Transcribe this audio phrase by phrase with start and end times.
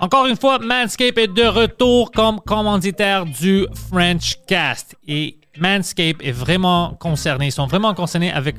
[0.00, 4.96] Encore une fois, Manscape est de retour comme commanditaire du French Cast.
[5.08, 8.54] Et Manscape est vraiment concerné, ils sont vraiment concernés avec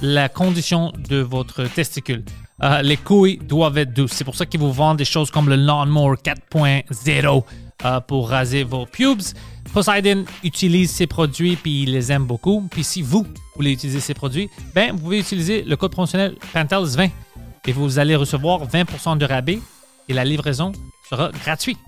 [0.00, 2.24] la condition de votre testicule.
[2.62, 4.12] Euh, les couilles doivent être douces.
[4.12, 7.44] C'est pour ça qu'ils vous vendent des choses comme le Lawnmower 4.0
[7.84, 9.20] euh, pour raser vos pubes.
[9.72, 12.66] Poseidon utilise ces produits puis il les aime beaucoup.
[12.70, 17.10] Puis si vous voulez utiliser ces produits, ben vous pouvez utiliser le code promotionnel Pantels20
[17.66, 19.58] et vous allez recevoir 20% de rabais
[20.08, 20.72] et la livraison
[21.08, 21.78] sera gratuite.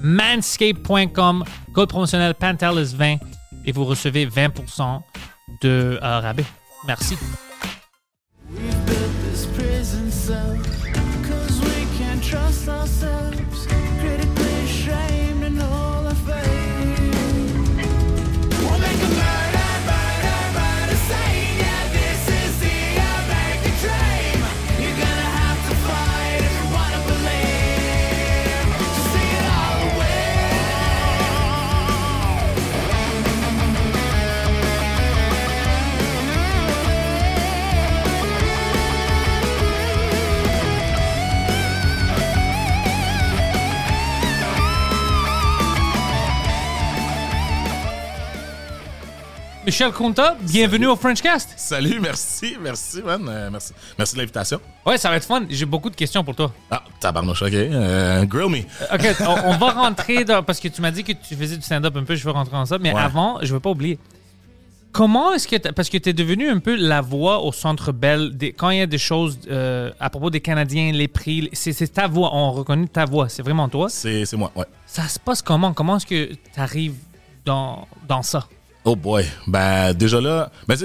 [0.00, 3.18] Manscape.com, code promotionnel Pantelis20
[3.64, 5.00] et vous recevez 20%
[5.62, 6.44] de euh, rabais.
[6.86, 7.16] Merci.
[49.66, 51.54] Michel Conta, bienvenue au Frenchcast.
[51.56, 53.26] Salut, merci, merci, man.
[53.26, 54.60] euh, merci, merci de l'invitation.
[54.84, 55.42] Ouais, ça va être fun.
[55.48, 56.52] J'ai beaucoup de questions pour toi.
[56.70, 57.54] Ah, tabarnouche, ok.
[57.54, 58.58] Euh, grill me.
[58.92, 60.42] OK, on, on va rentrer dans...
[60.42, 62.52] Parce que tu m'as dit que tu faisais du stand-up un peu, je veux rentrer
[62.52, 62.76] dans ça.
[62.78, 63.00] Mais Ouais.
[63.00, 63.98] avant, je veux pas oublier.
[64.92, 65.56] Comment est-ce que...
[65.72, 68.36] Parce que tu es devenu un peu la voix au Centre Bell.
[68.36, 71.90] Des, quand il y a des choses euh, à propos des Canadiens, les prix, c'est
[71.90, 72.30] ta voix.
[72.34, 73.30] On reconnaît ta voix.
[73.30, 73.88] C'est vraiment toi.
[73.88, 74.66] C'est c'est moi, ouais.
[74.86, 75.72] Ça se passe comment?
[75.72, 76.96] Comment est-ce que tu arrives
[77.46, 78.46] dans, dans ça?
[78.84, 79.24] Oh boy.
[79.46, 80.76] Ben, déjà là, ben,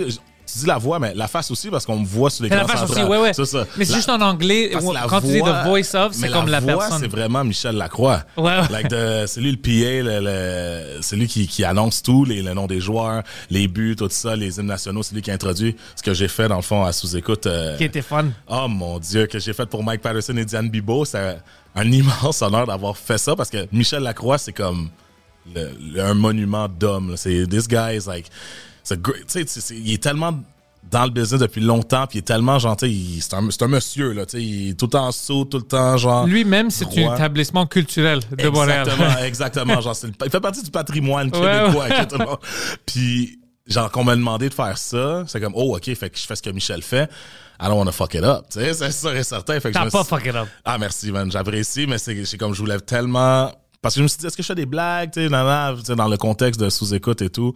[0.51, 2.67] tu dis la voix, mais la face aussi, parce qu'on me voit sur l'écran la
[2.67, 3.33] face aussi, ouais, ouais.
[3.33, 3.67] C'est ça.
[3.77, 4.69] Mais c'est La- juste en anglais.
[4.73, 6.99] parce Quand tu dis the voice of, c'est comme la, voix, personne.
[7.01, 8.23] c'est vraiment Michel Lacroix.
[8.35, 8.61] Ouais, ouais.
[8.71, 9.69] Like the- c'est lui le PA,
[10.09, 13.21] le, le- c'est lui qui, qui annonce tout, les, le nom des joueurs,
[13.51, 16.47] les buts, tout ça, les hymnes nationaux, c'est lui qui introduit ce que j'ai fait,
[16.47, 17.45] dans le fond, à sous-écoute.
[17.45, 18.25] euh, Qui était fun.
[18.47, 21.05] Oh mon Dieu, que j'ai fait pour Mike Patterson et Diane Bibo.
[21.05, 21.37] C'est
[21.75, 24.89] un immense honneur d'avoir fait ça parce que Michel Lacroix, c'est comme
[25.53, 27.13] le- le- un monument d'homme.
[27.17, 28.25] C'est this guy is like,
[28.83, 30.39] c'est a great- tu sais, il est tellement
[30.91, 32.87] dans le business depuis longtemps, puis il est tellement gentil.
[32.87, 35.45] il- C'est un, c'est un monsieur là, tu sais, il est tout le temps saut,
[35.45, 36.25] tout le temps genre.
[36.25, 38.87] Lui-même, c'est un établissement culturel de Montréal.
[38.87, 39.81] Exactement, exactement.
[39.81, 41.83] Genre, c'est le- il fait partie du patrimoine Ouais, québécois.
[41.87, 41.89] ouais.
[42.05, 42.39] que tout le monde-
[42.85, 46.25] Puis, genre, qu'on m'a demandé de faire ça, c'est comme, oh, OK, fait que je
[46.25, 47.09] fais ce que Michel fait.
[47.61, 48.45] I don't wanna fuck it up.
[48.49, 49.59] Tu sais, c'est sûr et certain.
[49.59, 50.47] Fait que je T'as me pas suis- fuck it up.
[50.63, 51.29] Ah, merci, man.
[51.29, 53.51] J'apprécie, mais c'est c'est comme je voulais tellement.
[53.81, 56.07] Parce que je me suis dit, est-ce que je fais des blagues, tu sais, dans
[56.09, 57.53] le contexte de sous-écoute et tout.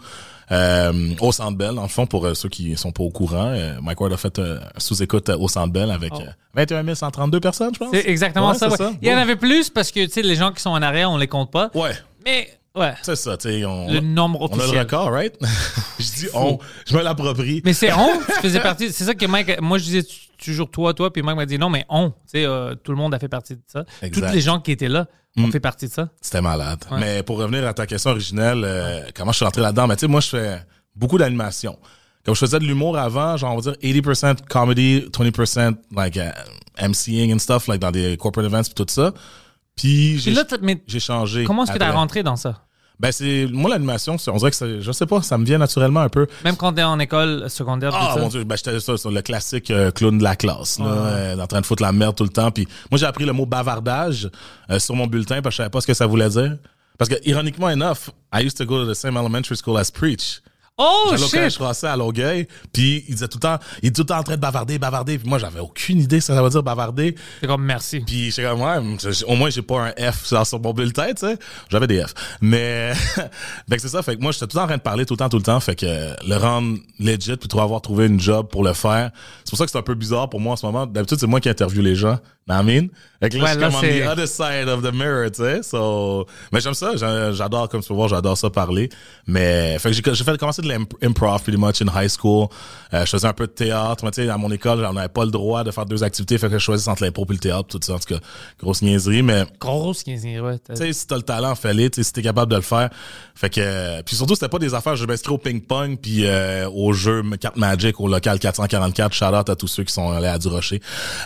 [0.52, 3.48] Euh, au Centre Bell, dans le fond, pour euh, ceux qui sont pas au courant,
[3.54, 6.22] euh, Mike Ward a fait un sous-écoute au Centre Bell avec Oh.
[6.22, 7.90] euh, 21 132 personnes, je pense.
[7.92, 8.70] C'est exactement Ouais, ça.
[9.02, 11.12] Il y en avait plus parce que, tu sais, les gens qui sont en arrière,
[11.12, 11.70] on les compte pas.
[11.74, 11.92] Ouais.
[12.24, 12.94] Mais, ouais.
[13.02, 13.66] C'est ça, tu sais.
[13.66, 14.76] On, Le nombre on a officiel.
[14.76, 15.36] le record, right?
[16.00, 17.62] je dis on, je me l'approprie.
[17.66, 18.92] Mais c'est on, tu faisais partie.
[18.94, 19.60] C'est ça que Mike.
[19.62, 20.04] Moi, je disais
[20.44, 22.10] toujours toi, toi, puis Mike m'a dit non, mais on.
[22.12, 23.84] Tu sais, euh, tout le monde a fait partie de ça.
[24.02, 24.26] Exact.
[24.28, 25.08] Toutes les gens qui étaient là
[25.38, 26.10] ont fait partie de ça?
[26.22, 26.84] C'était malade.
[27.00, 29.88] Mais pour revenir à ta question originelle, euh, comment je suis rentré là-dedans?
[29.88, 30.64] Mais tu sais, moi, je fais
[30.96, 31.78] beaucoup d'animation.
[32.26, 36.30] Comme je faisais de l'humour avant, genre, on va dire 80% comedy, 20% like uh,
[36.88, 39.14] MCing and stuff, like dans des corporate events pis tout ça.
[39.76, 41.44] Puis j'ai là, t'as- mais j'ai changé.
[41.46, 41.96] comment est-ce que tu après.
[41.98, 42.64] rentré dans ça?
[43.00, 46.02] Ben c'est moi l'animation, on dirait que c'est- je sais pas, ça me vient naturellement
[46.02, 46.28] un peu.
[46.44, 49.72] Même quand t'es en école secondaire, Ah mon dieu, ben j'étais ça sur le classique
[49.72, 52.30] euh, clown de la classe, là, euh, en train de foutre la merde tout le
[52.30, 52.52] temps.
[52.52, 54.30] Puis moi j'ai appris le mot bavardage
[54.70, 56.56] euh, sur mon bulletin parce que je savais pas ce que ça voulait dire.
[57.00, 60.43] Parce que ironiquement enough, I used to go to the same elementary school as Preach.
[60.76, 61.62] Oh, J'allais au collège shit!
[61.62, 64.24] français à Longueuil, puis il disait tout le temps, il est tout le temps en
[64.24, 67.14] train de bavarder, bavarder, puis moi j'avais aucune idée ce que ça veut dire bavarder.
[67.42, 68.00] C'est comme merci.
[68.00, 68.80] Puis j'étais comme ouais,
[69.28, 71.38] au moins j'ai pas un F sur, mon bulletin, tu sais.
[71.70, 72.16] J'avais des F.
[72.42, 72.94] Mais
[73.70, 75.14] que c'est ça, fait que moi j'étais tout le temps en train de parler tout
[75.14, 75.86] le temps tout le temps, fait que
[76.28, 79.12] le rendre legit puis trouver avoir trouvé une job pour le faire.
[79.44, 80.88] C'est pour ça que c'est un peu bizarre pour moi en ce moment.
[80.88, 82.18] D'habitude c'est moi qui interviewe les gens,
[82.50, 82.88] I mean?
[83.22, 85.32] Fait que là, Ouais, je suis là, comme on the other side of the mirror,
[85.32, 85.64] tu sais.
[85.64, 88.90] So, mais j'aime ça, j'a- j'adore, comme tu peux voir, j'adore ça parler.
[89.28, 92.48] Mais, fait que j'ai fait commencer de l'improv pretty much in high school.
[92.94, 95.08] Euh, je faisais un peu de théâtre, mais tu sais, à mon école, j'en avais
[95.08, 97.40] pas le droit de faire deux activités, fait que je choisissais entre l'impro et le
[97.40, 97.94] théâtre, tout ça.
[97.94, 98.20] En tout cas,
[98.60, 100.58] grosse niaiserie, mais Grosse quinzaine, ouais.
[100.60, 102.90] tu sais, si t'as le talent, fais-le, tu sais, si t'es capable de le faire.
[103.36, 106.70] Fait que, euh, puis surtout, c'était pas des affaires, je m'inscris au ping-pong, puis euh,
[106.70, 110.38] au jeu carte Magic, au local 444, shout-out à tous ceux qui sont allés à
[110.38, 110.82] du Rocher.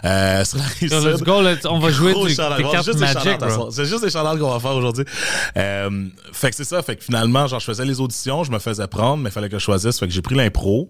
[0.05, 0.65] Euh, sur la
[1.11, 2.13] let's go, let's- on va jouer
[2.57, 3.39] des cartes Magic.
[3.71, 5.05] C'est juste des shout qu'on va faire aujourd'hui.
[5.57, 8.59] Euh, fait que c'est ça, fait que finalement, genre, je faisais les auditions, je me
[8.59, 10.89] faisais prendre, mais il fallait que je choisisse, fait que j'ai pris l'impro,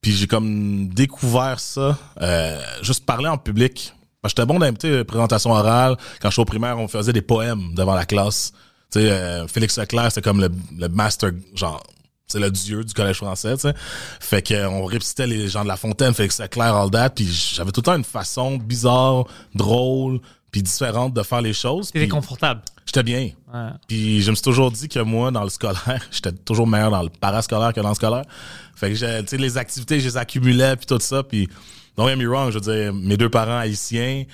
[0.00, 3.94] puis j'ai comme découvert ça, euh, juste parler en public.
[4.26, 4.58] J'étais bon
[4.88, 5.96] sais, présentation orale.
[6.20, 8.52] Quand je suis au primaire, on faisait des poèmes devant la classe.
[8.90, 11.82] Tu sais, euh, Félix Leclerc, c'était comme le, le master, genre,
[12.26, 13.74] c'est le dieu du collège français, tu sais.
[14.20, 17.26] Fait que euh, on récitait les gens de La Fontaine, Félix Leclerc, all that, puis
[17.26, 19.24] j'avais tout le temps une façon bizarre,
[19.54, 21.90] drôle, puis différente de faire les choses.
[21.90, 22.62] T'étais confortable.
[22.86, 23.30] J'étais bien.
[23.52, 23.70] Ouais.
[23.88, 27.02] Puis je me suis toujours dit que moi, dans le scolaire, j'étais toujours meilleur dans
[27.02, 28.24] le parascolaire que dans le scolaire.
[28.74, 31.22] Fait que j'ai- tu sais, les activités, je les accumulais, puis tout ça.
[31.22, 31.48] Puis,
[31.96, 34.24] don't get me wrong, je veux dire, mes deux parents haïtiens,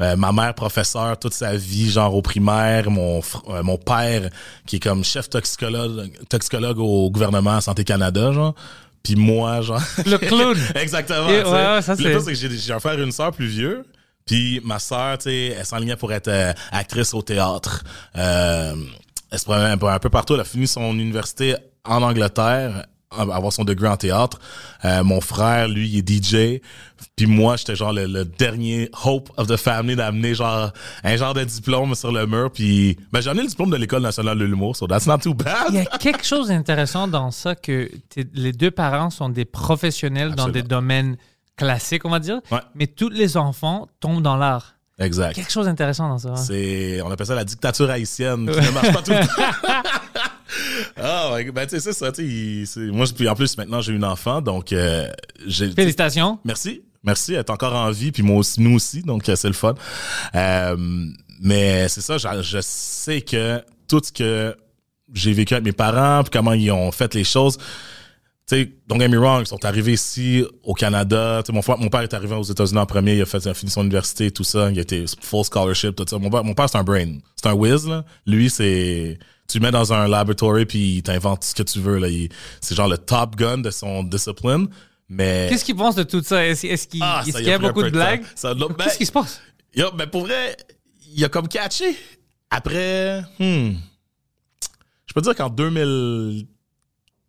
[0.00, 4.30] euh, ma mère professeure toute sa vie, genre au primaire, mon fr- euh, mon père
[4.66, 8.54] qui est comme chef toxicologue, toxicologue au gouvernement Santé Canada, genre.
[9.02, 9.80] Puis moi, genre...
[10.06, 10.56] Le clown.
[10.74, 11.28] Exactement.
[11.28, 13.46] Et ouais, ça, le pire, c'est que j'ai j'ai un frère et une sœur plus
[13.46, 13.84] vieux.
[14.26, 17.84] Puis ma sœur, tu sais, elle s'enlignait pour être euh, actrice au théâtre.
[18.16, 18.74] Euh,
[19.30, 20.34] elle se promenait un peu, un peu partout.
[20.34, 21.54] Elle a fini son université
[21.84, 22.84] en Angleterre,
[23.16, 24.38] avoir son degré en théâtre.
[24.84, 26.60] Euh, mon frère, lui, il est DJ.
[27.16, 30.72] Puis moi, j'étais genre le, le dernier hope of the family d'amener genre
[31.04, 32.50] un genre de diplôme sur le mur.
[32.52, 35.34] Puis ben, j'ai amené le diplôme de l'École nationale de l'humour, so that's not too
[35.34, 35.68] bad.
[35.70, 37.90] Il y a quelque chose d'intéressant dans ça que
[38.34, 41.16] les deux parents sont des professionnels dans des domaines
[41.56, 42.60] classiques, on va dire, Ouais.
[42.74, 44.74] mais tous les enfants tombent dans l'art.
[44.98, 45.34] Exact.
[45.34, 46.30] Quelque chose d'intéressant dans ça.
[46.30, 46.36] hein.
[46.36, 49.78] C'est, on appelle ça la dictature haïtienne qui ne marche pas tout le temps.
[50.96, 53.80] Ah, ouais, ben, tu sais, c'est ça, tu sais, moi, je- puis en plus, maintenant,
[53.80, 55.06] j'ai une enfant, donc, euh,
[55.46, 56.38] j'ai, Félicitations.
[56.44, 59.46] merci, merci, elle est encore en vie, puis moi aussi, nous aussi, donc, euh, c'est
[59.48, 59.74] le fun.
[60.34, 60.76] Euh,
[61.40, 64.56] mais c'est ça, je, je sais que tout ce que
[65.12, 67.58] j'ai vécu avec mes parents, puis comment ils ont fait les choses,
[68.56, 71.42] sais, don't get me wrong, ils sont arrivés ici au Canada.
[71.42, 73.38] Tu sais, mon, frère- mon père est arrivé aux États-Unis en premier, il a fait
[73.44, 76.18] il a fini son université, tout ça, il a été full scholarship, tout ça.
[76.18, 78.04] Mon père, mon père c'est un brain, c'est un whiz là.
[78.26, 79.18] Lui c'est
[79.48, 82.08] tu le mets dans un laboratory puis il t'invente ce que tu veux là.
[82.08, 82.28] Il-
[82.60, 84.66] C'est genre le top gun de son discipline.
[85.10, 86.44] Mais Qu'est-ce qu'ils pensent de tout ça?
[86.46, 88.20] Est-ce est-ce qu'il Ah, qu'il y a pris un beaucoup de blagues?
[88.76, 89.40] Ben, Qu'est-ce qui se passe?
[89.74, 90.54] Yo, mais pour vrai,
[91.14, 91.96] il a comme catché.
[92.50, 93.72] Après, hmm,
[95.06, 95.48] je peux dire qu'en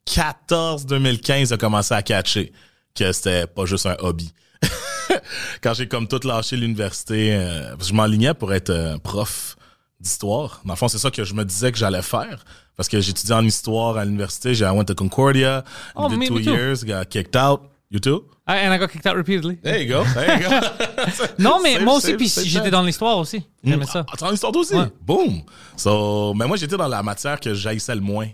[0.10, 2.52] 2014-2015, il a commencé à catcher
[2.96, 4.34] que c'était pas juste un hobby.
[5.62, 9.56] Quand j'ai comme tout lâché l'université, euh, je m'enlignais pour être euh, prof
[10.00, 10.62] d'histoire.
[10.66, 12.44] Dans le fond, c'est ça que je me disais que j'allais faire.
[12.76, 14.56] Parce que j'étudiais en histoire à l'université.
[14.56, 15.64] J'ai I went to Concordia.
[15.96, 17.62] Oh, did me- two me years, got kicked out.
[17.92, 18.24] You too?
[18.46, 19.58] Ah, and I got kicked out repeatedly.
[19.58, 20.04] There you go.
[20.14, 21.26] There you go.
[21.40, 23.44] Non, mais moi aussi, puis j'étais dans l'histoire aussi.
[23.64, 24.06] J'aimais ça.
[24.12, 24.76] Ah, t'es en histoire aussi?
[24.76, 24.92] Ouais.
[25.02, 25.42] Boom!
[25.76, 28.28] So, mais moi, j'étais dans la matière que j'haïssais le moins.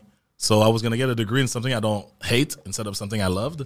[0.46, 3.20] So, I was gonna get a degree in something I don't hate instead of something
[3.20, 3.66] I loved.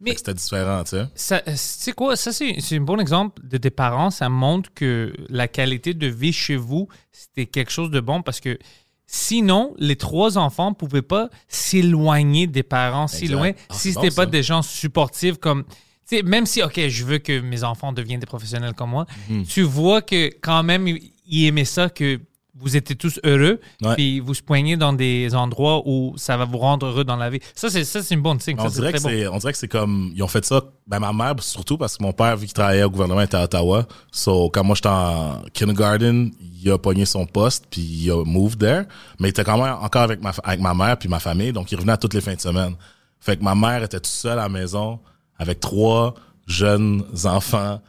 [0.00, 1.42] Mais- c'était différent, tu sais.
[1.46, 2.14] Euh, c'est quoi?
[2.16, 4.10] Ça, c'est un bon exemple de tes parents.
[4.10, 8.40] Ça montre que la qualité de vie chez vous, c'était quelque chose de bon parce
[8.40, 8.58] que
[9.06, 13.94] sinon, les trois enfants ne pouvaient pas s'éloigner des parents si loin Ah, si c'est
[13.94, 14.26] c'était bon, pas ça.
[14.30, 15.64] des gens supportifs comme.
[16.08, 19.06] tu sais, même si, OK, je veux que mes enfants deviennent des professionnels comme moi,
[19.28, 19.44] Mhm.
[19.44, 22.18] tu vois que quand même, ils ils aimaient ça, que
[22.60, 23.94] vous étiez tous heureux, Ouais.
[23.94, 27.30] puis vous se poignez dans des endroits où ça va vous rendre heureux dans la
[27.30, 27.40] vie.
[27.54, 28.56] Ça, c'est ça, c'est une bonne signe.
[28.58, 29.08] On Ça, dirait, que bon.
[29.08, 30.12] c'est, on dirait que c'est comme.
[30.14, 30.60] Ils ont fait ça.
[30.86, 33.44] Ben, ma mère, surtout parce que mon père, vu qu'il travaillait au gouvernement, était à
[33.44, 33.86] Ottawa.
[34.12, 36.30] So, quand moi j'étais en kindergarten,
[36.62, 38.84] il a pogné son poste, puis il a moved there.
[39.18, 41.52] Mais il était quand même encore avec ma, avec ma mère, puis ma famille.
[41.52, 42.74] Donc, il revenait à toutes les fins de semaine.
[43.20, 44.98] Fait que ma mère était toute seule à la maison
[45.38, 46.14] avec trois
[46.46, 47.80] jeunes enfants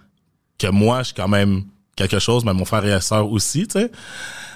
[0.57, 1.63] que moi, je suis quand même
[1.95, 3.91] quelque chose, mais mon frère et sœur aussi, tu sais.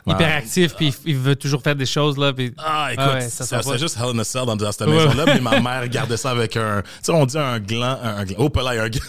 [0.07, 2.33] Hyperactif, puis il veut toujours faire des choses, là.
[2.33, 2.53] Puis...
[2.57, 5.59] Ah, écoute, ouais, ça c'est juste Hell in a Cell dans, cette maison-là, mais ma
[5.59, 8.63] mère gardait ça avec un, tu sais, on dit un gland, un, gland, oh, pas
[8.63, 9.01] là, un gland.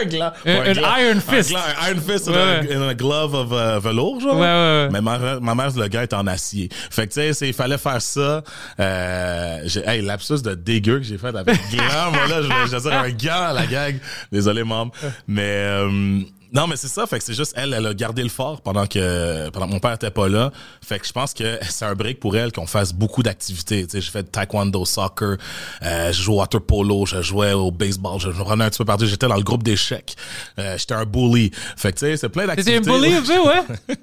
[0.00, 0.32] Un gland.
[0.44, 0.96] Un- Ouais, un gland.
[0.96, 1.54] iron fist.
[1.54, 2.74] Un, iron fist Ouais, and ouais.
[2.74, 4.34] a- and a glove of uh, velours, genre.
[4.34, 4.88] Ouais, ouais, ouais.
[4.90, 6.68] Mais ma, ma mère, le gars est en acier.
[6.90, 8.42] Fait que, tu sais, il fallait faire ça.
[8.80, 12.10] Euh, j'ai, hey, lapsus de dégueu que j'ai fait avec gland.
[12.12, 14.00] moi, là, je voulais dire un gant à la gag.
[14.32, 14.90] Désolé, maman.
[15.28, 17.06] Mais, euh, Non, mais c'est ça.
[17.06, 19.80] Fait que c'est juste elle, elle a gardé le fort pendant que pendant que mon
[19.80, 20.50] père était pas là.
[20.82, 23.84] Fait que je pense que c'est un break pour elle qu'on fasse beaucoup d'activités.
[23.84, 25.36] Tu sais, j'ai fait taekwondo, soccer,
[25.82, 28.84] euh, je jouais au water polo, je jouais au baseball, je runais un petit peu
[28.86, 29.06] partout.
[29.06, 30.16] J'étais dans le groupe d'échecs.
[30.58, 31.50] Euh, j'étais un bully.
[31.76, 32.90] Fait que tu sais, c'est plein T'étais d'activités.
[32.90, 33.96] un bully un peu, ouais?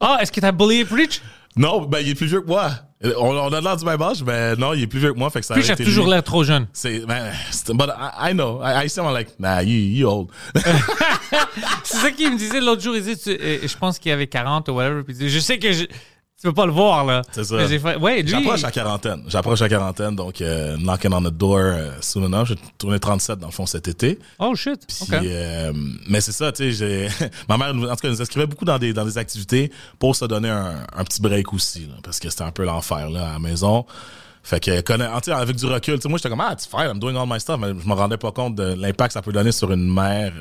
[0.00, 1.20] Ah, est-ce que t'as bullié Preach?
[1.56, 2.70] Non, ben il est plus vieux que moi.
[3.04, 5.30] On, on a l'air du même âge, mais non, il est plus vieux que moi.
[5.30, 6.66] Fait que ça a été toujours l'air trop jeune.
[6.72, 7.30] C'est, ben,
[7.74, 8.60] but I, I know.
[8.62, 10.28] I, I sound like, nah, you, you old.
[11.84, 12.96] C'est ça qu'il me disait l'autre jour.
[12.96, 15.02] Il disait, tu- je pense qu'il avait 40 ou whatever.
[15.04, 15.84] Puis je sais que je,
[16.40, 17.22] tu peux pas le voir, là.
[17.32, 17.56] C'est ça.
[17.56, 18.28] Mais j'ai fait- ouais, lui.
[18.30, 19.22] J'approche la quarantaine.
[19.26, 22.46] J'approche la quarantaine, donc euh, knocking on the door euh, soon enough.
[22.48, 24.18] J'ai tourné 37 dans le fond cet été.
[24.38, 24.86] Oh shit.
[24.86, 25.20] Puis, OK.
[25.24, 25.72] euh,
[26.08, 28.64] mais c'est ça, tu sais, j'ai- ma mère, nous- en tout cas, nous inscrivait beaucoup
[28.64, 32.20] dans des, dans des activités pour se donner un, un petit break aussi, là, parce
[32.20, 33.84] que c'était un peu l'enfer là, à la maison.
[34.44, 34.92] Fait que, tu
[35.24, 37.26] sais, avec du recul, tu sais, moi, j'étais comme, ah, it's fine, I'm doing all
[37.28, 39.70] my stuff, mais je me rendais pas compte de l'impact que ça peut donner sur
[39.72, 40.32] une mère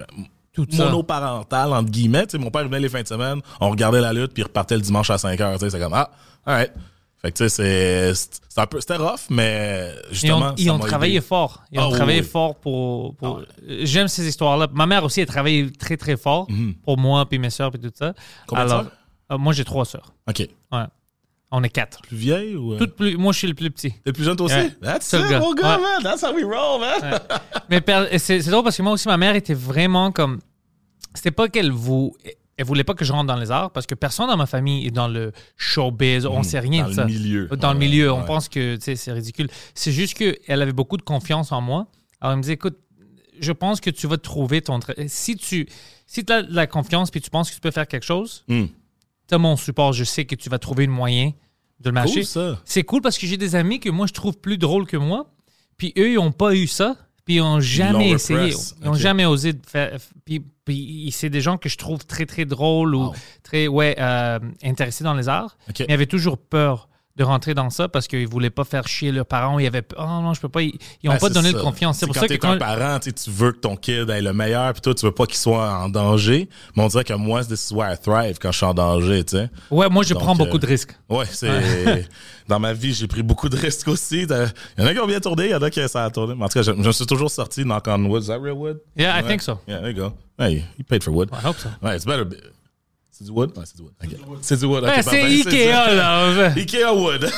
[0.66, 2.26] Tout monoparentale, entre guillemets.
[2.40, 4.82] Mon père venait les fins de semaine, on regardait la lutte, puis il repartait le
[4.82, 5.54] dimanche à 5 heures.
[5.54, 6.10] Tu sais, c'est comme, ah,
[6.46, 6.72] alright.
[7.20, 10.50] Fait que, tu sais, c'est, un peu, c'était rough, mais Ils justement.
[10.50, 11.64] ont, ils ont travaillé fort.
[11.72, 12.28] Ils ont Ah, travaillé oui.
[12.28, 13.16] fort pour.
[13.16, 14.68] pour- J'aime ces histoires-là.
[14.72, 16.76] Ma mère aussi a travaillé très, très fort Mhm.
[16.86, 18.14] pour moi, puis mes soeurs, puis tout ça.
[18.46, 18.86] Combien Alors,
[19.32, 20.14] euh, moi, j'ai trois soeurs.
[20.30, 20.48] OK.
[20.72, 20.84] Ouais.
[21.50, 22.02] On est quatre.
[22.02, 22.74] Plus vieille ou.
[22.74, 23.94] euh, Toutes plus, moi, je suis le plus petit.
[24.06, 24.56] T'es plus jeune toi aussi?
[24.56, 24.72] Ouais.
[24.84, 25.40] That's it, gars.
[25.40, 25.82] mon gars, Ouais.
[25.82, 26.04] man.
[26.04, 27.20] That's how we roll, man.
[27.70, 30.40] Mais per- c'est drôle parce que moi aussi, ma mère était vraiment comme.
[31.18, 32.16] C'était pas qu'elle vous.
[32.60, 34.88] Elle voulait pas que je rentre dans les arts parce que personne dans ma famille
[34.88, 36.26] est dans le showbiz.
[36.26, 37.06] On sait rien Dans de le ça.
[37.06, 37.48] milieu.
[37.48, 38.12] Dans le Ouais, milieu.
[38.12, 39.48] On pense que c'est ridicule.
[39.76, 41.88] C'est juste qu'elle avait beaucoup de confiance en moi.
[42.20, 42.78] Alors, elle me disait écoute,
[43.40, 44.80] je pense que tu vas trouver ton.
[45.08, 45.68] Si tu
[46.08, 48.66] si as de la confiance puis tu penses que tu peux faire quelque chose, Hmm.
[49.28, 49.94] tu as mon support.
[49.94, 51.34] Je sais que tu vas trouver un moyen
[51.80, 52.24] de le marcher.
[52.26, 52.58] Cool.
[52.66, 55.32] C'est cool parce que j'ai des amis que moi je trouve plus drôles que moi.
[55.78, 56.96] Puis eux, ils n'ont pas eu ça.
[57.24, 58.40] Puis ils n'ont jamais essayé.
[58.40, 58.76] repress.
[58.82, 59.96] Ils n'ont jamais osé de faire.
[60.26, 64.38] Puis, puis c'est des gens que je trouve très, très drôles ou très ouais, euh,
[64.62, 65.58] intéressés dans les arts.
[65.80, 69.12] Mais ils avaient toujours peur de rentrer dans ça parce qu'ils voulaient pas faire chier
[69.12, 69.58] leurs parents.
[69.60, 69.84] Ils avaient.
[69.98, 70.62] Oh non, je peux pas.
[70.62, 71.58] Ils n'ont Ouais, pas c'est donné ça.
[71.58, 71.98] de confiance.
[71.98, 72.52] C'est pour quand ça que quand.
[72.52, 75.06] un parent, tu sais, tu veux que ton kid ait le meilleur, puis toi, tu
[75.06, 76.48] veux pas qu'il soit en danger.
[76.76, 79.38] Mais on dirait que moi, is where I thrive quand je suis en danger, tu
[79.38, 79.50] sais.
[79.72, 80.96] Ouais, moi, je Donc, prends euh, beaucoup de risques.
[81.10, 82.08] Ouais, c'est.
[82.48, 84.22] Dans ma vie, j'ai pris beaucoup de risques aussi.
[84.22, 84.30] Il
[84.78, 86.34] y en a qui ont bien tourné, il y en a qui ça a tourné.
[86.36, 88.24] Mais en tout cas, je, je me suis toujours sorti knock on wood.
[88.24, 88.80] Is that real wood?
[88.96, 89.60] Yeah, I think so.
[89.68, 90.14] Yeah, there you go.
[90.40, 91.30] Hey, you paid for wood.
[91.34, 91.68] I hope so.
[91.82, 92.24] Ouais, it's better.
[92.24, 92.38] be-
[93.18, 93.52] C'est du wood?
[93.58, 93.94] Ouais, c'est du wood.
[94.42, 94.84] C'est du wood.
[94.84, 95.42] ok, Ouais, parfait.
[95.44, 96.54] c'est Ikea, du- là.
[96.56, 97.30] Ikea wood.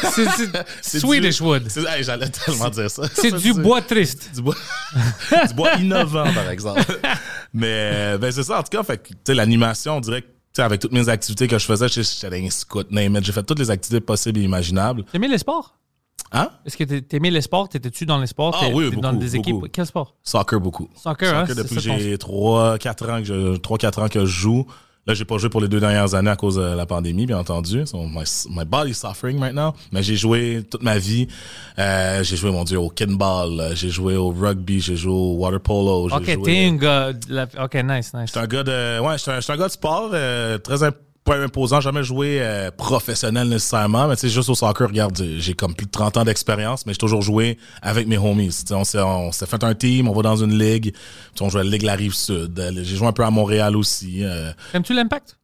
[0.82, 1.68] C'est- Swedish du- wood.
[1.96, 3.04] hey, J'allais tellement dire ça.
[3.14, 4.30] C'est du bois triste.
[4.36, 4.56] du bois,
[5.48, 6.84] du bois innovant, par exemple.
[7.54, 11.08] Mais ben, c'est ça, en tout cas, fait l'animation, on dirait que, avec toutes mes
[11.08, 15.06] activités que je faisais, j'étais un scout, j'ai fait toutes les activités possibles et imaginables.
[15.06, 15.78] T'aimais les sports?
[16.34, 16.50] Hein?
[16.66, 17.70] Est-ce que t'aimais les sports?
[17.70, 18.56] T'étais-tu dans les sports?
[18.62, 19.54] Ah oui, t'es dans beaucoup, des équipes?
[19.54, 19.68] beaucoup.
[19.72, 20.16] Quel sport?
[20.24, 20.90] Soccer, beaucoup.
[21.02, 24.68] Soccer, hein, c'est depuis que j'ai 3-4 ans que je, 3-4 ans que je joue.
[25.10, 27.40] Là, j'ai pas joué pour les deux dernières années à cause de la pandémie, bien
[27.40, 27.84] entendu.
[27.88, 29.74] So, my, my body's suffering right now.
[29.92, 31.28] Mais j'ai joué toute ma vie.
[31.80, 33.72] Euh, j'ai joué, mon Dieu, au kinball.
[33.74, 34.80] J'ai joué au rugby.
[34.82, 36.10] J'ai joué au water polo.
[36.10, 37.10] j'ai Ok, joué- t'es un gars.
[37.60, 38.28] Ok, nice, nice.
[38.28, 40.96] J'étais un gars de, ouais, j'étais un, un gars de sport, euh, très imp-
[41.30, 45.54] pas imposant, jamais joué euh, professionnel nécessairement, mais tu sais, juste au soccer, regarde, j'ai-
[45.54, 48.50] comme plus de 30 ans d'expérience, mais j'ai toujours joué avec mes homies.
[48.50, 50.94] Tu sais, on s'est, on s'est fait un team, on va dans une ligue,
[51.40, 52.60] on jouait à la Ligue La Rive-Sud.
[52.60, 54.24] Euh, J'ai joué un peu à Montréal aussi.
[54.24, 55.38] euh, Aimes-tu l'impact?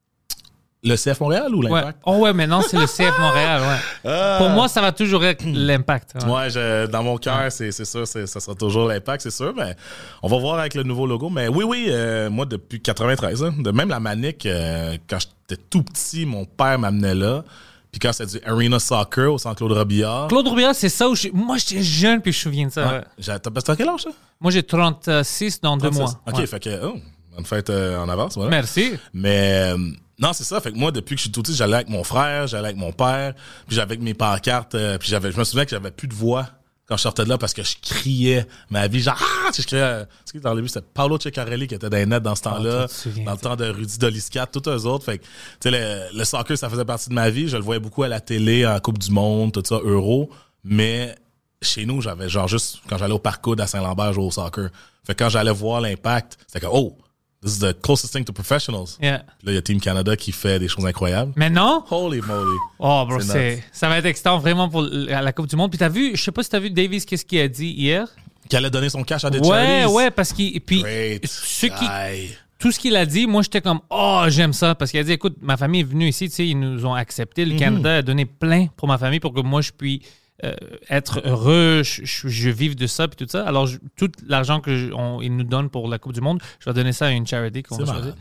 [0.86, 1.70] Le CF Montréal ou Ouais.
[1.82, 2.00] l'Impact?
[2.06, 4.12] Oh ouais, maintenant c'est le CF Montréal, ouais.
[4.12, 4.36] Ah.
[4.40, 6.14] Pour moi, ça va toujours être l'impact.
[6.24, 6.32] ouais.
[6.32, 9.76] Ouais, je- dans mon cœur, c'est c'est sûr, ça sera toujours l'impact, c'est sûr, mais
[10.24, 11.30] on va voir avec le nouveau logo.
[11.30, 15.62] Mais oui, oui, euh, moi, depuis 93, hein, de même la manique, euh, quand j'étais
[15.70, 17.44] tout petit, mon père m'amenait là.
[17.92, 20.28] Puis quand c'était du Arena Soccer au Centre Claude Robillard.
[20.28, 21.30] Claude Robillard, c'est ça où je...
[21.34, 23.04] Moi, j'étais jeune, puis je me souviens de ça.
[23.26, 24.10] T'as t'as quel âge, ça?
[24.42, 26.00] Moi, j'ai 36 dans deux 36.
[26.02, 26.22] mois.
[26.28, 26.98] OK, fait que, oh,
[27.34, 28.50] bonne fête euh, en avance, voilà.
[28.52, 28.92] Merci.
[29.14, 29.72] Mais
[30.20, 30.62] non, c'est ça.
[30.62, 32.78] Fait que moi, depuis que je suis tout petit, j'allais avec mon frère, j'allais avec
[32.78, 33.34] mon père,
[33.68, 36.14] puis j'avais avec mes pancartes, euh, puis j'avais, je me souviens que j'avais plus de
[36.14, 36.48] voix
[36.88, 39.62] quand je sortais de là parce que je criais ma vie, genre ah, tu sais,
[39.64, 39.82] je criais.
[39.82, 42.36] euh, Tu sais, dans le début, c'était Paolo Ceccarelli qui était dans les nets dans
[42.36, 45.04] ce temps-là, toi, tu te souviens, dans le temps de Rudy Doliscat, tous eux autres.
[45.06, 45.30] Fait que tu
[45.64, 47.48] sais, le, le soccer, ça faisait partie de ma vie.
[47.48, 50.30] Je le voyais beaucoup à la télé, en Coupe du Monde, tout ça, Euro,
[50.64, 51.16] mais
[51.62, 54.70] chez nous, j'avais genre juste quand j'allais au Parcours à Saint-Lambert jouer au soccer.
[55.08, 56.98] Fait que quand j'allais voir l'impact, c'était comme oh,
[57.46, 58.98] this is the closest thing to professionals.
[59.02, 59.20] Yeah.
[59.40, 61.32] Puis là, il y a Team Canada qui fait des choses incroyables.
[61.38, 62.58] Maintenant, Holy moly.
[62.80, 65.70] oh, bro, C'est ça va être excitant vraiment pour la Coupe du Monde.
[65.70, 68.08] Puis t'as vu, je sais pas si t'as vu Davis, qu'est-ce qu'il a dit hier?
[68.50, 69.94] Qui allait donner son cash à des Ouais, charities.
[69.94, 70.60] ouais, parce qu'il.
[70.62, 74.76] Puis, qui, tout ce qu'il a dit, moi, j'étais comme, oh, j'aime ça.
[74.76, 76.94] Parce qu'il a dit, écoute, ma famille est venue ici, tu sais, ils nous ont
[76.94, 77.44] accepté.
[77.46, 77.60] Le Mhm.
[77.60, 80.00] Canada a donné plein pour ma famille pour que moi, je puisse
[80.44, 80.54] euh,
[80.90, 83.46] être heureux, je, je, je vive de ça, puis tout ça.
[83.48, 86.92] Alors, je- tout l'argent qu'ils nous donnent pour la Coupe du Monde, je vais donner
[86.92, 88.16] ça à une charity qu'on va choisir.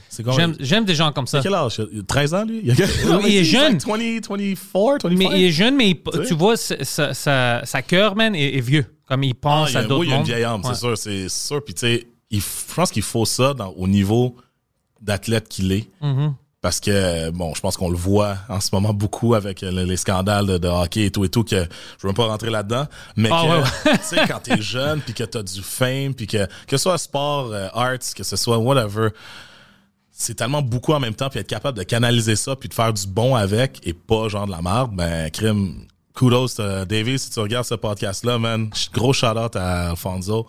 [0.61, 1.38] J'aime- des gens comme Il ça.
[1.38, 1.83] a quel âge?
[1.92, 2.61] Il a 13 ans, lui?
[2.62, 3.73] Il, a quel- Non, il est jeune.
[3.73, 3.97] like 20,
[4.28, 5.18] 24, 25?
[5.18, 6.25] Mais il est jeune, mais il- sais?
[6.26, 8.87] tu vois, sa, sa, sa, sa cœur, man, est, est vieux.
[9.09, 10.26] Comme il Ah, pense il y a- à d'autres oui, il y a une mondes.
[10.28, 10.71] vieille âme, Ouais.
[10.73, 11.64] c'est sûr, c'est sûr.
[11.64, 14.37] Puis tu sais, il je pense qu'il faut ça dans- au niveau
[15.02, 15.88] d'athlète qu'il est.
[16.02, 16.33] Mm-hmm.
[16.64, 19.99] Parce que, bon, je pense qu'on le voit en ce moment beaucoup avec euh, les
[19.99, 21.62] scandales de, de hockey et tout et tout, que je
[22.02, 23.42] veux même pas rentrer là-dedans, mais Ah,
[23.85, 26.78] que, ouais, tu sais, quand t'es jeune, puis que t'as du fame, puis que, que
[26.78, 29.11] ce soit sport, euh, arts, que ce soit whatever,
[30.11, 32.94] c'est tellement beaucoup en même temps, puis être capable de canaliser ça, puis de faire
[32.94, 37.28] du bon avec, et pas genre de la merde, ben, crime, kudos, to Davey, si
[37.28, 40.47] tu regardes ce podcast-là, man, gros shout-out à Alfonso,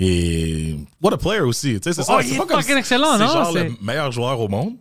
[0.00, 2.16] et what a player aussi, tu sais, c'est ça.
[2.16, 4.72] Oh, c'est il est pas comme excellent, c'est genre C'est- le meilleur joueur au monde.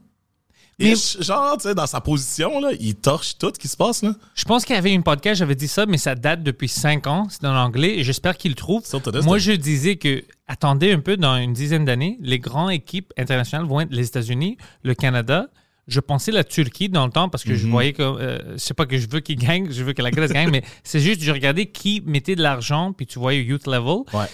[0.81, 4.03] Mais- genre, tu sais, dans sa position, là, il torche tout ce qui se passe,
[4.03, 4.13] là.
[4.35, 7.07] Je pense qu'il y avait une podcast, j'avais dit ça, mais ça date depuis cinq
[7.07, 7.27] ans.
[7.29, 8.83] C'est en anglais et j'espère qu'il le trouve.
[9.23, 13.67] Moi, je disais que, attendez un peu, dans une dizaine d'années, les grandes équipes internationales
[13.67, 15.47] vont être les États-Unis, le Canada.
[15.87, 17.71] Je pensais la Turquie dans le temps parce que je Mhm.
[17.71, 20.11] voyais que, euh, je sais pas que je veux qu'ils gagnent, je veux que la
[20.11, 23.65] Grèce gagne, mais c'est juste, je regardais qui mettait de l'argent, puis tu voyais youth
[23.65, 24.03] level.
[24.13, 24.25] Ouais.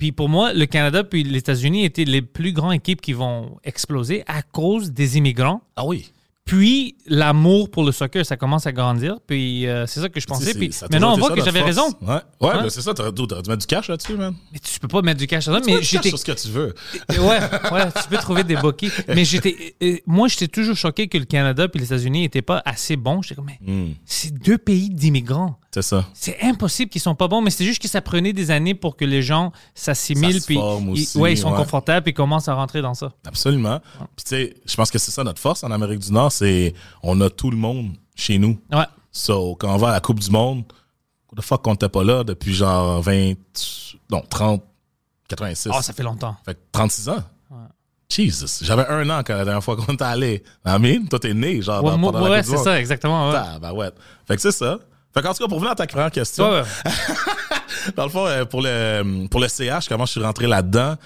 [0.00, 3.58] Puis pour moi, le Canada puis les États-Unis étaient les plus grandes équipes qui vont
[3.64, 5.60] exploser à cause des immigrants.
[5.76, 6.10] Ah oui.
[6.46, 9.18] Puis l'amour pour le soccer, ça commence à grandir.
[9.24, 10.52] Puis euh, c'est ça que je pensais.
[10.54, 11.86] Puis maintenant, on voit que j'avais raison.
[12.00, 12.62] Ouais, ouais, Hein?
[12.62, 14.34] ben c'est ça, t'aurais dû mettre du cash là-dessus, man.
[14.52, 16.08] Mais tu peux pas mettre du cash mets Mais cash j'étais.
[16.08, 16.74] sur ce que tu veux.
[17.10, 18.90] Ouais, ouais, tu peux trouver des bookies.
[19.08, 19.76] Mais j'étais.
[19.82, 23.22] euh, moi, j'étais toujours choqué que le Canada puis les États-Unis n'étaient pas assez bons.
[23.22, 25.56] J'étais comme, mais Hmm, c'est deux pays d'immigrants.
[25.72, 26.04] C'est ça.
[26.14, 28.96] C'est impossible qu'ils sont pas bons, mais c'est juste que ça prenait des années pour
[28.96, 30.40] que les gens s'assimilent.
[30.42, 31.56] Puis forme ils- aussi, ouais, ils sont ouais.
[31.56, 33.12] confortables puis commencent à rentrer dans ça.
[33.26, 33.80] Absolument.
[34.16, 36.74] Puis tu sais, je pense que c'est ça notre force en Amérique du Nord, c'est
[37.02, 38.58] on a tout le monde chez nous.
[38.72, 38.84] Ouais.
[39.12, 40.64] So, quand on va à la Coupe du Monde,
[41.32, 43.34] what the fuck qu'on n'était pas là depuis genre 20,
[44.10, 44.62] non, 30,
[45.28, 45.70] 86.
[45.72, 46.36] Oh, ça fait longtemps.
[46.44, 47.22] Fait que 36 ans.
[48.12, 48.64] Jesus.
[48.64, 50.42] J'avais un an quand la dernière fois qu'on était allé.
[50.64, 53.28] Mean, toi t'es né, genre, Ouais, dans- moi- ouais, c'est ça, exactement.
[53.28, 53.34] ouais.
[53.34, 53.94] Tabarouette.
[54.26, 54.78] Fait que c'est ça.
[55.14, 56.92] Fait qu'en tout cas, pour venir à ta première question, Ouais, ouais.
[57.96, 60.96] dans le fond, euh, pour le, pour le CH, comment je suis rentré là-dedans,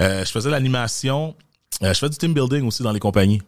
[0.00, 1.34] euh, je faisais l'animation,
[1.82, 3.42] euh, je fais du team building aussi dans les compagnies.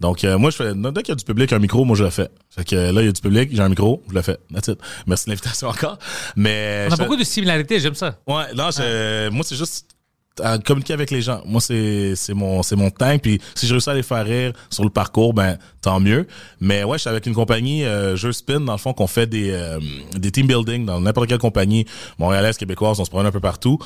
[0.00, 2.02] Donc, euh, moi, je fais, dès qu'il y a du public, un micro, moi, je
[2.04, 2.28] le fais.
[2.50, 4.36] Fait que là, il y a du public, j'ai un micro, je le fais.
[4.52, 4.78] That's it.
[5.06, 5.98] Merci de l'invitation encore.
[6.36, 8.16] Mais, On a beaucoup de similarités, j'aime ça.
[8.26, 9.86] Ouais, non, je- moi, c'est juste
[10.42, 11.42] à communiquer avec les gens.
[11.44, 13.18] Moi, c'est mon mon temps.
[13.18, 16.26] Puis si je réussis à les faire rire sur le parcours, ben tant mieux.
[16.60, 19.26] Mais ouais, je suis avec une compagnie euh, Jeux Spin, dans le fond, qu'on fait
[19.26, 19.78] des euh,
[20.16, 21.86] des team building dans n'importe quelle compagnie
[22.18, 23.78] montréalaise, québécoise, on se promène un peu partout.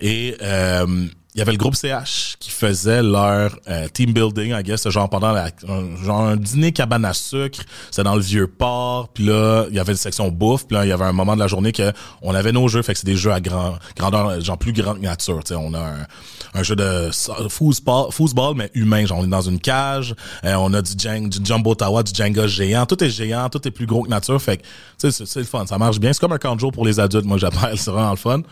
[0.00, 4.62] Et euh, il y avait le groupe CH qui faisait leur euh, team building, I
[4.62, 7.60] guess, genre pendant la, un, genre un dîner cabane à sucre.
[7.90, 9.08] C'était dans le vieux port.
[9.08, 10.66] Puis là, il y avait une section bouffe.
[10.66, 11.90] Puis là, il y avait un moment de la journée que
[12.20, 12.82] on avait nos jeux.
[12.82, 15.42] Fait que c'est des jeux à grand, grandeur, genre plus grande nature.
[15.42, 16.06] Tu sais, on a un,
[16.52, 17.10] un jeu de
[17.48, 19.06] foosball, foosball, mais humain.
[19.06, 20.14] Genre, on est dans une cage.
[20.44, 22.84] Euh, on a du, jang, du Jumbo Tower, du Jenga géant.
[22.84, 23.48] Tout est géant.
[23.48, 24.40] Tout est plus gros que nature.
[24.40, 24.68] Fait que, tu
[24.98, 25.64] sais, c'est c'est le fun.
[25.66, 26.12] Ça marche bien.
[26.12, 27.24] C'est comme un camp de jour pour les adultes.
[27.24, 27.78] Moi, j'appelle.
[27.78, 28.42] C'est vraiment le fun.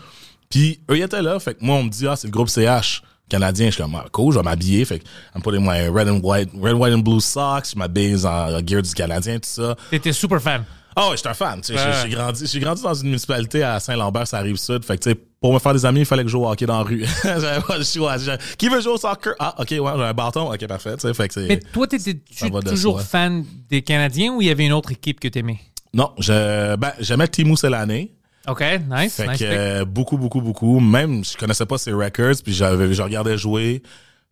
[0.51, 1.39] Puis eux, ils étaient là.
[1.39, 3.67] Fait que moi, on me dit, ah, c'est le groupe CH canadien.
[3.67, 4.83] Je suis comme, ah, cool, je vais m'habiller.
[4.85, 7.71] Fait que, I'm putting my red and white, red, white and blue socks.
[7.73, 9.75] Je m'habille en gear du Canadien, tout ça.
[9.89, 10.63] T'étais super fan.
[10.95, 11.61] Ah ouais, j'étais un fan.
[11.61, 11.93] tu sais, Ouais.
[12.03, 14.83] J'ai grandi, j'ai grandi dans une municipalité à Saint-Lambert, ça arrive sud.
[14.83, 16.51] Fait que, tu sais, pour me faire des amis, il fallait que je joue au
[16.51, 17.05] hockey dans la rue.
[17.23, 18.17] J'avais pas le choix.
[18.57, 19.33] Qui veut jouer au soccer?
[19.39, 20.51] Ah, ok, ouais, j'ai un bâton.
[20.51, 20.95] Ok, parfait.
[20.97, 21.39] tu sais, Fait que.
[21.47, 23.07] Mais toi, t'étais-tu toujours soi.
[23.07, 25.59] fan des Canadiens ou il y avait une autre équipe que t'aimais?
[25.93, 28.11] Non, je, ben, j'aimais Timou l'année.
[28.47, 29.39] OK, nice, Fait nice.
[29.39, 30.79] que euh, beaucoup, beaucoup, beaucoup.
[30.79, 33.83] Même, je connaissais pas ses records, puis j'avais, je regardais jouer.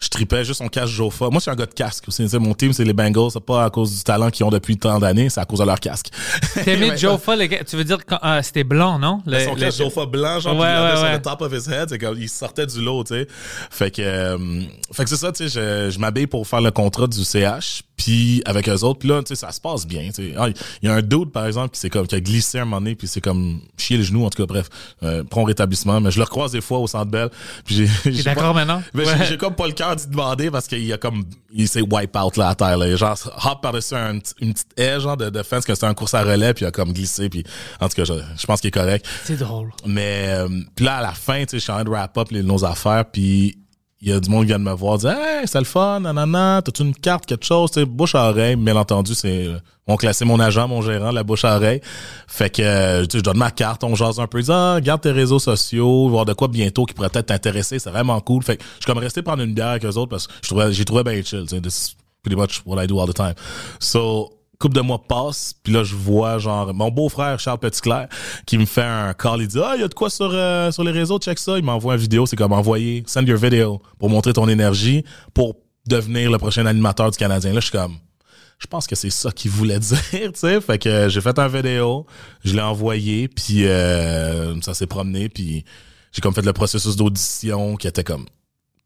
[0.02, 1.26] Je tripais juste son casque Jofa.
[1.26, 2.24] Moi, je suis un gars de casque aussi.
[2.24, 3.32] Tu sais, mon team, c'est les Bengals.
[3.34, 5.65] C'est pas à cause du talent qu'ils ont depuis tant d'années, c'est à cause de
[5.65, 6.08] leur casque.
[6.63, 6.98] T'aimais Ouais.
[6.98, 9.22] Joe Fa, le gars- tu veux dire que euh, c'était blanc, non?
[9.26, 11.89] Le- son le- casque Jofa blanc, genre, Ouais, ouais, sur le top of his head.
[11.89, 13.28] C'est comme, il sortait du lot, tu sais.
[13.69, 14.38] Fait que, euh,
[14.93, 17.84] fait que c'est ça, tu sais, je, je m'habille pour faire le contrat du CH,
[18.00, 20.34] puis avec eux autres, puis là, tu sais, ça se passe bien, tu sais.
[20.38, 20.48] Ah,
[20.82, 22.96] Il y a un dude, par exemple, qui comme, qui a glissé un moment donné,
[22.96, 24.70] puis c'est comme, chier le genou, en tout cas, bref,
[25.04, 27.30] euh, prompt rétablissement, mais je le recroise des fois au Centre Bell,
[27.66, 28.82] puis j'ai, d'accord maintenant?
[28.94, 29.26] mais Ouais.
[29.28, 32.16] j'ai- comme pas le cœur d'y demander parce qu'il y a comme il s'est wipe
[32.16, 32.96] out là à terre là.
[32.96, 36.14] Genre hop par-dessus un une petite haie genre de, de fence que c'était un course
[36.14, 37.44] à relais puis il a comme glissé puis
[37.82, 39.06] en tout cas je, je pense qu'il est correct.
[39.26, 39.72] C'est drôle.
[39.86, 42.18] Mais euh, puis là à la fin, tu sais, je suis en train de wrap
[42.18, 43.58] up les, nos affaires puis
[44.02, 46.00] il y a du monde qui vient de me voir dire Hey, c'est le fun,
[46.00, 49.98] nanana, t'as-tu une carte, quelque chose, tu bouche à oreille, bien entendu, c'est euh, on
[49.98, 51.82] classé mon agent, mon gérant, la bouche à oreille.
[52.28, 55.12] Fait que euh, je donne ma carte, on jase un peu, dit, ah, garde tes
[55.12, 58.42] réseaux sociaux, voir de quoi bientôt qui pourrait peut-être t'intéresser, c'est vraiment cool.
[58.44, 60.86] Fait que je suis comme resté prendre une bière avec eux autres parce que j'ai
[60.86, 63.34] trouvé bien chill, tu sais, pretty much what I do all the time.
[63.80, 68.10] So couple de mois passent, puis là, je vois, genre, mon beau-frère, Charles Petitclerc,
[68.45, 69.41] qui me fait un call.
[69.41, 71.58] Il dit, ah, il y a de quoi sur, euh, sur les réseaux, check ça.
[71.58, 72.26] Il m'envoie une vidéo.
[72.26, 75.56] C'est comme envoyer, send your video pour montrer ton énergie pour
[75.88, 77.54] devenir le prochain animateur du Canadien.
[77.54, 77.95] Là, je suis comme,
[78.60, 80.60] je pense que c'est ça qu'il voulait dire, tu sais.
[80.60, 82.06] Fait que j'ai fait un vidéo,
[82.43, 85.63] je l'ai envoyé, puis euh, ça s'est promené, puis
[86.12, 88.26] j'ai comme fait le processus d'audition qui était comme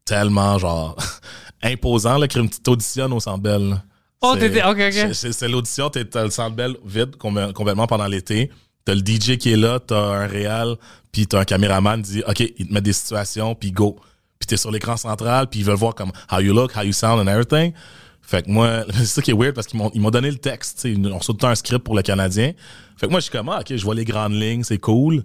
[0.04, 0.96] tellement, genre,
[1.64, 3.82] imposant, là, créer une petite audition au là.
[4.24, 4.92] Oh, C'est- t'étais- ok, ok.
[4.92, 8.50] c'est- C'est c'est l'audition, t'as le Centre Bell vide com- complètement pendant l'été.
[8.84, 10.76] T'as le DJ qui est là, t'as un réal,
[11.12, 13.96] puis t'as un caméraman qui dit, OK, il te met des situations, puis go.
[14.38, 16.92] Puis t'es sur l'écran central, puis ils veulent voir comme how you look, how you
[16.92, 17.72] sound and everything.
[18.20, 20.80] Fait que moi, c'est ça qui est weird parce qu'ils m'ont donné le texte, tu
[20.82, 22.52] sais, ils ont reçu tout le temps un script pour le Canadien.
[22.96, 25.24] Fait que moi, je suis comme, ah, OK, je vois les grandes lignes, c'est cool.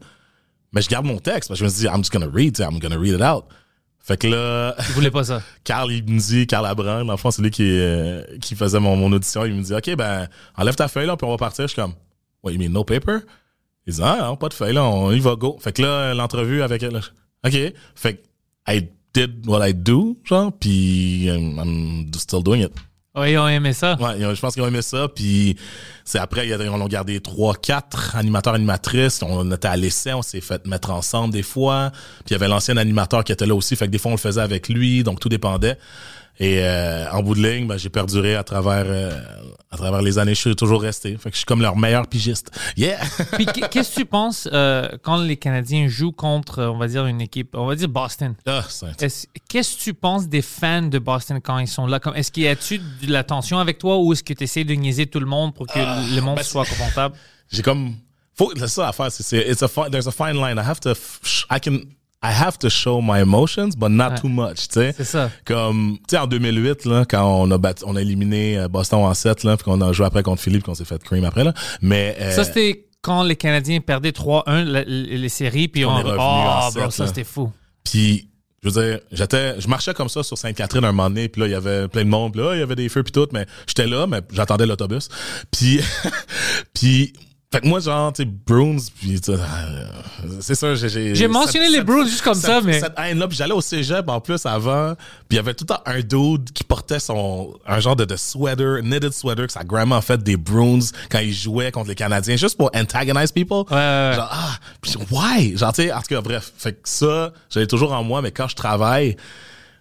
[0.71, 2.57] Mais je garde mon texte parce que je me suis dit, I'm just gonna read,
[2.59, 3.45] I'm gonna read it out.
[4.01, 5.41] Fait que là, voulais pas ça.
[5.63, 8.79] Carl, il me dit, Carl Abrand, dans le fond, c'est lui qui, euh, qui faisait
[8.79, 9.45] mon, mon audition.
[9.45, 11.65] Il me dit, OK, ben, enlève ta feuille, là, puis on va partir.
[11.65, 11.93] Je suis comme,
[12.41, 13.19] What, you mean no paper?
[13.85, 15.57] Il dit, ah, non, pas de feuille, là, on y va, go.
[15.59, 17.01] Fait que là, l'entrevue avec elle, là,
[17.45, 17.73] OK.
[17.95, 18.21] Fait que,
[18.67, 22.71] I did what I do, genre, puis um, I'm still doing it.
[23.19, 23.97] Oui, ils ont aimé ça.
[23.99, 25.08] Ouais, je pense qu'ils ont aimé ça.
[25.13, 25.55] Puis
[26.05, 29.21] c'est après, ils ont gardé trois, quatre animateurs, animatrices.
[29.21, 31.91] On était à l'essai, on s'est fait mettre ensemble des fois.
[31.91, 33.75] Puis il y avait l'ancien animateur qui était là aussi.
[33.75, 35.03] Fait que des fois, on le faisait avec lui.
[35.03, 35.77] Donc tout dépendait.
[36.41, 39.12] Et euh, en bout de ligne, ben, j'ai perduré à travers euh,
[39.71, 40.34] à travers les années.
[40.36, 41.17] Je suis toujours resté.
[41.17, 42.49] Fait que je suis comme leur meilleur pigiste.
[42.78, 42.97] Yeah!
[43.34, 47.19] Puis qu'est-ce que tu penses euh, quand les Canadiens jouent contre, on va dire, une
[47.19, 48.36] équipe, on va dire Boston?
[48.47, 48.63] Ah,
[48.97, 51.99] Qu'est-ce que tu penses des fans de Boston quand ils sont là?
[51.99, 54.63] Comme- Est-ce qu'il y a-tu de la tension avec toi ou est-ce que tu essaies
[54.63, 55.80] de niaiser tout le monde pour que
[56.15, 57.15] le monde ben, soit confortable?
[57.52, 57.95] j'ai comme
[58.38, 60.80] faut c'est ça à faire c'est it's a fi- there's a fine line I have
[60.82, 60.91] to
[61.52, 61.80] I can
[62.21, 64.19] I have to show my emotions but not Ouais.
[64.21, 65.32] too much tu sais C'est ça.
[65.45, 68.99] comme tu sais en 2008 là quand on a battu, on a éliminé euh, Boston
[68.99, 71.45] en 7 là puis qu'on a joué après contre Philippe qu'on s'est fait cream après
[71.45, 75.91] là mais euh, Ça, c'était quand les Canadiens perdaient 3-1 la- les, séries, puis On
[75.91, 77.49] on, est revenu oh, en bro, sept, ça c'était fou.
[77.86, 78.27] Puis,
[78.62, 81.47] je veux dire, j'étais, je marchais comme ça sur Sainte-Catherine un moment donné, puis là,
[81.47, 83.25] il y avait plein de monde, puis là, il y avait des feux puis tout,
[83.32, 85.08] mais j'étais là, mais j'attendais l'autobus.
[85.49, 85.79] Puis,
[86.73, 87.13] puis,
[87.51, 89.38] fait que moi, genre, tu sais, Bruins, puis euh,
[90.39, 91.15] c'est ça, j'ai...
[91.15, 93.62] J'ai mentionné cette- les Bruins juste comme cette- ça, mais- Cette haine-là, puis j'allais au
[93.62, 94.93] cégep, en plus, avant,
[95.27, 97.57] puis il y avait tout le temps un dude qui portait son...
[97.65, 101.19] un genre de, de sweater, knitted sweater, que sa grandma a fait des Bruins quand
[101.19, 103.63] il jouait contre les Canadiens, juste pour antagonize people.
[103.71, 104.15] Ouais, ouais, ouais.
[104.15, 105.57] Genre, ah, puis why?
[105.57, 106.51] Genre, tu sais, en tout cas, bref.
[106.55, 109.17] Fait que ça, j'avais toujours en moi, mais quand je travaille,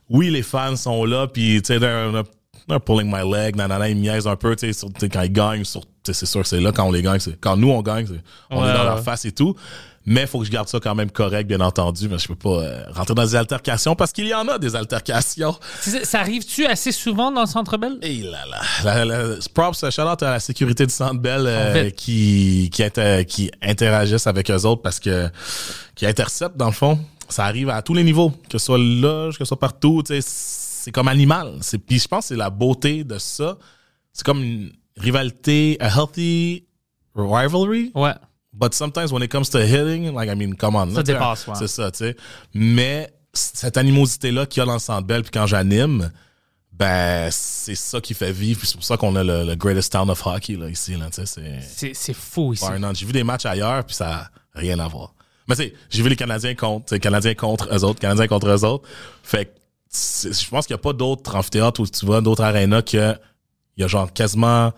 [0.08, 2.24] oui, les fans sont là, puis, tu sais, they're, they're-
[2.84, 5.80] pulling my leg, nanana, ils me niaisent un peu, tu sais, quand ils gagnent, sur-
[5.80, 8.06] tu sais, c'est sûr que c'est là, quand on les gagne, quand nous, on gagne,
[8.50, 9.54] on Ouais, est dans leur face et tout.
[10.10, 12.62] Mais faut que je garde ça quand même correct, bien entendu, mais je peux pas
[12.62, 15.54] euh, rentrer dans des altercations parce qu'il y en a des altercations.
[15.82, 17.98] Ça, arrive-tu assez souvent dans le Centre Bell?
[18.00, 18.60] Et là là.
[18.84, 23.26] La, la, props, shout out à la sécurité du Centre Bell euh, qui, qui, inter-
[23.26, 25.28] qui interagissent avec eux autres parce que,
[25.94, 26.98] qui interceptent dans le fond.
[27.28, 30.90] Ça arrive à tous les niveaux, que ce soit là, que ce soit partout, c'est
[30.90, 31.56] comme animal.
[31.86, 33.58] Puis je pense que c'est la beauté de ça.
[34.14, 36.66] C'est comme une rivalité, a healthy
[37.14, 37.92] rivalry.
[37.94, 38.14] Ouais.
[38.52, 40.94] But sometimes when it comes to hitting, like, I mean, come on.
[40.94, 41.54] Ça dépasse, ouais.
[41.58, 42.16] C'est ça, tu sais.
[42.54, 46.10] Mais cette animosité-là qu'il y a dans le Centre Bell, puis quand j'anime,
[46.72, 48.58] ben, c'est ça qui fait vivre.
[48.58, 51.08] puis C'est pour ça qu'on a le, le greatest town of hockey, là, ici, là,
[51.10, 51.92] tu sais.
[51.94, 52.64] C'est fou ici.
[52.94, 55.14] J'ai vu des matchs ailleurs, puis ça n'a rien à voir.
[55.46, 58.48] Mais tu sais, j'ai vu les Canadiens contre, sais, Canadiens contre eux autres, Canadiens contre
[58.48, 58.86] eux autres.
[59.22, 59.50] Fait que
[59.90, 63.14] je pense qu'il n'y a pas d'autres amphithéâtres où tu vois, d'autres arénas que
[63.76, 64.72] il y a genre quasiment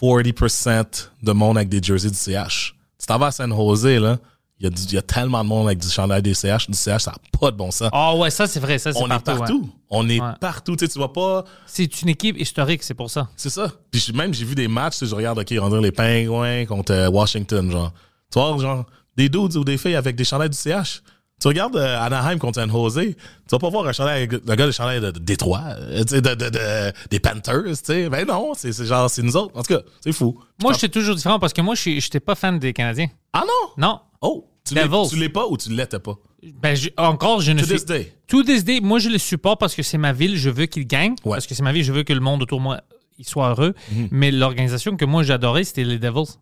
[0.00, 2.74] 40% de monde avec des jerseys du CH.
[2.98, 4.18] Tu t'en vas à San Jose, là,
[4.58, 6.66] il y, a du- il y a tellement de monde avec du chandail des CH.
[6.70, 7.90] Du CH, ça n'a pas de bon sens.
[7.92, 9.30] Ah ouais, ça c'est vrai, ça c'est On partout.
[9.30, 9.38] est ouais.
[9.38, 9.70] partout.
[9.90, 10.76] On est partout.
[10.76, 11.44] Tu sais, tu vois pas.
[11.66, 13.28] C'est une équipe historique, c'est pour ça.
[13.36, 13.70] C'est ça.
[13.90, 17.10] Puis même, j'ai vu des matchs, je regarde, OK, on dirait les Penguins contre euh,
[17.10, 17.92] Washington, genre.
[18.32, 21.02] Tu vois, genre, des dudes ou des filles avec des chandails du CH.
[21.40, 23.14] Tu regardes euh, Anaheim contre San Jose, tu
[23.52, 26.34] vas pas voir un chandail, le gars des chandails de, de Détroit, euh, de, de,
[26.34, 28.08] de- des Panthers, tu sais.
[28.08, 29.54] Ben non, c'est genre, c'est nous autres.
[29.54, 30.40] En tout cas, c'est fou.
[30.62, 33.08] Moi, j'étais toujours différent parce que moi, je n'étais pas fan des Canadiens.
[33.34, 33.72] Ah non?
[33.76, 34.00] Non.
[34.22, 36.14] Oh, tu l'es pas ou tu l'étais pas?
[36.62, 37.74] Ben, je- encore, je ne To suis.
[37.76, 38.12] this day.
[38.28, 40.86] To this day, moi, je le supporte parce que c'est ma ville, je veux qu'il
[40.86, 41.16] gagne.
[41.26, 41.32] Ouais.
[41.36, 42.80] Parce que c'est ma ville, je veux que le monde autour de moi
[43.18, 43.74] il soit heureux.
[43.92, 44.08] Mhm.
[44.10, 46.38] Mais l'organisation que moi, j'adorais, c'était les Devils.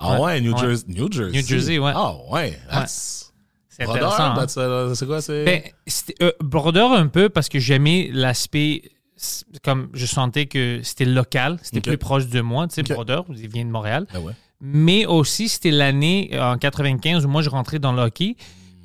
[0.00, 0.40] Ah ouais, Ouais.
[0.40, 0.60] New, Ouais.
[0.60, 1.38] Jersey, New Jersey.
[1.40, 1.92] New Jersey, ouais.
[1.94, 3.23] Ah ouais, that's...
[3.76, 4.22] C'est intéressant.
[4.32, 4.34] hein.
[4.36, 5.18] that's, uh, c'est quoi.
[5.28, 5.62] Ben,
[6.22, 8.82] euh, Border un peu parce que j'aimais l'aspect
[9.62, 12.94] comme je sentais que c'était local, c'était plus proche de moi, tu sais, Ok.
[12.94, 14.06] Border, il vient de Montréal.
[14.12, 14.32] Ah ouais.
[14.60, 18.36] Mais aussi, c'était l'année euh, en 95 où moi, je rentrais dans le hockey.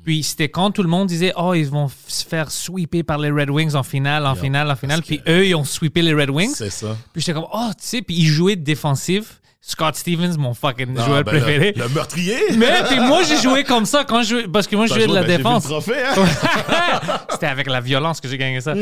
[0.04, 3.30] Puis c'était quand tout le monde disait Oh, ils vont se faire sweeper par les
[3.30, 5.02] Red Wings en finale, en Yeah, finale, en finale.
[5.02, 6.54] Puis que- eux, ils ont sweepé les Red Wings.
[6.54, 6.96] C'est ça.
[7.12, 9.39] Puis j'étais comme Oh, tu sais, puis ils jouaient défensif.
[9.62, 11.74] Scott Stevens, mon fucking Ah, joueur ben, préféré.
[11.76, 12.38] Le, meurtrier.
[12.56, 15.06] Mais puis moi, j'ai joué comme ça quand je jouais, parce que moi, je jouais
[15.06, 15.64] de la ben, défense.
[15.64, 16.14] trophée, hein?
[17.30, 18.74] C'était avec la violence que j'ai gagné ça.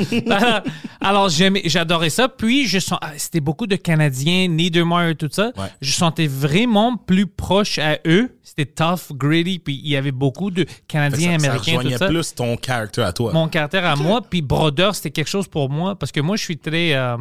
[1.00, 2.28] Alors, j'adorais ça.
[2.28, 5.50] Puis, je sens, ah, c'était beaucoup de Canadiens, Niedermeyer, tout ça.
[5.56, 5.66] Ouais.
[5.80, 8.30] Je sentais vraiment plus proche à eux.
[8.44, 9.58] C'était tough, gritty.
[9.58, 12.06] Puis, il y avait beaucoup de Canadiens, ça, ça Américains, tout rejoignait ça.
[12.06, 13.32] plus ton caractère à toi.
[13.32, 14.22] Mon caractère à moi.
[14.22, 15.98] Puis, Brodeur, c'était quelque chose pour moi.
[15.98, 17.16] Parce que moi, je suis très euh,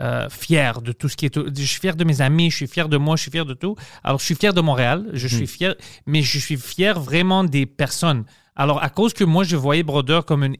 [0.00, 1.38] euh, fier de tout ce qui est.
[1.56, 3.54] Je suis fier de mes amis, je suis fier de moi, je suis fier de
[3.54, 3.76] tout.
[4.02, 5.30] Alors, je suis fier de Montréal, je Hmm.
[5.30, 5.74] suis fier,
[6.06, 8.24] mais je suis fier vraiment des personnes.
[8.56, 10.56] Alors, à cause que moi, je voyais Brodeur comme une-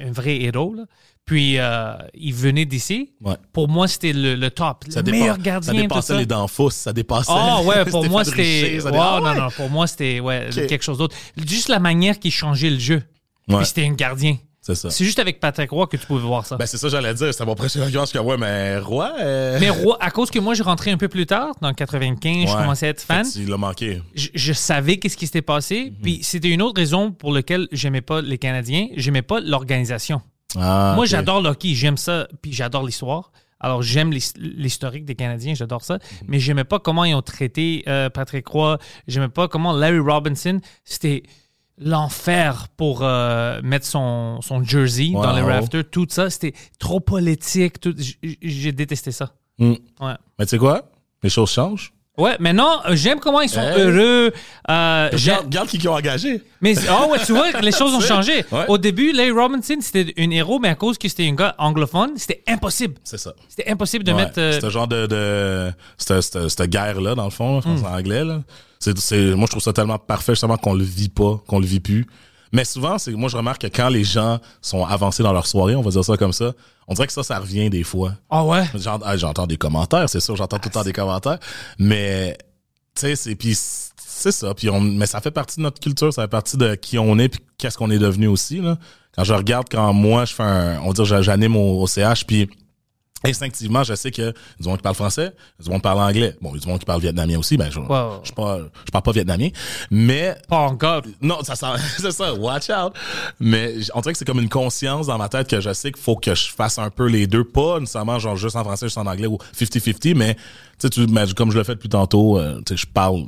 [0.00, 0.84] un vrai héros, là,
[1.24, 3.34] puis euh, il venait d'ici, Ouais.
[3.52, 4.84] pour moi, c'était le, le top.
[4.88, 6.18] Ça, le meilleur ça gardien, tout dépassait ça.
[6.18, 7.32] les dents fausses, ça dépassait.
[7.34, 8.78] Ah ouais, pour moi c'était.
[8.80, 11.16] Ça Ouais, dé- Ah non, non, pour moi c'était ouais, quelque chose d'autre.
[11.36, 13.02] Juste la manière qu'il changeait le jeu.
[13.48, 14.36] Puis c'était un gardien.
[14.68, 14.90] C'est ça.
[14.90, 16.56] C'est juste avec Patrick Roy que tu pouvais voir ça.
[16.58, 17.32] Ben, c'est ça, j'allais dire.
[17.32, 18.04] C'était mon prochain argument.
[18.12, 19.12] Comme, ouais, mais Roi.
[19.18, 22.48] euh, Mais Roy, à cause que moi, je rentrais un peu plus tard, dans 95,
[22.50, 23.24] je commençais à être fan.
[23.24, 24.02] Fait que Tu l'as manqué.
[24.14, 25.86] Je, je savais qu'est-ce qui s'était passé.
[25.90, 25.96] Mhm.
[26.02, 28.88] Puis c'était une autre raison pour laquelle j'aimais pas les Canadiens.
[28.96, 30.20] J'aimais pas l'organisation.
[30.58, 33.32] Ah, moi, j'adore le hockey, j'aime ça, puis j'adore l'histoire.
[33.60, 35.94] Alors, j'aime l'his- l'historique des Canadiens, j'adore ça.
[35.94, 36.00] Mhm.
[36.28, 38.78] Mais j'aimais pas comment ils ont traité euh, Patrick Roy.
[39.08, 41.22] J'aimais pas comment Larry Robinson, c'était
[41.80, 45.84] l'enfer pour euh, mettre son, son jersey dans les rafters.
[45.90, 47.80] Tout ça, c'était trop politique.
[47.80, 47.94] tout-
[48.42, 49.30] J'ai détesté ça.
[49.58, 49.72] Hmm.
[50.00, 50.14] Ouais.
[50.38, 50.90] Mais tu sais quoi?
[51.22, 51.92] Les choses changent.
[52.16, 53.80] Ouais, maintenant, euh, j'aime comment ils sont Hey.
[53.80, 54.32] heureux.
[54.68, 56.42] Euh, Regarde, regarde qui qui ont engagé.
[56.60, 58.44] mais oh ouais, tu vois, les choses ont changé.
[58.50, 58.64] Ouais.
[58.66, 62.10] Au début, Larry Robinson, c'était un héros, mais à cause que c'était un gars anglophone,
[62.16, 62.94] c'était impossible.
[63.04, 63.34] C'est ça.
[63.48, 64.38] C'était impossible de Ouais, mettre.
[64.40, 65.06] euh, Ce genre de.
[65.06, 68.24] de cette, guerre-là, dans le fond, je pense en anglais.
[68.24, 68.40] Là.
[68.80, 71.66] C'est, c'est- moi, je trouve ça tellement parfait, justement, qu'on le vit pas, qu'on le
[71.66, 72.06] vit plus.
[72.52, 75.74] Mais souvent, c'est, moi, je remarque que quand les gens sont avancés dans leur soirée,
[75.74, 76.52] on va dire ça comme ça,
[76.86, 78.14] on dirait que ça, ça revient des fois.
[78.30, 78.64] Ah ouais?
[79.04, 81.38] Ah, J'entends des commentaires, c'est sûr, j'entends tout le temps des commentaires.
[81.78, 82.38] Mais,
[82.94, 84.54] tu sais, c'est, puis c'est ça.
[84.54, 87.18] Puis on, mais ça fait partie de notre culture, ça fait partie de qui on
[87.18, 88.60] est, puis qu'est-ce qu'on est devenu aussi.
[88.60, 88.78] Là.
[89.14, 92.24] Quand je regarde, quand moi, je fais un, on va dire, j'anime au, au CH,
[92.26, 92.48] puis
[93.24, 96.36] instinctivement, je sais que du monde qui parle français, du monde qui parle anglais.
[96.40, 98.20] Bon, du monde qui parle vietnamien aussi, ben, je, ouais.
[98.22, 99.48] je, parle pas vietnamien.
[99.90, 101.02] Mais Pas encore.
[101.20, 101.66] non, ça sent,
[101.98, 102.92] c'est ça, watch out.
[103.40, 106.02] Mais on dirait que c'est comme une conscience dans ma tête que je sais qu'il
[106.02, 108.98] faut que je fasse un peu les deux, pas nécessairement genre juste en français, juste
[108.98, 110.36] en anglais ou 50-50, mais
[110.78, 113.24] tu sais, mais comme je le fais depuis tantôt, euh, tu sais, je parle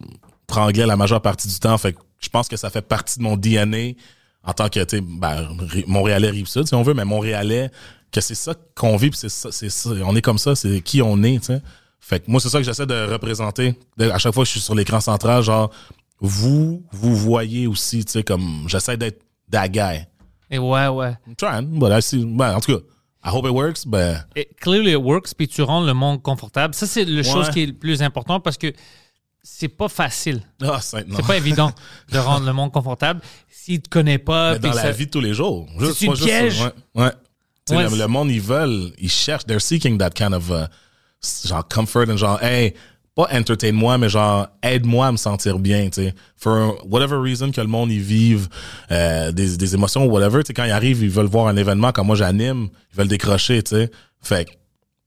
[0.49, 3.25] franglais la majeure partie du temps, fait que je pense que ça fait partie de
[3.25, 3.95] mon DNA
[4.43, 5.49] en tant que, tu sais, ben,
[5.87, 7.71] Montréalais rive sud, si on veut, mais Montréalais,
[8.13, 10.81] que c'est ça qu'on vit, puis c'est ça, c'est ça, on est comme ça, c'est
[10.81, 11.63] qui on est, tu sais.
[12.01, 13.79] Fait que moi, c'est ça que j'essaie de représenter.
[13.99, 15.71] À chaque fois que je suis sur l'écran central, genre,
[16.19, 20.07] vous, vous voyez aussi, tu sais, comme, j'essaie d'être that guy.
[20.51, 21.17] Et ouais, ouais.
[21.27, 22.83] I'm trying, but I see, ben, en tout cas,
[23.25, 24.25] I hope it works, ben,
[24.61, 26.75] clearly it works, puis tu rends le monde confortable.
[26.75, 28.73] Ça, c'est la chose qui est le plus important parce que
[29.43, 30.43] c'est pas facile.
[30.63, 31.73] ah, c'est, pas évident
[32.13, 33.21] de rendre le monde confortable.
[33.49, 35.67] S'il te connaît pas, Mais dans la ça- vie de tous les jours.
[35.79, 36.61] Juste, C'est une piège.
[36.63, 37.03] Ouais.
[37.05, 37.11] ouais.
[37.77, 40.67] Ouais, le, monde, ils veulent, ils cherchent, they're seeking that kind of, uh,
[41.47, 42.75] genre, comfort and genre, hey,
[43.15, 46.15] pas entertain-moi, mais genre, aide-moi à me sentir bien, tu sais.
[46.37, 48.49] For whatever reason que le monde, ils vivent
[48.93, 51.57] euh, des, des émotions ou whatever, tu sais, quand ils arrivent, ils veulent voir un
[51.57, 53.91] événement, comme moi j'anime, ils veulent décrocher, tu sais.
[54.23, 54.51] Fait que,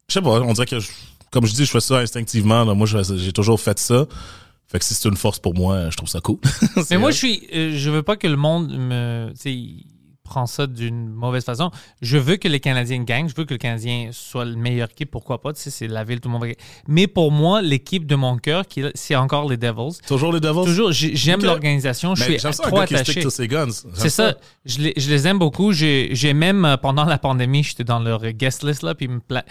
[0.09, 0.89] je sais pas, on dirait que, je-
[1.31, 2.73] comme je dis, je fais ça instinctivement, là.
[2.73, 4.05] moi, j'ai toujours fait ça.
[4.67, 6.37] Fait que si c'est une force pour moi, je trouve ça cool.
[6.91, 9.85] Mais moi, je suis, euh, je veux pas que le monde me, tu sais,
[10.45, 11.71] ça d'une mauvaise façon.
[12.01, 13.29] Je veux que les Canadiens gagnent.
[13.29, 15.09] Je veux que le Canadien soit le meilleur équipe.
[15.11, 15.53] Pourquoi pas?
[15.53, 16.51] Tu sais, c'est la ville, tout le monde va.
[16.87, 18.63] Mais pour moi, l'équipe de mon cœur,
[18.95, 19.97] c'est encore les Devils.
[20.07, 20.65] toujours les Devils?
[20.65, 21.45] Toujours, j'ai- j'aime Ok.
[21.45, 22.15] l'organisation.
[22.15, 23.21] Je Mais suis trop attaché.
[23.93, 24.35] C'est ça.
[24.65, 25.71] Je les, je les aime beaucoup.
[25.71, 29.19] J'ai même, euh, pendant la pandémie, j'étais dans leur guest list, là, puis ils me
[29.19, 29.45] pla-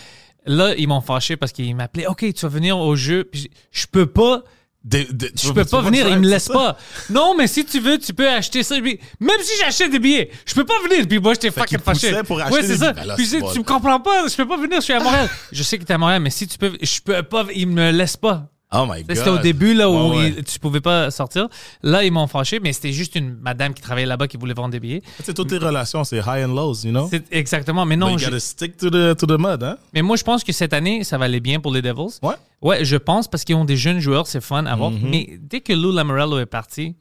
[0.44, 2.08] Là, ils m'ont fâché parce qu'ils m'appelaient.
[2.08, 3.30] OK, tu vas venir au jeu.
[3.70, 4.42] Je peux pas.
[4.84, 6.52] Des- des- tu Je peux pas venir, ils me ça?
[6.52, 6.76] pas.
[7.08, 8.74] Non, mais si tu veux, tu peux acheter ça.
[8.80, 8.98] Même
[9.40, 11.06] si j'achète des billets, je peux pas venir.
[11.06, 12.12] Puis moi, j'étais fucking fâché.
[12.26, 12.92] pour acheter ouais, c'est ça.
[12.92, 13.06] billets.
[13.06, 13.46] Là, Puis c'est tu bon.
[13.48, 14.26] sais, tu me comprends pas.
[14.26, 15.28] Je peux pas venir, je suis à Montréal.
[15.52, 17.90] je sais que t'es à Montréal, mais si tu peux, je peux pas, ils me
[17.92, 18.48] laissent pas.
[18.74, 19.16] Oh my god.
[19.16, 20.34] C'était au début là où Ouais, ouais.
[20.38, 21.48] ils- tu pouvais pas sortir.
[21.82, 24.70] Là, ils m'ont fâché, mais c'était juste une madame qui travaillait là-bas qui voulait vendre
[24.70, 25.02] des billets.
[25.18, 27.06] Tu sais, toutes tes relations, c'est high and lows, you know?
[27.10, 27.84] C'est exactement.
[27.84, 29.76] Mais But non, you j'ai- gotta stick to the, to the mud, hein?
[29.92, 32.18] mais moi, je pense que cette année, ça va aller bien pour les Devils.
[32.22, 32.34] Ouais.
[32.62, 34.90] Ouais, je pense parce qu'ils ont des jeunes joueurs, c'est fun à voir.
[34.92, 35.08] Mm-hmm.
[35.10, 36.94] Mais dès que Lou Lamorello est parti,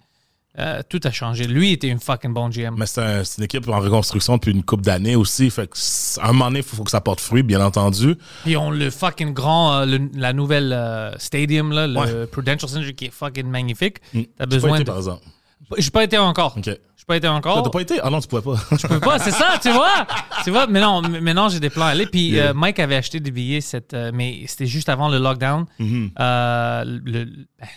[0.59, 1.45] euh, tout a changé.
[1.47, 2.75] Lui était une fucking bon GM.
[2.77, 5.49] Mais c'est un- c'est une équipe en reconstruction depuis une coupe d'années aussi.
[5.49, 5.77] Fait que,
[6.19, 8.15] à un moment donné, il faut, faut que ça porte fruit, bien entendu.
[8.45, 12.25] Ils ont le fucking grand, euh, le- la nouvelle euh, stadium, là, le.
[12.25, 13.99] Prudential Center qui est fucking magnifique.
[14.11, 14.87] T'as J'ai pas besoin été, de.
[14.89, 15.23] par exemple.
[15.77, 16.55] J'ai pas été encore.
[16.57, 16.65] OK.
[16.65, 17.63] Je Je peux pas été encore.
[17.63, 17.99] T'as pas été?
[18.03, 18.55] Ah non, tu pouvais pas.
[18.77, 20.05] Je peux pas, c'est ça, tu vois?
[20.43, 22.05] Tu vois, mais non, maintenant j'ai des plans à aller.
[22.05, 22.49] Puis Yeah.
[22.49, 25.65] euh, Mike avait acheté des billets, cette, euh, mais c'était juste avant le lockdown.
[25.79, 26.09] Mm-hmm.
[26.19, 27.27] Euh, le,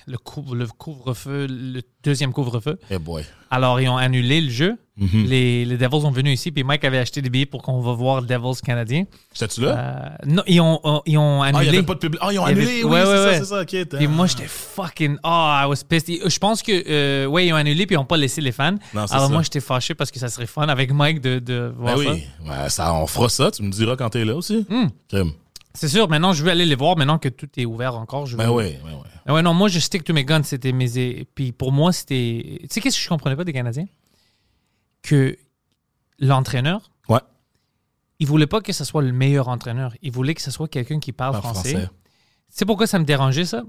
[0.07, 2.79] le, couvre- le couvre-feu, le deuxième couvre-feu.
[2.91, 3.25] Eh boy.
[3.51, 4.77] Alors, ils ont annulé le jeu.
[5.01, 5.27] Mm-hmm.
[5.27, 7.93] les, les Devils sont venus ici, puis Mike avait acheté des billets pour qu'on va
[7.95, 9.05] voir Devils canadiens.
[9.33, 9.77] J'étais-tu là?
[9.77, 11.71] Euh, non, ils ont, euh, ils ont ah, il annulé.
[11.73, 12.21] n'y avait pas de public.
[12.23, 12.85] Ah, ils ont y avait- annulé.
[12.85, 13.39] Oui, ouais, c'est ouais, ça, ouais.
[13.39, 13.61] c'est ça.
[13.83, 13.89] OK.
[13.89, 15.17] t'as- Puis moi, j'étais fucking.
[15.25, 16.09] Oh, I was pissed.
[16.11, 18.41] Et, euh, Je pense que, euh, ouais, ils ont annulé puis ils n'ont pas laissé
[18.41, 18.71] les fans.
[18.95, 19.33] Non, c'est Alors ça.
[19.33, 22.11] moi, j'étais fâché parce que ça serait fun avec Mike de, de voir Ben ça.
[22.13, 22.25] oui.
[22.69, 23.51] Ça, on fera ça.
[23.51, 24.65] Tu me diras quand t'es là aussi.
[24.69, 24.87] Hmm.
[25.77, 26.97] C'est sûr, maintenant, je vais aller les voir.
[26.97, 28.77] Maintenant que tout est ouvert encore, je Ben oui.
[28.85, 29.09] Ben oui.
[29.27, 30.43] Ah ouais, non, moi, je stick to mes guns.
[30.45, 31.27] C'était mes.
[31.35, 32.59] Puis pour moi, c'était.
[32.63, 33.87] Tu sais, qu'est-ce que je comprenais pas des Canadiens?
[35.03, 35.37] Que
[36.19, 37.21] l'entraîneur, Ouais.
[38.21, 39.95] il voulait pas que ce soit le meilleur entraîneur.
[40.03, 41.73] Il voulait que ce soit quelqu'un qui parle français.
[41.73, 41.89] français.
[42.49, 43.65] C'est pourquoi ça me dérangeait, ça?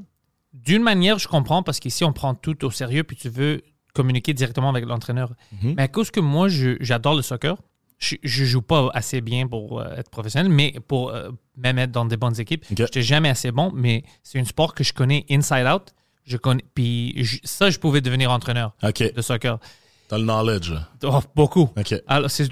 [0.54, 3.62] D'une manière, je comprends, parce qu'ici, on prend tout au sérieux, puis tu veux
[3.94, 5.34] communiquer directement avec l'entraîneur.
[5.63, 5.74] Mhm.
[5.76, 7.58] Mais à cause que moi, j'adore le soccer,
[7.97, 11.91] je, je joue pas assez bien pour euh, être professionnel, mais pour euh, même être
[11.91, 12.77] dans des bonnes équipes, Ok.
[12.77, 15.93] je n'étais jamais assez bon, mais c'est un sport que je connais inside out.
[16.25, 19.60] Je connais, puis je- ça, je pouvais devenir entraîneur de soccer.
[20.08, 20.71] T'as le knowledge.
[21.03, 21.69] Oh, beaucoup.
[21.77, 21.95] OK.
[22.08, 22.49] Alors, c'est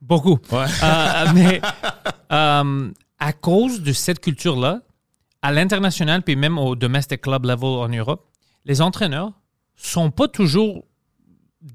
[0.00, 0.38] beaucoup.
[0.50, 0.66] Ouais.
[0.82, 1.60] Euh, mais
[2.30, 4.80] à cause de cette culture-là,
[5.42, 8.26] à l'international, puis même au domestic club level en Europe,
[8.64, 9.32] les entraîneurs
[9.76, 10.84] sont pas toujours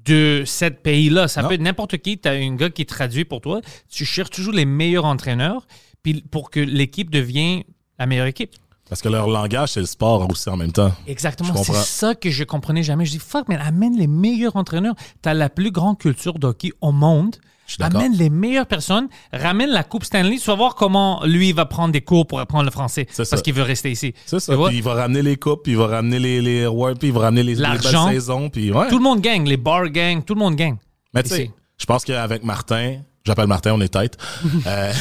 [0.04, 1.28] de ce pays-là.
[1.28, 1.48] Ça Non.
[1.48, 2.18] peut être n'importe qui.
[2.18, 3.60] Tu as un gars qui traduit pour toi.
[3.88, 5.66] Tu cherches toujours les meilleurs entraîneurs
[6.02, 7.62] puis pour que l'équipe devienne
[7.98, 8.52] la meilleure équipe.
[8.88, 10.92] Parce que leur langage, c'est le sport aussi en même temps.
[11.06, 11.54] Exactement.
[11.62, 13.04] C'est ça que je comprenais jamais.
[13.04, 14.94] Je dis, fuck, mais amène les meilleurs entraîneurs.
[15.22, 17.36] Tu as la plus grande culture d'hockey au monde.
[17.78, 19.08] Amène les meilleures personnes.
[19.32, 20.38] Ramène la Coupe Stanley.
[20.38, 23.06] Tu vas voir comment lui va prendre des cours pour apprendre le français.
[23.16, 24.14] Parce qu'il veut rester ici.
[24.26, 24.54] C'est ça.
[24.66, 27.14] Puis il va ramener les coupes, puis il va ramener les, les awards, puis il
[27.14, 27.80] va ramener les, les belles
[28.10, 28.48] saisons.
[28.50, 28.88] Puis ouais.
[28.88, 29.46] Tout le monde gagne.
[29.48, 30.22] Les bars gagnent.
[30.22, 30.76] Tout le monde gagne.
[31.14, 34.16] Mais tu sais, je pense qu'avec Martin, j'appelle Martin, on est tête.
[34.66, 34.92] euh,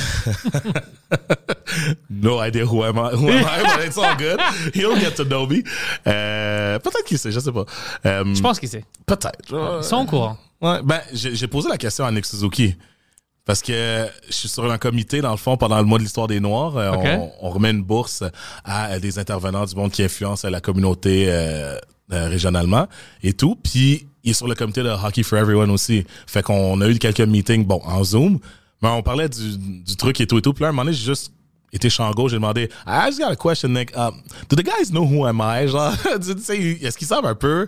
[2.10, 4.40] no idea who am I, who am I, but it's all good.
[4.74, 5.64] He'll get to know me.
[6.08, 7.66] Euh, peut-être qu'il sait, je sais pas.
[8.06, 8.84] Euh, Je pense qu'il sait.
[9.06, 9.40] Peut-être.
[9.52, 10.38] Ils sont au courant.
[10.62, 12.76] Ouais, ben, j'ai posé la question à Nick Suzuki.
[13.46, 16.28] Parce que je suis sur un comité, dans le fond, pendant le mois de l'histoire
[16.28, 16.78] des Noirs.
[16.78, 18.24] Euh, on, on remet une bourse
[18.64, 21.76] à des intervenants du monde qui influencent la communauté euh,
[22.12, 22.88] euh, régionalement
[23.24, 23.56] et tout.
[23.56, 26.06] Puis, il est sur le comité de Hockey for Everyone aussi.
[26.28, 28.38] Fait qu'on a eu quelques meetings, bon, en Zoom.
[28.84, 30.54] Mais on parlait du, du truc et tout et tout.
[30.54, 31.32] Puis là, à un moment donné, j'ai juste
[31.74, 32.32] été champ gauche.
[32.32, 33.96] J'ai demandé, I just got a question, Nick.
[33.98, 35.68] Um, do the guys know who am I?
[35.68, 37.68] Genre, tu sais, est-ce qu'ils savent un peu?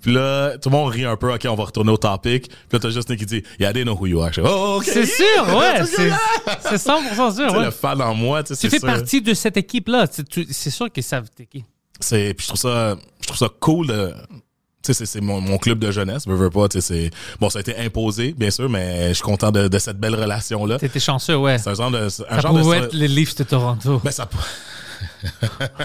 [0.00, 1.32] Puis là, tout le monde rit un peu.
[1.32, 2.48] OK, on va retourner au topic.
[2.48, 4.32] Puis là, t'as juste Nick qui dit, yeah, they know who you are.
[4.32, 4.80] Je fais, oh.
[4.84, 5.84] C'est sûr, ouais.
[5.86, 7.52] C'est c'est 100% sûr.
[7.58, 7.64] Ouais.
[7.64, 8.86] le fan en moi, tu sais, Tu fais sûr.
[8.86, 10.06] partie de cette équipe-là.
[10.50, 11.64] C'est sûr qu'ils savent t'es qui.
[12.00, 14.14] C'est, puis je trouve ça, je trouve ça cool de,
[14.82, 17.50] tu sais, c'est, mon, mon club de jeunesse, veux, veux pas, tu sais, c'est, bon,
[17.50, 20.78] ça a été imposé, bien sûr, mais je suis content de, de cette belle relation-là.
[20.78, 21.58] T'étais chanceux, ouais.
[21.58, 24.00] C'est un genre de, un Ça genre de, être les Leafs de Toronto.
[24.04, 24.28] ben, ça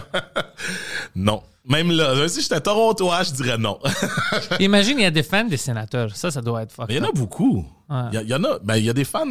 [1.16, 1.42] non.
[1.66, 3.80] Même là, si j'étais Torontois, je dirais non.
[4.60, 6.14] Imagine, il y a des fans des sénateurs.
[6.16, 7.16] Ça, ça doit être Mais il y en a up.
[7.16, 7.66] beaucoup.
[7.90, 7.96] Ouais.
[8.12, 9.26] Il y, a- il y en a, ben, il y a des fans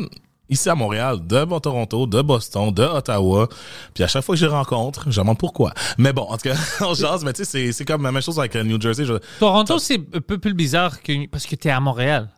[0.48, 3.48] ici à Montréal, de Toronto, de Boston, de Ottawa.
[3.94, 5.72] Puis à chaque fois que je les rencontre, je demande pourquoi.
[5.98, 8.38] Mais bon, en tout cas, on jase, mais tu sais, c'est, comme la même chose
[8.38, 9.04] avec euh, New Jersey.
[9.04, 12.30] Je, Toronto, c'est un peu plus bizarre que, parce que tu es à Montréal.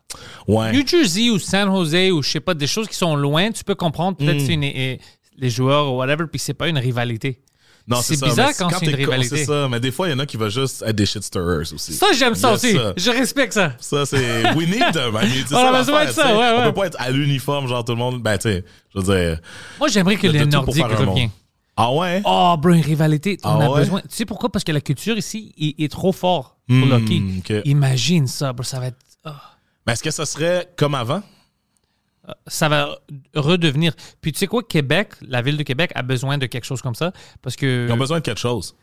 [0.48, 0.72] ouais.
[0.72, 3.62] New Jersey ou San Jose ou je sais pas, des choses qui sont loin, tu
[3.62, 4.46] peux comprendre peut-être Mm.
[4.46, 4.98] c'est une-
[5.36, 7.40] les joueurs ou whatever, puis c'est pas une rivalité.
[7.86, 9.36] Non, c'est bizarre mais quand c'est une rivalité.
[9.36, 11.22] C'est ça, mais des fois, il y en a qui veulent juste être des shit
[11.22, 11.92] stirrers aussi.
[11.92, 12.72] Ça, j'aime ça Il aussi.
[12.72, 12.94] ça.
[12.96, 13.74] Je respecte ça.
[13.78, 14.54] Ça, c'est.
[14.54, 15.14] We need them.
[15.20, 16.54] I mean, On a besoin de ça, ouais, ouais.
[16.60, 18.22] On peut pas être à l'uniforme, genre tout le monde.
[18.22, 19.38] Ben, tu sais, je veux dire.
[19.78, 21.30] Moi, j'aimerais que il les Nordiques reviennent.
[21.76, 22.22] Ah ouais?
[22.24, 23.38] Oh, bro, une rivalité.
[23.44, 23.80] On Ah a ouais?
[23.80, 24.00] besoin.
[24.00, 24.50] Tu sais pourquoi?
[24.50, 27.20] Parce que la culture ici est, est trop fort pour le hockey.
[27.40, 27.62] ok.
[27.66, 28.62] Imagine ça, bro.
[28.64, 28.96] Ça va être.
[29.26, 29.30] oh.
[29.86, 31.22] Mais est-ce que ça serait comme avant?
[32.46, 32.96] Ça va
[33.34, 33.92] redevenir.
[34.20, 36.94] Puis tu sais quoi, Québec, la ville de Québec a besoin de quelque chose comme
[36.94, 38.74] ça parce que Ils ont besoin de quelque chose.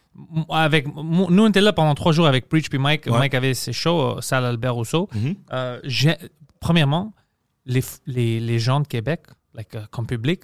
[0.49, 3.05] avec nous on était là pendant trois jours avec Preach puis Mike.
[3.07, 3.17] Ouais.
[3.17, 5.09] Mike avait ses shows euh, salle Albert Rousseau.
[5.15, 5.35] Mhm.
[5.53, 5.79] Euh,
[6.59, 7.13] premièrement,
[7.65, 9.21] les, les, les gens de Québec,
[9.53, 10.41] like, euh, comme public,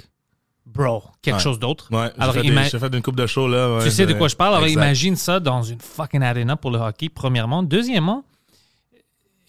[0.65, 1.41] bro, quelque Ouais.
[1.41, 1.89] chose d'autre.
[1.91, 3.77] Ouais, j'ai Alors, fait, une coupe de show, là.
[3.77, 4.55] ouais, tu sais de quoi je parle?
[4.55, 4.81] Alors Exact.
[4.81, 7.61] imagine ça dans une fucking arena pour le hockey, premièrement.
[7.63, 8.23] Deuxièmement,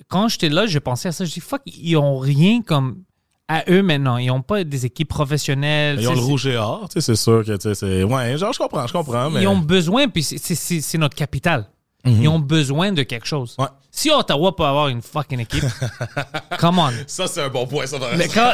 [0.08, 1.24] quand j'étais là, je pensais à ça.
[1.24, 3.02] Je dis, fuck, ils ont rien comme
[3.48, 4.16] à eux maintenant.
[4.18, 5.98] Ils n'ont pas des équipes professionnelles.
[6.00, 8.02] Ils ont Tu le rouge et or, tu c'est sûr que, tu sais, c'est.
[8.04, 9.42] Ouais, genre, je comprends, je comprends, mais.
[9.42, 11.66] Ils ont besoin, puis c'est- notre capitale.
[12.04, 13.54] Ils ont besoin de quelque chose.
[13.58, 13.66] Ouais.
[13.90, 15.64] Si Ottawa peut avoir une fucking équipe,
[16.58, 16.90] come on.
[17.06, 17.98] Ça, c'est un bon point, ça.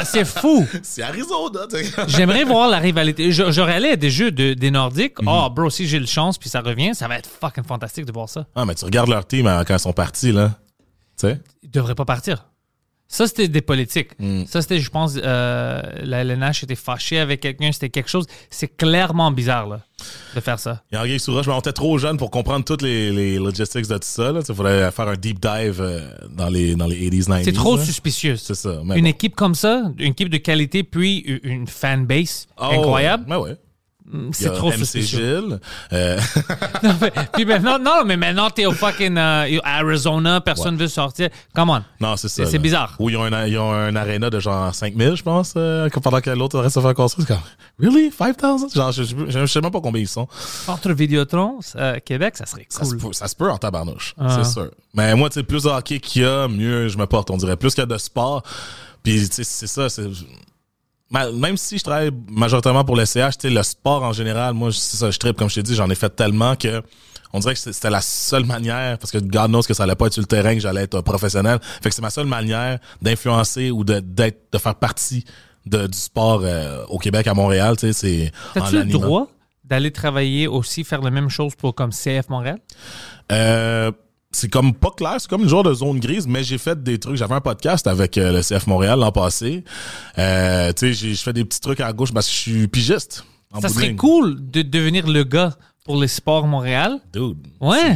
[0.03, 0.65] C'est fou.
[0.83, 1.77] C'est Arizona, tu.
[2.07, 3.31] J'aimerais voir la rivalité.
[3.31, 5.17] J'aurais allé à des jeux de- des Nordiques.
[5.25, 8.11] Oh, bro, si j'ai le chance, puis ça revient, ça va être fucking fantastique de
[8.11, 8.45] voir ça.
[8.55, 10.51] Ah, mais tu regardes leur team hein, quand ils sont partis, là.
[11.15, 11.39] sais?
[11.63, 12.45] il devrait pas partir.
[13.07, 14.09] Ça, c'était des politiques.
[14.19, 14.45] Mm.
[14.47, 18.25] Ça, c'était, je pense, euh, la LNH était fâchée avec quelqu'un, c'était quelque chose.
[18.49, 19.81] C'est clairement bizarre, là,
[20.35, 20.81] de faire ça.
[20.91, 23.11] Il y a Anguille sous roche, mais on était trop jeune pour comprendre toutes les,
[23.11, 24.33] les logistics de tout ça.
[24.35, 26.01] Il faudrait faire un deep dive euh,
[26.31, 27.43] dans, les, dans les 80s, 90s.
[27.43, 27.85] C'est trop là.
[27.85, 28.35] suspicieux.
[28.37, 28.81] C'est ça.
[28.83, 29.09] mais Une bon.
[29.09, 33.55] équipe comme ça, une équipe de qualité, puis une fanbase Oh, incroyable, Ouais, ouais.
[34.13, 35.01] Y c'est trop MC.
[35.01, 35.59] Gilles.
[35.91, 36.19] euh,
[36.83, 41.29] Non, mais- puis maintenant, non, mais maintenant, t'es au fucking euh, Arizona, personne veut sortir.
[41.55, 41.81] Come on.
[41.99, 42.45] non, c'est ça.
[42.45, 42.95] C'est bizarre.
[42.99, 46.21] Où ils ont un, ils ont un aréna de genre 5000, je pense, euh, pendant
[46.21, 47.27] que l'autre reste à faire construire.
[47.27, 47.43] C'est comme,
[47.93, 48.11] really?
[48.11, 48.69] 5000?
[48.75, 50.27] Genre, je, je, je sais même pas combien ils sont.
[50.67, 52.97] Entre Vidéotron, euh, Québec, ça serait Ça, se cool.
[52.99, 54.37] peut, ça se peut en tabarnouche, Ah.
[54.43, 54.69] c'est sûr.
[54.93, 57.37] Mais moi, tu sais, plus de hockey qu'il y a, mieux je me porte, on
[57.37, 57.57] dirait.
[57.57, 58.43] Plus qu'il y a de sport.
[59.03, 59.87] Puis, tu sais, c'est ça.
[61.11, 64.97] Même si je travaille majoritairement pour le CH, le sport en général, moi, je- c'est
[64.97, 66.81] ça, je tripe, comme je t'ai dit, j'en ai fait tellement que
[67.33, 70.07] on dirait que c'était la seule manière, parce que God knows que ça allait pas
[70.07, 71.59] être sur le terrain, que j'allais être professionnel.
[71.81, 75.25] Fait que c'est ma seule manière d'influencer ou de, d'être, de faire partie
[75.65, 79.27] de, du sport euh, au Québec, à Montréal, tu sais, c'est T'as-tu le droit
[79.65, 82.59] d'aller travailler aussi, faire la même chose pour comme CF Montréal?
[83.31, 83.91] Euh,
[84.35, 86.99] c'est comme pas clair, c'est comme une genre de zone grise, mais j'ai fait des
[86.99, 87.15] trucs.
[87.15, 89.63] J'avais un podcast avec euh, le CF Montréal l'an passé.
[90.17, 92.67] Euh, tu sais, j'ai- je fais des petits trucs à gauche parce que je suis
[92.67, 93.25] pigiste.
[93.51, 95.55] en Ça de serait cool de devenir le gars
[95.85, 96.99] pour les sports Montréal.
[97.13, 97.37] Dude.
[97.61, 97.95] Ouais.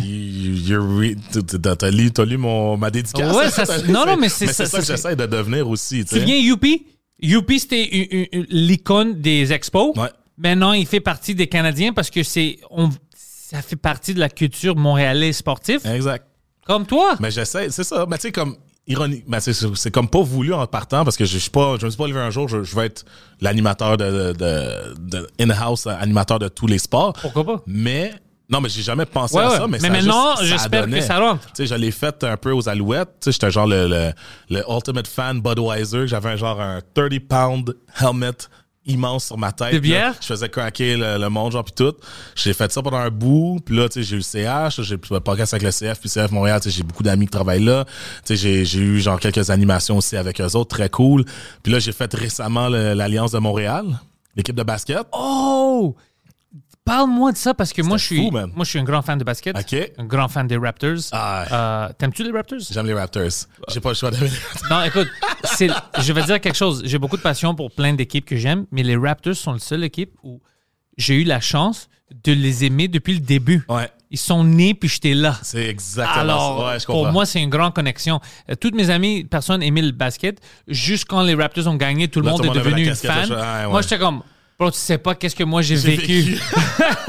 [1.77, 3.35] T'as- lu, t'as lu mon, ma dédicace.
[3.35, 5.99] Ouais, ça non, non, mais c'est ça- ça, ça que j'essaie de devenir aussi.
[5.99, 6.85] Tu te souviens Youpi?
[7.21, 9.95] Youpi, c'était l'icône des expos.
[9.97, 10.09] Ouais.
[10.37, 14.29] Maintenant, il fait partie des Canadiens parce que c'est on, ça fait partie de la
[14.29, 15.81] culture montréalaise sportive.
[15.85, 16.25] Exact.
[16.69, 17.15] Comme toi.
[17.19, 18.05] Mais j'essaie, c'est ça.
[18.07, 18.55] Mais tu sais, comme
[18.85, 21.85] ironique, mais c'est, c'est comme pas voulu en partant parce que je suis pas, je
[21.85, 23.05] me suis pas levé un jour, je, je vais être
[23.41, 27.13] l'animateur de, de, de, in-house animateur de tous les sports.
[27.13, 27.63] Pourquoi pas?
[27.65, 28.13] Mais
[28.51, 29.67] non, mais j'ai jamais pensé Ouais, à ça.
[29.67, 31.45] Mais, Mais ça a maintenant, j'espère que ça rentre.
[31.47, 33.09] Tu sais, je l'ai fait un peu aux Alouettes.
[33.19, 34.11] Tu sais, j'étais genre le, le,
[34.49, 36.07] le ultimate fan Budweiser.
[36.07, 38.31] J'avais un genre un 30 pound helmet
[38.89, 39.73] immense sur ma tête.
[39.73, 40.11] De bière?
[40.11, 40.17] là.
[40.19, 41.95] Je faisais craquer le, le monde, genre, puis tout.
[42.35, 43.59] J'ai fait ça pendant un bout.
[43.65, 44.81] Puis là, tu sais, j'ai eu le CH.
[44.81, 46.59] J'ai le podcast avec le CF, puis CF Montréal.
[46.61, 47.85] Tu sais, j'ai beaucoup d'amis qui travaillent là.
[48.25, 50.75] Tu sais, j'ai, eu genre quelques animations aussi avec eux autres.
[50.75, 51.25] Très cool.
[51.63, 53.85] Puis là, j'ai fait récemment l'Alliance de Montréal,
[54.35, 55.05] l'équipe de basket.
[55.11, 55.95] Oh!
[56.89, 59.17] Parle-moi de ça parce que moi je, suis, fou, moi, je suis un grand fan
[59.17, 59.55] de basket.
[59.97, 60.97] Un grand fan des Raptors.
[61.11, 61.45] Ah.
[61.87, 62.59] Euh, T'aimes-tu les Raptors?
[62.71, 63.29] J'aime les Raptors.
[63.69, 64.29] J'ai pas le choix d'aimer.
[64.69, 65.07] Non, écoute,
[65.59, 66.81] je vais dire quelque chose.
[66.85, 69.83] J'ai beaucoup de passion pour plein d'équipes que j'aime, mais les Raptors sont la seule
[69.83, 70.41] équipe où
[70.97, 71.89] j'ai eu la chance
[72.23, 73.63] de les aimer depuis le début.
[73.69, 73.89] Ouais.
[74.11, 75.37] Ils sont nés puis j'étais là.
[75.43, 76.65] C'est exactement Alors, ça.
[76.73, 78.19] Ouais, je pour moi, c'est une grande connexion.
[78.49, 80.39] Euh, toutes mes amis, personne aimaient le basket.
[80.67, 82.95] Juste quand les Raptors ont gagné, tout le Là, monde tout est monde devenu une
[82.95, 83.27] fan.
[83.27, 83.67] je- ouais, ouais.
[83.67, 84.23] Moi, j'étais comme,
[84.59, 86.37] bro, tu sais pas qu'est-ce que moi j'ai J'ai vécu,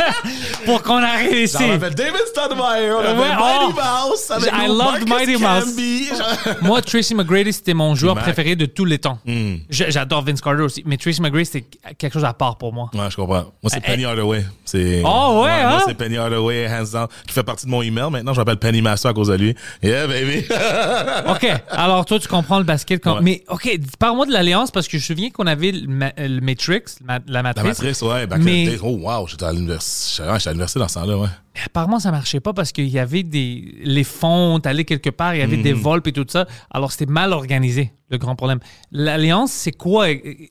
[0.71, 1.57] pour qu'on arrive ici.
[1.61, 4.09] On avait David Stoudemire, on avait Ouais, Mighty oh.
[4.09, 6.57] Mouse, avec I loved Marcus Mighty Mouse.
[6.63, 8.25] Moi, Tracy McGrady, c'était mon joueur Mac.
[8.25, 9.19] préféré de tous les temps.
[9.27, 9.57] Hmm.
[9.69, 11.67] J'adore Vince Carter aussi, mais Tracy McGrady, c'était
[11.99, 12.91] quelque chose à part pour moi.
[12.95, 13.35] Ouais, je comprends.
[13.63, 14.45] Moi, c'est Eh, Penny Hardaway.
[14.65, 15.83] C'est, Oh, ouais, Moi, hein?
[15.87, 18.11] c'est Penny Hardaway, hands down, qui fait partie de mon email.
[18.11, 19.55] Maintenant, je m'appelle Penny Master à cause de lui.
[19.83, 20.45] Yeah, baby.
[21.29, 21.47] OK.
[21.71, 23.03] Alors, toi, tu comprends le basket.
[23.03, 23.21] quand- Ouais.
[23.23, 23.69] Mais, OK,
[23.99, 27.15] parle-moi de l'Alliance parce que je me souviens qu'on avait le, ma- le Matrix, la,
[27.15, 27.65] la La matrice.
[27.81, 28.27] matrice, ouais.
[28.27, 28.79] Back Mais-.
[28.83, 30.23] Oh, wow, j'étais à l'université.
[30.61, 31.29] Ouais, J'étais à l'université dans ce temps-là, ouais.
[31.55, 33.75] Mais apparemment, ça marchait pas parce qu'il y avait des.
[33.83, 35.81] Les fonds, t'allais quelque part, il y avait des Mhm.
[35.81, 36.47] vols et tout ça.
[36.71, 38.61] Alors, c'était mal organisé, le grand problème.
[38.93, 40.11] L'Alliance, c'est quoi?
[40.11, 40.49] E- e-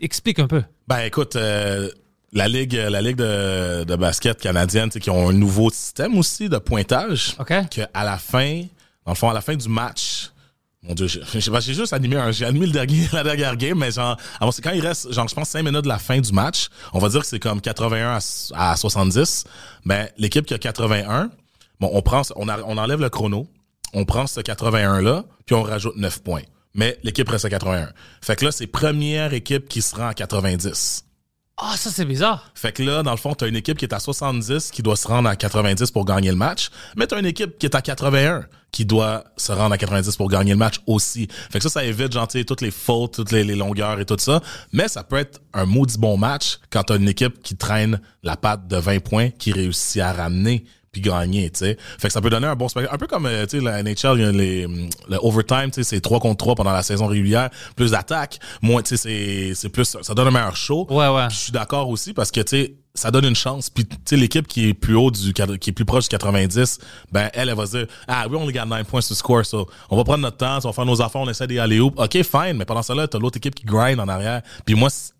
[0.00, 0.62] Explique un peu.
[0.88, 1.88] Ben écoute, euh,
[2.32, 6.48] la ligue, la ligue de, de basket canadienne, sais, qui ont un nouveau système aussi
[6.48, 7.36] de pointage.
[7.38, 7.52] OK.
[7.70, 8.62] Que à la fin,
[9.06, 10.31] dans le fond, à la fin du match,
[10.82, 14.16] mon Dieu, j'ai juste animé un, j'ai animé le dernier, la dernière game, mais genre,
[14.40, 16.98] alors, quand il reste, genre, je pense 5 minutes de la fin du match, on
[16.98, 18.18] va dire que c'est comme 81
[18.54, 19.44] à, à 70.
[19.84, 21.30] Ben l'équipe qui a 81,
[21.78, 23.46] bon, on prend, on, enlève le chrono,
[23.92, 26.42] on prend ce 81 là, puis on rajoute 9 points.
[26.74, 27.90] Mais l'équipe reste à 81.
[28.20, 31.04] Fait que là, c'est première équipe qui se rend à 90.
[31.64, 32.50] Ah, ça, c'est bizarre.
[32.54, 34.96] Fait que là, dans le fond, t'as une équipe qui est à 70 qui doit
[34.96, 37.80] se rendre à 90 pour gagner le match, mais t'as une équipe qui est à
[37.80, 41.28] 81 qui doit se rendre à 90 pour gagner le match aussi.
[41.50, 44.16] Fait que ça, ça évite, sais, toutes les fautes, toutes les, les longueurs et tout
[44.18, 44.40] ça.
[44.72, 48.36] Mais ça peut être un maudit bon match quand t'as une équipe qui traîne la
[48.36, 51.78] patte de 20 points, qui réussit à ramener puis gagner, tu sais.
[51.98, 52.94] Fait que ça peut donner un bon spectacle.
[52.94, 56.00] Un peu comme, euh, tu sais, la NHL, les, hum, le overtime, tu sais, c'est
[56.02, 59.96] 3 contre 3 pendant la saison régulière, plus d'attaques, moins, tu sais, c'est, c'est plus,
[60.02, 60.86] ça donne un meilleur show.
[60.90, 61.28] Ouais, ouais.
[61.30, 63.70] Je suis d'accord aussi parce que, tu sais, ça donne une chance.
[63.70, 66.78] Puis, tu sais, l'équipe qui est plus haut du, qui est plus proche du 90,
[67.10, 69.46] ben, elle, elle va se dire, ah, oui, on les garde 9 points sur score,
[69.46, 71.80] so, on va prendre notre temps, on va faire nos affaires, on essaie d'y aller
[71.80, 71.86] où.
[71.96, 74.42] OK, fine, mais pendant ça là, t'as l'autre équipe qui grind en arrière.
[74.66, 75.12] Puis moi, c'est-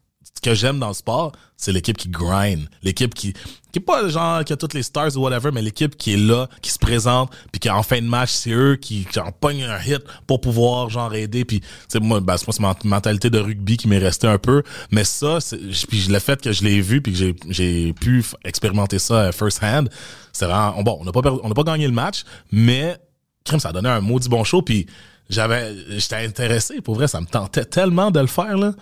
[0.43, 3.33] que j'aime dans le sport, c'est l'équipe qui grind, l'équipe qui
[3.73, 6.13] qui est pas le genre qui a toutes les stars ou whatever, mais l'équipe qui
[6.13, 9.19] est là, qui se présente, puis qui en fin de match, c'est eux qui, qui
[9.19, 11.45] en pognent un hit pour pouvoir genre aider.
[11.45, 14.39] Puis sais moi, ben, c'est moi c'est ma mentalité de rugby qui m'est resté un
[14.39, 15.59] peu, mais ça, c'est-
[15.89, 19.63] puis le fait que je l'ai vu puis que j'ai pu expérimenter ça euh, first
[19.63, 19.89] hand,
[20.33, 20.99] c'est vraiment bon.
[21.01, 22.97] On n'a pas on n'a pas gagné le match, mais
[23.45, 24.63] crème, ça a donné un maudit bon show.
[24.63, 24.87] Puis
[25.31, 26.81] j'avais, j'étais intéressé.
[26.81, 28.73] Pour vrai, ça me tentait tellement de le faire là.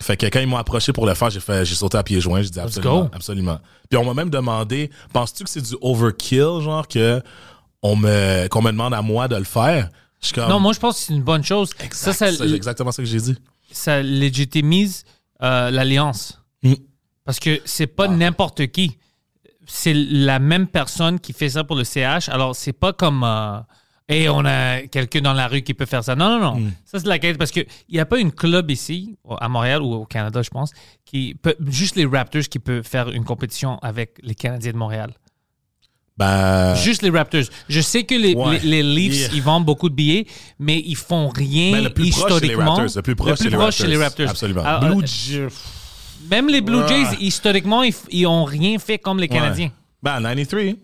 [0.00, 2.20] Fait que quand ils m'ont approché pour le faire, j'ai fait, j'ai sauté à pieds
[2.20, 2.42] joints.
[2.42, 3.10] J'ai dit absolument, go.
[3.12, 3.60] absolument.
[3.88, 7.22] Puis on m'a même demandé, penses-tu que c'est du overkill, genre que
[7.82, 9.90] on me, qu'on me demande à moi de le faire?
[10.20, 11.70] Je suis comme, Non, moi, je pense que c'est une bonne chose.
[11.80, 13.36] Exact, ça, ça, c'est exactement ça que j'ai dit.
[13.70, 15.04] ça légitimise
[15.42, 16.40] euh, l'alliance.
[16.62, 16.74] Mm.
[17.24, 18.96] Parce que c'est pas n'importe qui.
[19.66, 22.28] C'est la même personne qui fait ça pour le CH.
[22.28, 23.22] Alors, c'est pas comme.
[23.24, 23.60] euh,
[24.10, 26.14] et on a quelqu'un dans la rue qui peut faire ça.
[26.16, 26.60] Non, non, non.
[26.60, 26.72] Mm.
[26.84, 27.38] Ça, c'est la qualité.
[27.38, 30.72] Parce qu'il n'y a pas une club ici, à Montréal ou au Canada, je pense,
[31.06, 31.54] qui peut.
[31.68, 35.12] Juste les Raptors qui peuvent faire une compétition avec les Canadiens de Montréal.
[36.18, 37.44] Ben, Juste les Raptors.
[37.68, 38.58] Je sais que les, Ouais.
[38.62, 39.28] les, les Leafs, Yeah.
[39.32, 40.26] ils vendent beaucoup de billets,
[40.58, 42.74] mais ils font rien Ben, le plus proche, c'est les historiquement.
[42.74, 42.96] Raptors.
[42.96, 43.38] Le plus proche,
[43.76, 44.28] c'est les Raptors.
[44.28, 44.62] Absolument.
[44.64, 45.04] Alors, Blue
[45.34, 45.48] euh,
[46.30, 46.86] même les Blue.
[46.88, 49.66] Jays, historiquement, ils, f- ils ont rien fait comme les Canadiens.
[49.66, 49.72] Ouais.
[50.02, 50.76] Ben, 93.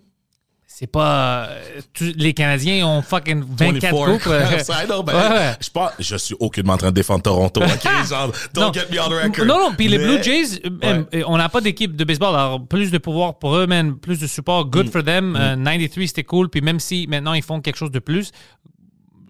[0.78, 1.46] C'est pas.
[1.48, 1.80] euh,
[2.16, 4.12] les Canadiens ont fucking 24 24.
[4.12, 4.26] coupes.
[4.26, 4.44] euh.
[4.82, 5.52] I know, ben, Ouais.
[5.58, 7.62] Je, pense, je suis aucunement en train de défendre Toronto.
[7.62, 7.88] OK?
[8.10, 8.72] Genre, don't Non.
[8.74, 9.46] get me on the record.
[9.46, 11.24] Non, non, puis les Blue Jays, euh, Ouais.
[11.26, 14.26] on n'a pas d'équipe de baseball, alors plus de pouvoir pour eux, man, plus de
[14.26, 14.70] support, Mm.
[14.70, 15.34] good for them.
[15.34, 18.30] Euh, 93, c'était cool, puis même si maintenant ils font quelque chose de plus,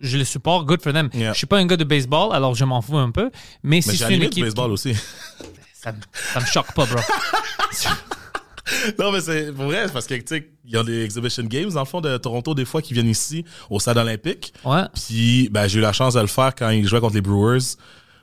[0.01, 1.11] je les supporte, good for them.
[1.15, 1.33] Yeah.
[1.33, 3.31] Je suis pas un gars de baseball, alors je m'en fous un peu,
[3.63, 4.43] mais, Mais si c'est une équipe.
[4.43, 4.95] baseball aussi.
[5.73, 5.93] Ça,
[6.33, 6.99] ça me choque pas, bro.
[8.99, 11.71] non, mais c'est pour vrai, parce que, tu sais, il y a des exhibition games,
[11.71, 14.53] dans le fond, de Toronto, des fois, qui viennent ici, au stade olympique.
[14.65, 14.83] Ouais.
[14.95, 17.77] Puis, ben, j'ai eu la chance de le faire quand ils jouaient contre les Brewers.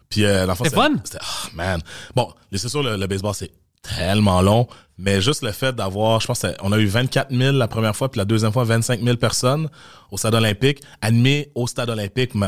[0.10, 0.92] Puis, euh, dans le fond, C'était fun?
[1.04, 1.82] C'était, oh, man.
[2.16, 3.52] Bon, c'est sûr, le, le baseball, c'est
[3.84, 7.68] tellement long, mais juste le fait d'avoir, je pense, on a eu 24 000 la
[7.68, 9.70] première fois, puis la deuxième fois, 25 000 personnes
[10.10, 12.48] au stade olympique, animé au stade olympique, mais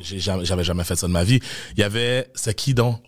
[0.00, 1.40] j'ai jamais, j'avais jamais fait ça de ma vie.
[1.76, 3.02] Il y avait, c'est qui donc?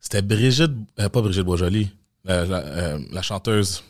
[0.00, 1.90] C'était Brigitte, euh, pas Brigitte Boisjoli,
[2.28, 3.82] euh, la, euh, la chanteuse.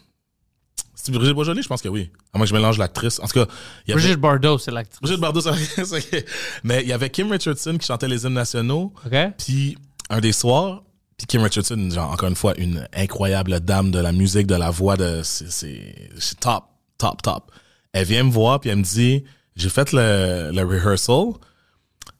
[0.94, 1.62] C'est Brigitte Boisjoli?
[1.62, 2.10] Je pense que oui.
[2.32, 3.18] À moins que je mélange l'actrice.
[3.20, 3.46] En tout cas,
[3.86, 4.00] il y avait...
[4.02, 5.00] Brigitte Bardot, c'est l'actrice.
[5.00, 6.26] Brigitte Bardot, c'est- c'est-
[6.62, 8.92] mais il y avait Kim Richardson qui chantait les hymnes nationaux.
[9.38, 9.76] Puis
[10.10, 10.82] un des soirs,
[11.16, 14.70] puis Kim Richardson, genre, encore une fois, une incroyable dame de la musique, de la
[14.70, 16.64] voix, de c'est- top,
[16.98, 17.50] top, top.
[17.92, 19.24] Elle vient me voir puis elle me dit,
[19.56, 21.32] j'ai fait le, le rehearsal.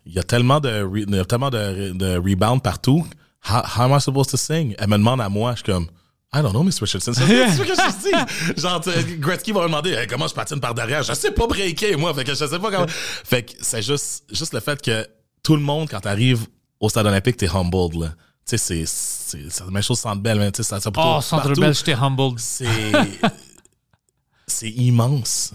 [0.05, 3.07] Il y a tellement de, re- il y a tellement de, de rebound partout.
[3.49, 4.75] How, how am I supposed to sing?
[4.79, 5.87] Elle me demande à moi, je suis comme,
[6.35, 7.13] I don't know, Miss Richardson.
[7.13, 8.61] C'est ce que je dis.
[8.61, 8.81] Genre,
[9.19, 11.03] Gretzky va me demander Hey, comment je patine par derrière?
[11.03, 12.15] Je sais pas breaker, moi.
[12.15, 12.87] Fait que je sais pas comment.
[12.89, 15.07] Fait que c'est juste, juste le fait que
[15.43, 16.47] tout le monde, quand t'arrives
[16.81, 18.15] au stade olympique, t'es humbled, là.
[18.49, 21.53] Tu sais, c'est, la même chose Centre Bell, mais tu sais, ça, ça Oh, Centre.
[21.53, 22.39] Bell, j'étais humbled.
[22.39, 22.65] C'est,
[24.47, 25.53] c'est immense.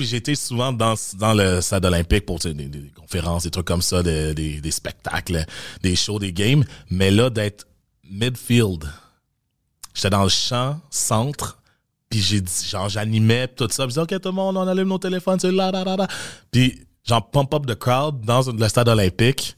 [0.00, 3.80] J'ai été souvent dans, dans le stade olympique pour des, des conférences, des trucs comme
[3.82, 5.44] ça, des, des, des spectacles,
[5.82, 6.64] des shows, des games.
[6.90, 7.66] Mais là, d'être
[8.10, 8.84] midfield,
[9.96, 11.58] j'étais dans le champ, centre,
[12.08, 13.84] puis j'ai dit, genre, j'animais, pis tout ça.
[13.86, 15.96] Puis je disais, OK, tout le monde, on allume nos téléphones, c'est là, là, là,
[15.96, 16.06] là.
[16.52, 19.56] Puis, genre, pump up the crowd dans le stade olympique.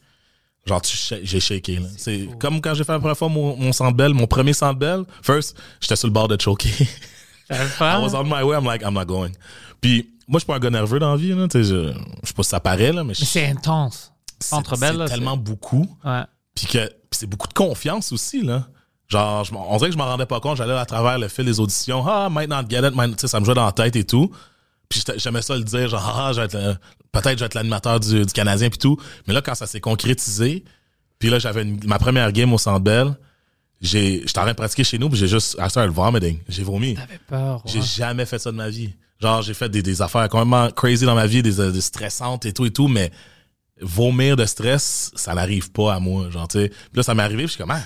[0.64, 0.82] Genre,
[1.22, 1.88] j'ai shaké, là.
[1.96, 5.04] C'est comme quand j'ai fait la première fois mon, mon belle, mon premier belle.
[5.22, 6.70] First, j'étais sur le bord de choquer.
[7.50, 9.32] I was on my way, I'm like, I'm not going.
[9.80, 11.48] Puis, moi, je suis pas un gars nerveux dans la vie, là.
[11.48, 14.12] Tu sais, je, je sais pas si ça paraît, là, mais, Mais c'est intense.
[14.92, 15.86] c'est- là, tellement beaucoup.
[16.04, 16.22] Ouais.
[16.54, 18.66] Puis que puis c'est beaucoup de confiance aussi, là.
[19.08, 20.56] Genre, je on dirait que je m'en rendais pas compte.
[20.58, 22.04] J'allais à travers le fil des auditions.
[22.06, 23.20] Ah, might not get it.
[23.20, 24.30] sais, ça me jouait dans la tête et tout.
[24.88, 26.76] Puis j'aimais ça le dire, genre, ah, je vais être le-
[27.12, 28.98] peut-être je vais être l'animateur du, du Canadien puis tout.
[29.26, 30.64] Mais là, quand ça s'est concrétisé,
[31.18, 33.14] puis là, j'avais une- ma première game au Centre Bell,
[33.80, 36.38] j'ai, j'étais en train de pratiquer chez nous, puis j'ai juste, I started vomiting.
[36.48, 36.96] J'ai vomi.
[36.96, 37.56] J'avais peur.
[37.64, 37.70] ouais.
[37.72, 38.92] J'ai jamais fait ça de ma vie.
[39.20, 42.44] Genre, j'ai fait des, des affaires complètement crazy dans ma vie, des, euh, des stressantes
[42.46, 43.10] et tout et tout, mais
[43.80, 46.30] vomir de stress, ça n'arrive pas à moi.
[46.30, 46.68] Genre, tu sais.
[46.68, 47.82] Puis là, ça m'est arrivé, puis je suis comme, ah,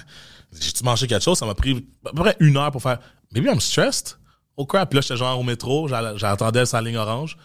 [0.61, 1.39] j'ai-tu mangé quelque chose?
[1.39, 2.99] Ça m'a pris à peu près une heure pour faire,
[3.33, 4.17] maybe I'm stressed?
[4.57, 4.91] Oh crap.
[4.91, 7.37] Puis là, j'étais genre au métro, j'attendais sa ligne orange.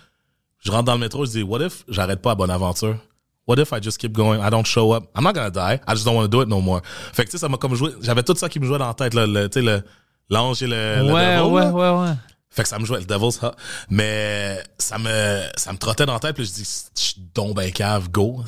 [0.59, 2.97] Je rentre dans le métro, je dis, what if j'arrête pas à bonne aventure?
[3.47, 4.39] What if I just keep going?
[4.45, 5.05] I don't show up.
[5.15, 5.79] I'm not gonna die.
[5.87, 6.81] I just don't want to do it no more.
[7.13, 7.91] Fait que, tu sais, ça m'a comme joué.
[8.01, 9.81] J'avais tout ça qui me jouait dans la tête, là, le, tu sais, le,
[10.29, 11.71] l'ange et le, le Ouais, devil, ouais, là.
[11.73, 12.15] ouais, ouais.
[12.49, 13.51] Fait que ça me jouait le Devil's Hut.
[13.89, 16.35] Mais ça me, ça me trottait dans la tête.
[16.35, 16.63] Puis je dis,
[16.95, 18.43] je suis donc ben cave, go.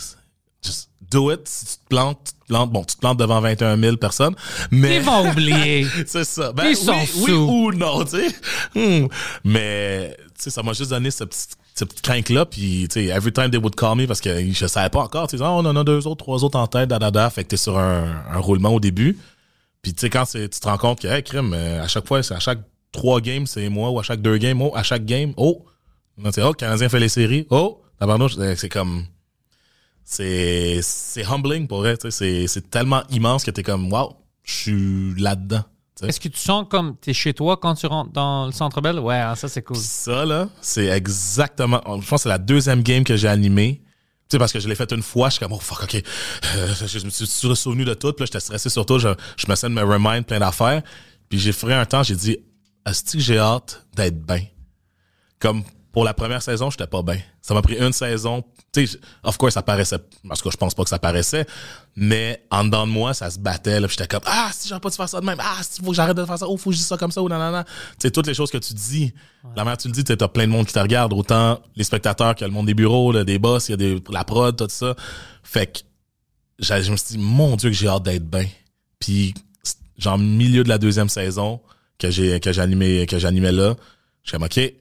[0.63, 1.47] Just do it.
[1.47, 2.71] Si tu te plantes, tu te plantes.
[2.71, 4.35] Bon, tu te plantes devant 21 000 personnes.
[4.71, 4.97] Mais.
[4.97, 5.85] Ils vont oublier.
[6.07, 6.51] C'est ça.
[6.51, 8.27] Ben, Ils oui, sont oui ou non, tu sais.
[8.75, 9.07] Hmm.
[9.43, 12.45] Mais, tu sais, ça m'a juste donné ce petit, ce petit crainte-là.
[12.45, 15.27] Puis, tu sais, every time they would call me, parce que je savais pas encore,
[15.27, 17.29] tu sais, Ah, on en a deux autres, trois autres en tête, da, da, da.
[17.29, 19.17] Fait que t'es sur un, un roulement au début.
[19.81, 22.19] Puis tu sais, quand tu te rends compte que, hey, crime, euh, à chaque fois,
[22.19, 22.59] à chaque
[22.91, 25.65] trois games, c'est moi, ou à chaque deux games, oh, à chaque game, oh,
[26.21, 29.05] Là, tu sais, oh, le Canadien fait les séries, oh, c'est c'est comme,
[30.11, 35.13] c'est, c'est humbling pour vrai, tu c'est, tellement immense que t'es comme, wow, je suis
[35.21, 35.63] là-dedans.
[35.95, 36.05] tu.
[36.05, 38.81] Est-ce que tu sens comme tu es chez toi quand tu rentres dans le centre
[38.81, 38.97] belle?
[38.97, 39.77] Ouais, ah, ça c'est cool.
[39.77, 41.79] Ça, là, c'est exactement.
[41.85, 43.83] Je pense que c'est la deuxième game que j'ai animée.
[43.83, 46.03] Tu sais, parce que je l'ai fait une fois, je suis comme, oh fuck, ok.
[46.55, 48.97] Euh, je me suis souvenu de tout, puis là, j'étais stressé sur tout.
[48.97, 50.81] Je, je me de me remind plein d'affaires.
[51.29, 52.37] Puis j'ai fait un temps, j'ai dit,
[52.83, 54.41] est-ce que j'ai hâte d'être bien?
[55.37, 57.19] Comme pour la première saison, j'étais pas bien.
[57.43, 58.43] Ça m'a pris une saison.
[58.71, 59.97] Tu sais, of course, ça paraissait.
[60.27, 61.45] Parce que je pense pas que ça paraissait.
[61.95, 63.79] Mais en dedans de moi, ça se battait.
[63.79, 65.39] Là, j'étais comme, ah, si j'aurais pas dû faire ça de même.
[65.39, 66.47] Ah, si faut que j'arrête de faire ça.
[66.47, 67.21] Oh, faut que je dise ça comme ça.
[67.21, 67.63] Ou nanana.
[67.63, 69.13] Tu sais, toutes les choses que tu dis.
[69.55, 71.13] La manière que tu le dis, tu plein de monde qui te regarde.
[71.13, 74.03] Autant les spectateurs que le monde des bureaux, là, des boss, il y a des,
[74.09, 74.95] la prod, tout ça.
[75.43, 75.79] Fait que,
[76.59, 78.45] je me suis dit, mon Dieu, que j'ai hâte d'être bien.
[78.99, 79.33] Puis,
[79.97, 81.61] genre, milieu de la deuxième saison,
[81.97, 83.75] que j'ai, que j'animais, que j'animais là,
[84.23, 84.73] je suis comme, OK,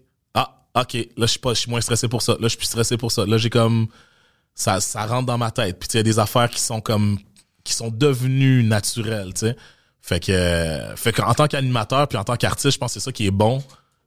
[0.75, 2.33] OK, là, je suis pas, je suis moins stressé pour ça.
[2.33, 3.25] Là, je suis plus stressé pour ça.
[3.27, 3.89] Là, j'ai comme,
[4.55, 5.79] ça, ça rentre dans ma tête.
[5.79, 7.19] Puis, tu il y a des affaires qui sont comme,
[7.65, 9.57] qui sont devenues naturelles, tu sais.
[10.01, 13.05] Fait que, euh, fait qu'en tant qu'animateur, puis en tant qu'artiste, je pense que c'est
[13.05, 13.63] ça qui est bon.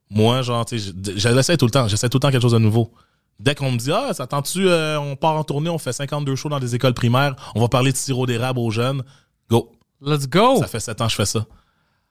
[0.10, 1.88] Moi, genre, tu sais, je- j'essaie tout le temps.
[1.88, 2.92] J'essaie tout le temps quelque chose de nouveau.
[3.40, 6.36] Dès qu'on me dit, ah, ça tente-tu, euh, on part en tournée, on fait 52
[6.36, 9.04] shows dans des écoles primaires, on va parler de sirop d'érable aux jeunes.
[9.50, 9.72] Go.
[10.02, 10.58] Let's go!
[10.60, 11.40] Ça fait sept ans que je fais ça.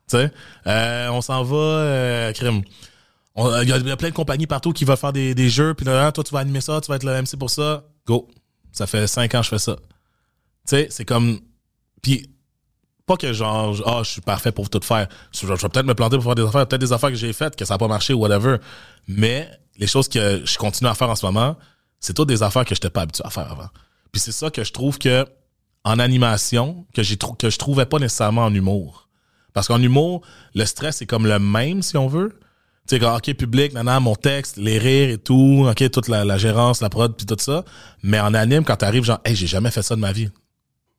[0.09, 0.33] Tu sais,
[0.67, 2.63] euh, on s'en va, euh, crime.
[3.37, 6.07] Il il y a plein de compagnies partout qui veulent faire des, jeux, puis là,
[6.07, 7.85] ah, toi, tu vas animer ça, tu vas être le MC pour ça.
[8.07, 8.29] Go.
[8.73, 9.77] Ça fait cinq ans que je fais ça.
[9.77, 9.83] Tu
[10.67, 11.41] sais, c'est comme.
[12.03, 12.31] Puis,
[13.07, 15.09] pas que genre, ah, je suis parfait pour tout faire.
[15.33, 17.57] Je, vais peut-être me planter pour faire des affaires, peut-être des affaires que j'ai faites,
[17.57, 18.59] que ça n'a pas marché ou whatever.
[19.09, 21.57] Mais les choses que je continue à faire en ce moment,
[21.99, 23.69] c'est toutes des affaires que je n'étais pas habitué à faire avant.
[24.13, 25.27] Puis c'est ça que je trouve que
[25.85, 29.09] en animation, que, j'ai que je trouvais pas nécessairement en humour.
[29.53, 30.23] Parce qu'en humour,
[30.55, 32.39] le stress est comme le même, si on veut.
[32.89, 36.39] Tu sais, OK, public, nana, mon texte, les rires et tout, OK, toute la, la
[36.39, 37.65] gérance, la prod, puis tout ça.
[38.03, 40.31] Mais en anime, quand t'arrives, genre, hey, j'ai jamais fait ça de ma vie.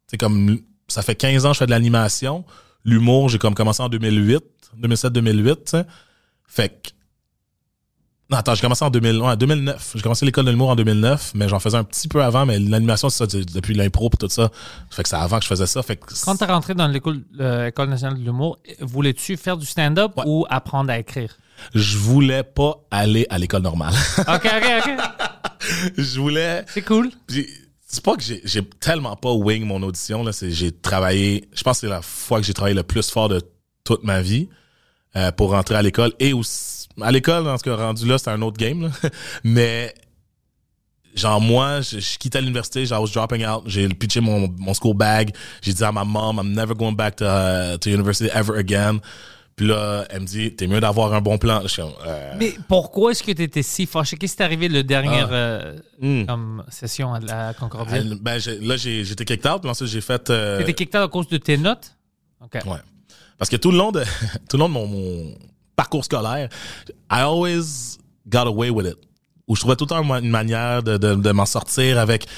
[0.07, 2.45] C'est comme, ça fait 15 ans que je fais de l'animation.
[2.83, 4.43] L'humour, j'ai comme commencé en 2008,
[4.81, 5.85] 2007-2008, tu sais.
[6.47, 6.89] Fait que,
[8.31, 9.91] non, attends, j'ai commencé en 2000, ouais, 2009.
[9.95, 12.57] J'ai commencé l'école de l'humour en 2009, mais j'en faisais un petit peu avant, mais
[12.59, 14.49] l'animation, c'est ça, depuis l'impro et tout ça.
[14.89, 15.83] Fait que c'est avant que je faisais ça.
[15.83, 19.57] Fait que Quand tu es rentré dans l'école euh, École nationale de l'humour, voulais-tu faire
[19.57, 20.23] du stand-up Ouais.
[20.25, 21.37] ou apprendre à écrire?
[21.75, 23.93] je voulais pas aller à l'école normale.
[24.19, 24.91] OK, OK, OK.
[25.97, 26.65] je voulais.
[26.67, 27.11] C'est cool.
[27.85, 30.23] C'est pas que j'ai tellement pas wing mon audition.
[30.23, 31.49] Là, j'ai travaillé.
[31.53, 33.41] Je pense que c'est la fois que j'ai travaillé le plus fort de
[33.83, 34.49] toute ma vie
[35.15, 37.43] euh, pour rentrer à l'école et aussi à l'école.
[37.45, 38.81] Dans ce cas rendu là, c'était un autre game.
[38.83, 39.09] là.
[39.43, 39.93] Mais
[41.15, 43.63] genre moi, je, je quittais l'université, I was dropping out.
[43.65, 45.33] J'ai pitché mon, mon school bag.
[45.61, 48.99] J'ai dit à ma mom, I'm never going back to, uh, to university ever again.
[49.57, 51.59] Puis là, elle me dit, t'es mieux d'avoir un bon plan.
[51.63, 54.15] Je suis comme, euh, Mais pourquoi est-ce que tu étais si fâché?
[54.15, 55.33] Qu'est-ce qui t'est arrivé le dernière Ah.
[55.35, 56.25] euh, hmm.
[56.25, 58.01] comme session à la Concordia?
[58.21, 59.61] Ben, là, j'étais kicked out.
[59.61, 60.29] Puis ensuite, j'ai fait.
[60.29, 61.93] euh, T'étais kicked out à cause de tes notes?
[62.41, 62.55] OK.
[62.65, 62.77] Ouais.
[63.37, 64.03] Parce que tout le long de,
[64.49, 65.35] tout le long de mon, mon
[65.81, 66.47] parcours scolaire,
[67.09, 68.97] I always got away with it.
[69.47, 72.25] Où je trouvais tout le temps une manière de, de, de m'en sortir avec.
[72.25, 72.29] Tu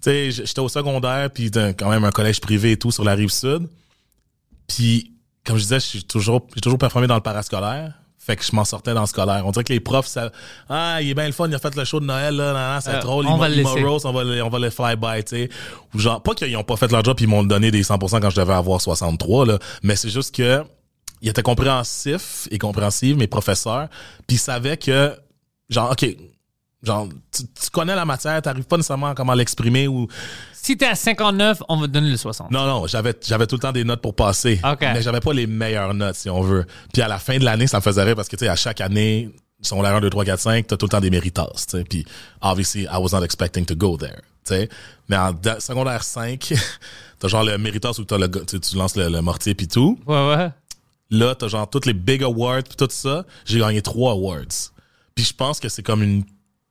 [0.00, 3.30] sais, j'étais au secondaire, puis quand même un collège privé et tout sur la rive
[3.30, 3.68] sud.
[4.66, 5.12] Puis,
[5.44, 7.92] comme je disais, suis toujours, j'ai toujours performé dans le parascolaire.
[8.18, 9.46] Fait que je m'en sortais dans le scolaire.
[9.46, 10.32] On dirait que les profs, ça,
[10.68, 12.90] ah, il est bien le fun, il a fait le show de Noël, là, c'est
[12.90, 15.36] Euh, drôle, on il va le on va le, on va le fly by, tu
[15.36, 15.48] sais.
[15.94, 18.20] Ou genre, pas qu'ils ont pas fait leur job, puis ils m'ont donné des 100%
[18.20, 19.58] quand je devais avoir 63, là.
[19.84, 20.64] Mais c'est juste que,
[21.26, 23.88] ils étaient compréhensifs et compréhensifs, mes professeurs,
[24.26, 25.12] puis ils savaient que,
[25.68, 26.06] genre, OK,
[26.82, 30.06] genre, tu, tu connais la matière, t'arrives pas nécessairement à comment l'exprimer ou,
[30.52, 32.50] Si t'es à 59, on va te donner le 60.
[32.50, 34.60] non, non, j'avais, j'avais tout le temps des notes pour passer.
[34.64, 34.80] OK.
[34.80, 36.64] Mais j'avais pas les meilleures notes, si on veut.
[36.92, 38.56] Puis à la fin de l'année, ça me faisait rire parce que, tu sais, à
[38.56, 39.30] chaque année,
[39.62, 41.82] sont la 1, 2, 3, 4, 5, t'as tout le temps des méritas, tu sais.
[41.84, 42.04] Puis,
[42.40, 44.68] obviously, I was not expecting to go there, tu sais.
[45.08, 46.52] Mais en da- secondaire 5,
[47.18, 49.98] t'as genre le méritas où t'as le, tu, lances le, le mortier puis tout.
[50.06, 50.50] Ouais, ouais.
[51.10, 53.24] Là, t'as genre toutes les big awards puis tout ça.
[53.44, 54.72] J'ai gagné trois awards.
[55.14, 56.24] Puis je pense que c'est comme une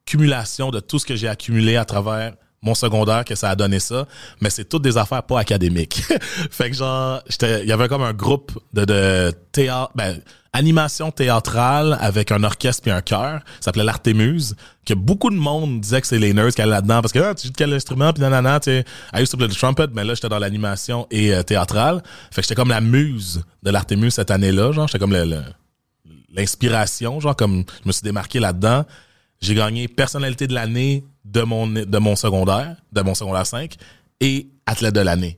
[0.06, 3.80] cumulation de tout ce que j'ai accumulé à travers mon secondaire que ça a donné
[3.80, 4.08] ça,
[4.42, 6.02] mais c'est toutes des affaires pas académiques.
[6.52, 9.32] fait que genre, il y avait comme un groupe de,
[9.94, 10.20] ben,
[10.52, 14.56] animation théâtrale avec un orchestre puis un chœur, ça s'appelait l'Artémuse,
[14.86, 17.36] que beaucoup de monde disait que c'est les nerds qui allaient là-dedans parce que ah,
[17.36, 19.88] tu joues de quel instrument puis nanana, tu sais, I used to play the trumpet,
[19.94, 22.02] mais là j'étais dans l'animation et euh, théâtrale.
[22.32, 25.16] Fait que j'étais comme la muse de l'Artémuse cette année-là, genre j'étais comme
[26.34, 28.86] l'inspiration, genre comme je me suis démarqué là-dedans.
[29.42, 33.76] J'ai gagné personnalité de l'année de mon de mon secondaire, de mon secondaire 5
[34.22, 35.38] et athlète de l'année.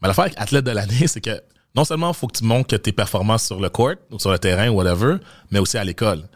[0.00, 1.42] Mais l'affaire avec athlète de l'année, c'est que
[1.74, 4.38] non seulement faut que tu montres que tes performances sur le court ou sur le
[4.38, 5.16] terrain ou whatever,
[5.50, 6.28] mais aussi à l'école.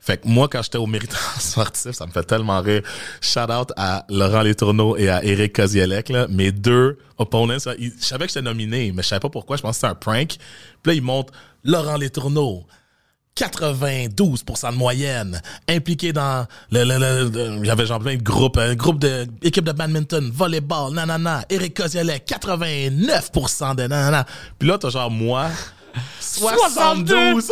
[0.00, 2.82] Fait que moi, quand j'étais au méritant sportif, ça me fait tellement rire.
[3.20, 6.26] Shout out à Laurent Letourneau et à Eric Kozielek, là.
[6.28, 9.56] Mes deux opponents, je savais que j'étais nominé, mais je savais pas pourquoi.
[9.56, 10.36] Je pensais que c'était un prank.
[10.82, 12.66] Puis là, ils montrent Laurent Letourneau.
[13.36, 17.28] 92% de moyenne, impliqué dans le, le, le-
[17.58, 21.76] le- j'avais genre plein de groupes, un groupe de équipe de badminton, volleyball, nanana, Eric
[21.76, 24.26] Kozielek, 89% de nanana.
[24.58, 25.48] Puis là, t'as genre moi,
[26.20, 27.50] 72.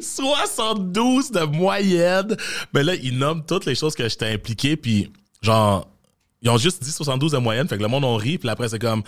[0.00, 2.36] 72 de moyenne.
[2.72, 5.88] Mais là, ils nomment toutes les choses que j'étais impliqué, puis genre,
[6.44, 8.68] ils ont juste dit 72 de moyenne, fait que le monde on rit, puis après
[8.68, 9.02] c'est comme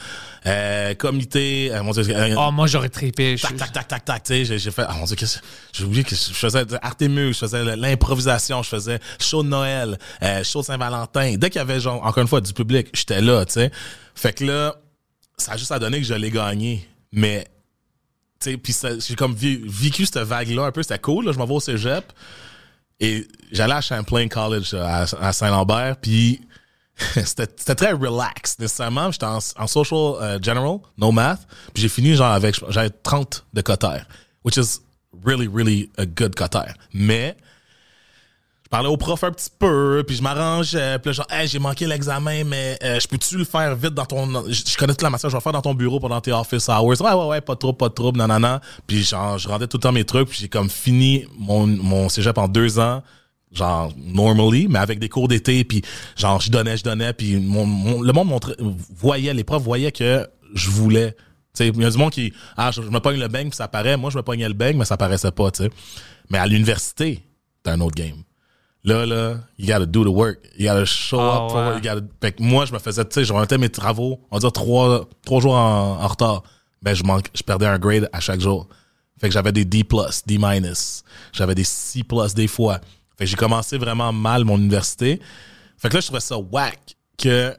[0.46, 3.36] euh, comité, euh, mon Dieu, euh, Oh, moi, j'aurais trippé.
[3.40, 5.84] Tac, tac, tac, tac, tac, tu sais, j'ai- fait, ah mon dieu, qu'est-ce que- j'ai
[5.84, 10.60] oublié que je faisais Artemus, je faisais l'improvisation, je faisais show de Noël, euh, show
[10.60, 11.36] de Saint-Valentin.
[11.36, 13.70] Dès qu'il y avait, genre, encore une fois, du public, j'étais là, tu sais.
[14.14, 14.74] Fait que là,
[15.36, 16.88] ça a juste à donner que je l'ai gagné.
[17.12, 17.46] Mais,
[18.40, 18.74] tu sais, puis
[19.06, 22.04] j'ai comme vécu cette vague-là un peu, c'était cool, là, je m'en vais au cégep.
[22.98, 26.40] Et j'allais à Champlain College, à, à Saint-Lambert, puis
[27.24, 29.10] c'était très relax nécessairement.
[29.10, 31.46] J'étais en, social euh, general no math.
[31.74, 34.06] Puis j'ai fini genre avec j'avais 30 de cotère
[34.44, 34.80] which is
[35.24, 36.74] really really a good cotère.
[36.94, 37.36] Mais
[38.64, 40.98] je parlais au prof un petit peu puis je m'arrangeais.
[41.00, 44.44] Puis là genre j'ai manqué l'examen mais euh, je peux-tu le faire vite dans ton
[44.48, 46.68] je, connais toute la matière je vais le faire dans ton bureau pendant tes office
[46.70, 47.00] hours.
[47.00, 48.62] Ouais ouais ouais pas trouble pas de trouble nanana.
[48.86, 52.08] Puis genre je rendais tout le temps mes trucs puis j'ai comme fini mon mon
[52.08, 53.02] cégep en deux ans
[53.56, 55.82] genre normally mais avec des cours d'été puis
[56.16, 58.54] genre je donnais je donnais puis mon, mon- le monde montrait
[58.96, 62.32] voyait les profs voyaient que je voulais tu sais il y a du monde qui
[62.56, 63.96] ah je, je me pogne le bang puis ça paraît.
[63.96, 65.70] Moi je me pognais le bang mais ça paraissait pas tu sais
[66.30, 67.22] mais à l'université
[67.62, 68.22] t'as un autre game.
[68.84, 70.38] Là là you gotta do the work.
[70.58, 71.66] You gotta show Ah, up for ouais.
[71.72, 74.20] work you gotta fait que moi je me faisais tu sais je remettais mes travaux
[74.30, 76.42] on va dire trois trois jours en, en retard.
[76.82, 78.68] Ben je manque je perdais un grade à chaque jour.
[79.18, 80.36] Fait que j'avais des D+, D-,
[81.32, 82.02] j'avais des C+,
[82.34, 82.80] des fois.
[83.16, 85.20] Fait que j'ai commencé vraiment mal mon université.
[85.78, 87.54] Fait que là, je trouvais ça whack que,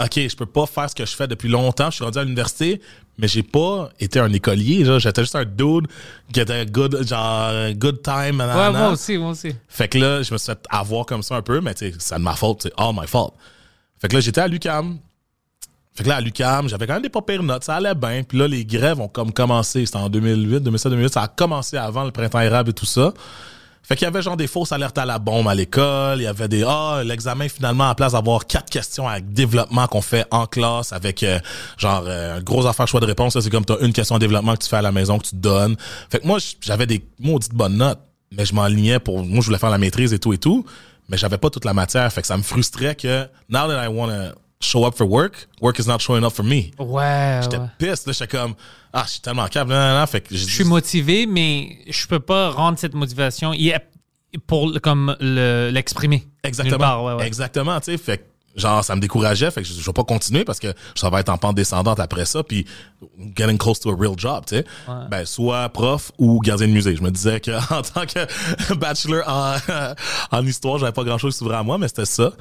[0.00, 1.90] OK, je peux pas faire ce que je fais depuis longtemps.
[1.90, 2.80] Je suis rendu à l'université,
[3.18, 4.84] mais j'ai pas été un écolier.
[4.84, 4.98] genre.
[4.98, 5.88] J'étais juste un dude
[6.32, 8.40] qui était good, genre, good time.
[8.40, 9.54] Ouais, moi aussi, moi aussi.
[9.68, 12.22] Fait que là, je me suis fait avoir comme ça un peu, mais c'est de
[12.22, 13.34] ma faute, c'est all my fault.
[14.00, 14.98] Fait que là, j'étais à l'UCAM.
[15.92, 18.22] Fait que là, à l'UCAM, j'avais quand même des pas pires notes, ça allait bien.
[18.22, 19.84] Puis là, les grèves ont comme commencé.
[19.84, 21.12] C'était en 2008, 2007, 2008.
[21.12, 23.12] Ça a commencé avant le printemps érable et tout ça.
[23.88, 26.18] Fait qu'il y avait genre des fausses alertes à la bombe à l'école.
[26.18, 30.02] Il y avait des ah l'examen finalement à place d'avoir quatre questions à développement qu'on
[30.02, 31.38] fait en classe avec euh,
[31.78, 33.40] genre euh, gros affaire choix de réponse.
[33.40, 35.30] C'est comme t'as une question en développement que tu fais à la maison que tu
[35.30, 35.74] te donnes.
[36.10, 39.58] Fait que moi j'avais des maudites bonnes notes, mais je m'enlignais pour moi je voulais
[39.58, 40.66] faire la maîtrise et tout et tout,
[41.08, 42.12] mais j'avais pas toute la matière.
[42.12, 45.78] Fait que ça me frustrait que now that I wanna show up for work, work
[45.78, 46.72] is not showing up for me.
[46.78, 47.66] Ouais, J'étais ouais.
[47.78, 48.54] pissed là, j'étais comme
[48.92, 50.06] ah je suis tellement câble, nan, nan, nan.
[50.06, 53.52] fait que Je suis motivé, mais je peux pas rendre cette motivation
[54.46, 56.26] pour comme le- l'exprimer.
[56.44, 56.76] Exactement.
[56.76, 57.26] Nulle part, ouais, ouais.
[57.26, 57.98] Exactement, tu sais.
[57.98, 58.24] Fait que,
[58.60, 59.50] genre, ça me décourageait.
[59.50, 61.98] Fait que je, je vais pas continuer parce que ça va être en pente descendante
[62.00, 62.42] après ça.
[62.42, 62.66] Puis,
[63.36, 64.64] getting close to a real job, tu sais.
[65.10, 66.94] Ben, soit prof ou gardien de musée.
[66.96, 69.56] Je me disais que en tant que bachelor en,
[70.36, 72.32] en histoire, j'avais pas grand chose qui s'ouvrait à moi, mais c'était ça.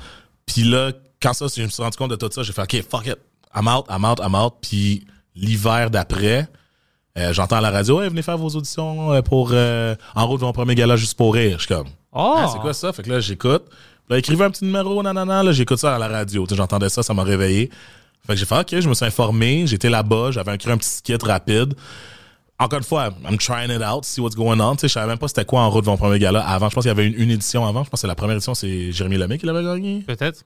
[0.46, 0.92] Puis là,
[1.22, 3.18] quand ça, je me suis rendu compte de tout ça, j'ai fait, OK, fuck it.
[3.56, 4.56] I'm out, I'm out, I'm out.
[4.62, 5.06] Puis,
[5.36, 6.48] l'hiver d'après,
[7.18, 10.40] euh, j'entends à la radio, hey, venez faire vos auditions euh, pour euh, En route
[10.40, 11.58] vers mon premier gala juste pour rire.
[11.60, 12.36] Je suis comme, Oh!
[12.38, 12.92] ah, c'est quoi ça?
[12.94, 13.64] Fait que là, j'écoute.
[14.10, 15.44] Là, écrivez un petit numéro, nanana.
[15.44, 16.46] Là, j'écoute ça à la radio.
[16.50, 17.70] J'entendais ça, ça m'a réveillé.
[18.26, 19.68] Fait que j'ai fait, OK, je me suis informé.
[19.68, 20.32] J'étais là-bas.
[20.32, 21.74] J'avais écrit un petit skit rapide.
[22.60, 24.76] Encore une fois, I'm trying it out, see what's going on.
[24.76, 26.40] Tu sais, je savais même pas c'était quoi en route vers mon premier gala.
[26.48, 27.84] Avant, je pense qu'il y avait une, une édition avant.
[27.84, 30.02] Je pense que la première édition, c'est Jérémy Lemay qui l'avait gagné.
[30.02, 30.44] Peut-être.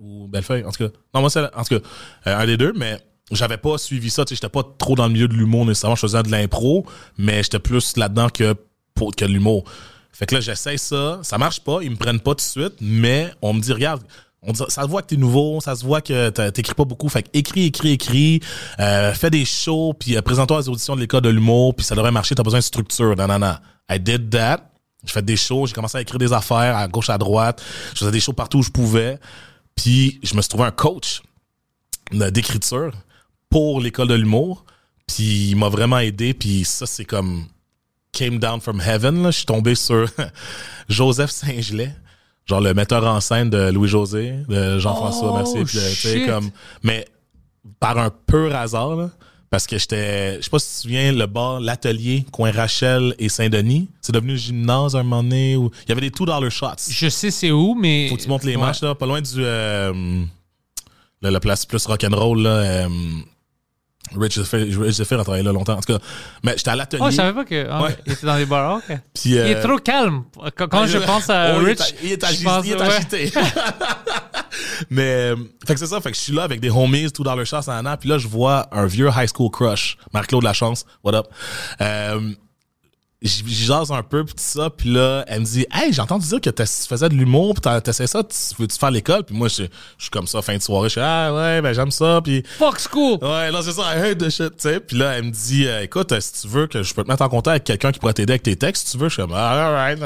[0.00, 0.90] Ou Bellefeuille, en tout cas.
[1.14, 1.88] Non, moi, c'est, en tout cas,
[2.26, 2.98] euh, un des deux, mais
[3.30, 4.24] j'avais pas suivi ça.
[4.24, 5.96] Tu sais, j'étais pas trop dans le milieu de l'humour nécessairement.
[5.96, 6.86] Je faisais de l'impro,
[7.18, 8.54] mais j'étais plus là-dedans que,
[8.94, 9.64] pour, que l'humour.
[10.12, 11.20] Fait que là, j'essaye ça.
[11.22, 11.80] Ça marche pas.
[11.82, 14.02] Ils me prennent pas tout de suite, mais on me dit, regarde,
[14.42, 17.08] on dit, ça se voit que t'es nouveau, ça se voit que t'écris pas beaucoup.
[17.08, 18.40] Fait que écris, écris, écris,
[18.78, 21.94] euh, fais des shows, puis euh, présente-toi aux auditions de l'école de l'humour, puis ça
[21.94, 23.14] devrait marcher, t'as besoin de structure.
[23.16, 23.38] Non.
[23.90, 24.70] I did that.
[25.04, 27.62] J'ai fait des shows, j'ai commencé à écrire des affaires à gauche, à droite.
[27.92, 29.18] Je faisais des shows partout où je pouvais.
[29.76, 31.22] Puis je me suis trouvé un coach
[32.12, 32.92] d'écriture
[33.50, 34.64] pour l'école de l'humour.
[35.06, 36.34] Puis il m'a vraiment aidé.
[36.34, 37.46] Puis ça, c'est comme
[38.12, 39.22] came down from heaven.
[39.22, 39.30] Là.
[39.30, 40.08] Je suis tombé sur
[40.88, 41.94] Joseph Saint-Gelais,
[42.46, 45.64] genre le metteur en scène de Louis-José, de Jean-François Oh, Mercier.
[46.12, 46.50] puis comme,
[46.82, 47.06] mais
[47.78, 49.10] par un pur hasard, là,
[49.50, 53.14] parce que j'étais, je sais pas si tu te souviens, le bar, l'atelier, coin Rachel
[53.18, 56.50] et Saint-Denis, c'est devenu le gymnase un moment donné où il y avait des $2
[56.50, 56.66] shots.
[56.90, 58.08] Je sais c'est où, mais.
[58.08, 58.62] Faut que tu montes les Ouais.
[58.62, 59.28] matchs, là, pas loin du.
[59.38, 59.92] Euh,
[61.22, 62.50] là, la place plus rock'n'roll, là.
[62.50, 62.88] Euh,
[64.16, 65.72] Rich Zephyr, a travaillé là longtemps.
[65.74, 65.98] En tout cas,
[66.44, 67.02] mais j'étais à l'atelier.
[67.04, 67.66] Oh, je savais pas que.
[67.68, 67.96] ah, Ouais.
[68.06, 68.76] Il était dans les bars.
[68.76, 68.96] ok.
[69.12, 70.22] Puis, Il euh, est trop calme.
[70.56, 71.94] Quand, quand je pense à Oh, il est Rich.
[72.04, 72.44] Il est, je agité.
[72.44, 73.42] pense- il est ouais.
[74.90, 76.00] Mais, euh, fait que c'est ça.
[76.00, 77.96] Fait que je suis là avec des homies, tout dans leur chasse en an.
[77.98, 79.96] Puis là, je vois un vieux high school crush.
[80.12, 80.84] Marc-Claude Lachance.
[81.04, 81.26] What up?
[81.80, 82.32] Euh,
[83.22, 84.70] jase un peu, puis tout ça.
[84.70, 87.80] Puis là, elle me dit, hey, j'ai entendu dire que tu faisais de l'humour, puis
[87.82, 89.24] t'essayais ça, tu veux-tu faire l'école?
[89.24, 89.64] Puis moi, je
[89.98, 90.88] suis comme ça, fin de soirée.
[90.88, 92.20] Je suis, ah ouais, ben j'aime ça.
[92.22, 93.18] Puis Fuck school.
[93.22, 94.80] Ouais, là, c'est ça, heard the shit, tu sais.
[94.80, 97.22] Puis là, elle me dit, euh, écoute, si tu veux que je peux te mettre
[97.22, 99.22] en contact avec quelqu'un qui pourrait t'aider avec tes textes, si tu veux, je suis
[99.22, 100.02] comme, ah, alright.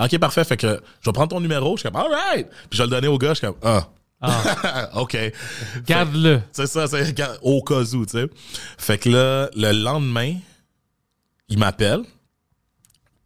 [0.00, 0.44] Ok, parfait.
[0.44, 1.76] Fait que je vais prendre ton numéro.
[1.76, 2.48] Je suis comme, alright.
[2.70, 3.30] Puis je vais le donner au gars.
[3.30, 3.88] Je suis comme, ah.
[4.94, 5.16] ok.
[5.86, 6.40] Garde-le.
[6.52, 8.26] C'est ça, c'est au cas où, tu sais.
[8.78, 10.34] Fait que là, le lendemain,
[11.48, 12.02] il m'appelle.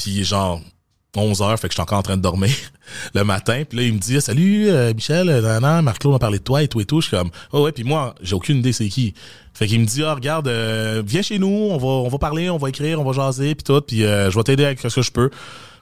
[0.00, 0.60] Puis genre
[1.16, 2.50] 11 heures, fait que je suis encore en train de dormir
[3.14, 3.64] le matin.
[3.68, 6.44] Puis là, il me dit Salut euh, Michel, euh, nan, nan, Marc-Claude m'a parlé de
[6.44, 7.00] toi et tout et tout.
[7.00, 9.14] Je suis comme Oh ouais, puis moi, j'ai aucune idée c'est qui.
[9.52, 12.48] Fait qu'il me dit Ah, regarde, euh, viens chez nous, on va, on va parler,
[12.48, 14.88] on va écrire, on va jaser, puis tout, puis euh, je vais t'aider avec ce
[14.88, 15.30] que je peux.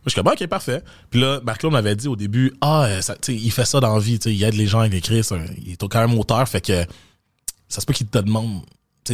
[0.06, 0.82] Je suis comme, ok, parfait.
[1.10, 4.14] Puis là, Marc-Claude m'avait dit au début, ah, ça, il fait ça dans la vie,
[4.14, 5.22] il aide les gens à écrire,
[5.62, 6.86] il est quand même auteur, fait que
[7.68, 8.62] ça se peut qu'il te demande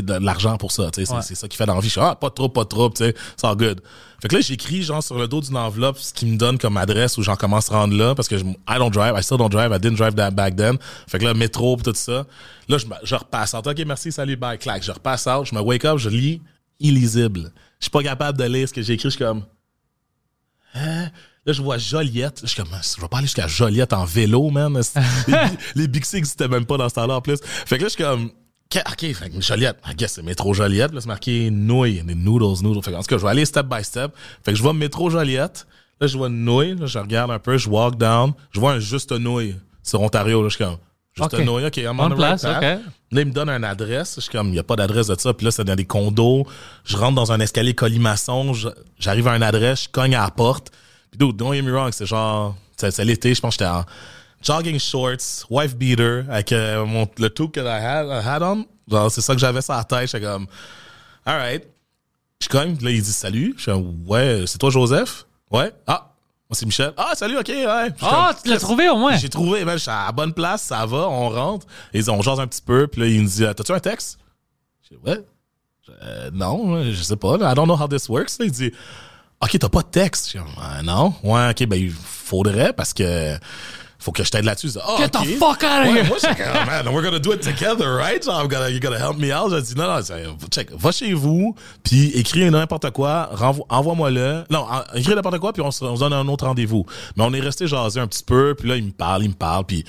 [0.02, 0.84] de l'argent pour ça.
[0.84, 1.04] Ouais.
[1.22, 1.88] c'est ça qui fait dans la vie.
[1.88, 3.80] Je suis ah, pas trop, pas trop, tu sais, c'est all good.
[4.20, 6.76] Fait que là, j'écris genre sur le dos d'une enveloppe ce qui me donne comme
[6.76, 9.36] adresse où j'en commence à rendre là parce que je, I don't drive, I still
[9.36, 10.78] don't drive, I didn't drive that back then.
[11.08, 12.24] Fait que là, métro pis tout ça.
[12.68, 13.66] Là, je, je repasse out.
[13.66, 14.82] OK, merci, salut, bye, clac.
[14.82, 16.40] Je repasse out, je me wake up, je lis
[16.80, 17.52] illisible.
[17.78, 19.10] Je suis pas capable de lire ce que j'ai écrit.
[19.10, 19.44] Je suis comme,
[20.74, 21.10] Hein?
[21.46, 22.40] Là, je vois Joliette.
[22.42, 24.80] Je suis comme, je vais pas aller jusqu'à Joliette en vélo, man.
[25.28, 25.36] les,
[25.74, 27.38] les Bixi n'existaient même pas dans ce temps-là, en plus.
[27.42, 28.30] Fait que là, je suis comme,
[28.76, 29.78] OK, fait que Joliette.
[29.86, 30.92] I guess c'est métro Joliette.
[30.92, 32.82] Là, c'est marqué nouilles, des noodles, noodles.
[32.82, 34.12] Fait que, en tout cas, je vais aller step by step.
[34.44, 35.66] Fait que je vois métro Joliette.
[36.00, 36.74] Là, je vois une nouille.
[36.74, 38.32] Là, je regarde un peu, je walk down.
[38.50, 40.42] Je vois un juste nouille sur Ontario.
[40.42, 40.78] Là, je suis comme,
[41.14, 41.44] juste OK.
[41.44, 41.66] nouille.
[41.66, 42.56] OK, I'm on the right place, path.
[42.56, 42.62] OK.
[43.12, 44.14] Là, il me donne une adresse.
[44.16, 45.32] Je suis comme, il n'y a pas d'adresse de ça.
[45.32, 46.44] Puis là, c'est dans des condos.
[46.84, 48.52] Je rentre dans un escalier colimaçon.
[48.98, 49.84] J'arrive à une adresse.
[49.84, 50.72] Je cogne à la porte.
[51.12, 53.34] Puis, dude, don't get me wrong, c'est genre, c'est c'est l'été.
[53.34, 53.84] Je pense que j'étais en
[54.44, 58.66] jogging shorts, wife beater, avec euh, mon, le tout que I had, I had on.
[58.88, 60.10] Genre, c'est ça que j'avais sur la tête.
[60.10, 60.46] J'étais comme,
[61.24, 61.64] alright.
[62.42, 62.76] Je cogne.
[62.76, 63.54] Puis là, il dit salut.
[63.56, 65.24] Je suis comme, ouais, c'est toi, Joseph?
[65.50, 65.72] Ouais.
[65.86, 66.10] Ah,
[66.50, 66.92] moi, c'est Michel.
[66.96, 67.64] Ah, salut, OK, ouais.
[67.86, 69.16] Suis Ah, comme, tu l'as trouvé au moins.
[69.16, 71.66] j'ai trouvé, ben, je suis à la bonne place, ça va, on rentre.
[71.94, 73.80] Et ils ont jase un petit peu, puis là, il me dit, euh, t'as-tu un
[73.80, 74.18] texte?
[74.82, 75.20] Je dis, ouais.
[76.02, 78.32] Euh, non, je sais pas, I don't know how this works.
[78.40, 78.72] Il dit,
[79.40, 80.32] OK, t'as pas de texte.
[80.32, 81.14] Je dis, non.
[81.22, 83.38] Ouais, OK, ben, il faudrait parce que
[84.04, 84.70] faut que je t'aide là-dessus.
[84.82, 85.26] Ah, Get the OK.
[85.38, 86.04] fuck out of Ouais, here.
[86.08, 88.22] moi, comme, Oh, man, we're gonna do it together, right?
[88.22, 89.50] Genre, I'm gonna, you're gonna help me out.
[89.76, 93.30] Non, non, check, va chez vous, puis écris n'importe quoi,
[93.70, 94.44] envoie-moi-le.
[94.50, 96.84] Non, écris n'importe quoi, puis on se, on se donne un autre rendez-vous.
[97.16, 99.34] Mais on est resté jaser un petit peu, puis là, il me parle, il me
[99.34, 99.84] parle, puis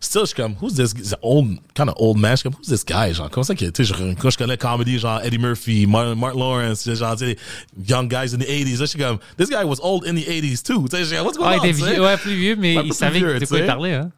[0.00, 2.68] still, je suis comme, who's this, old, kind of old man, je suis comme, who's
[2.68, 3.12] this guy?
[3.12, 6.38] Genre, comment ça que, tu sais, quand je connais comedy, genre Eddie Murphy, Martin, Martin
[6.38, 7.36] Lawrence, genre, tu sais,
[7.86, 10.24] young guys in the 80s, là, je suis comme, this guy was old in the
[10.26, 10.88] 80s too.
[10.88, 11.64] Tu sais, je suis comme, what's going Ah, on?
[11.64, 13.94] il était vieux, ouais, plus vieux, mais il savait de tu quoi il parlait.
[13.94, 14.10] Hein.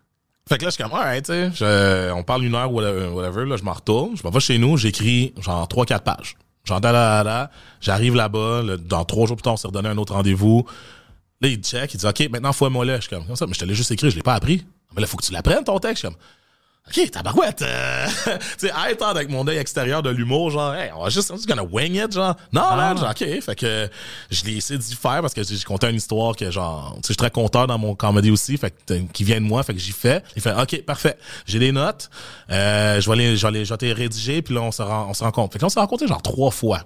[0.48, 3.44] Fait que là, je suis comme, alright, tu sais, on parle une heure, whatever, whatever,
[3.46, 6.36] là, je m'en retourne, je m'en vais chez nous, j'écris genre 3-4 pages.
[6.64, 9.88] Genre, da, da, da, j'arrive là-bas, là, dans trois jours plus tard, on s'est redonné
[9.88, 10.64] un autre rendez-vous.
[11.40, 12.96] Là, il check, il dit, OK, maintenant, fouille-moi là.
[12.96, 14.64] Je suis comme, comme ça, mais je te l'ai juste écrit, je l'ai pas appris.
[14.94, 16.02] Mais là, faut que tu l'apprennes, ton texte.
[16.02, 17.62] Je suis comme, OK, tabarouette.
[17.62, 18.06] Euh,
[18.58, 21.36] tu sais, être avec mon œil extérieur de l'humour, genre, hey, on va juste, on
[21.36, 22.34] just gonna wing it, genre?
[22.52, 23.40] Non, man, genre, OK.
[23.40, 23.88] Fait que
[24.30, 27.00] je l'ai essayé d'y faire parce que j'ai conté une histoire que, genre, tu sais,
[27.02, 29.62] je suis très conteur dans mon comedy aussi, fait que, euh, qui vient de moi,
[29.62, 30.24] fait que j'y fais.
[30.34, 31.16] Il fait, OK, parfait.
[31.46, 32.10] J'ai des notes.
[32.50, 35.14] Euh, je vais les, je vais je les rédiger, puis là, on se, rend, on
[35.14, 35.52] se rencontre.
[35.52, 36.80] Fait que là, on s'est rencontrés, genre, trois fois.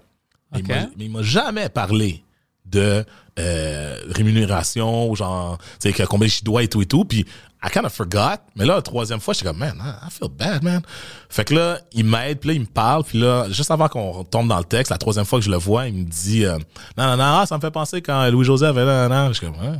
[0.52, 2.22] Mais il m'a- Mais il m'a jamais parlé
[2.66, 3.04] de
[3.38, 7.04] euh, rémunération ou genre, tu sais, combien je dois et tout et tout.
[7.04, 7.24] Puis,
[7.64, 8.38] I kind of forgot.
[8.54, 10.82] Mais là, la troisième fois, j'étais comme, man, I feel bad, man.
[11.28, 13.02] Fait que là, il m'aide, puis là, il me parle.
[13.04, 15.56] Puis là, juste avant qu'on tombe dans le texte, la troisième fois que je le
[15.56, 16.58] vois, il me dit, euh,
[16.96, 19.28] non, non, non, ça me fait penser quand Louis-José avait là, non, non.
[19.28, 19.56] Je suis comme.
[19.64, 19.72] Il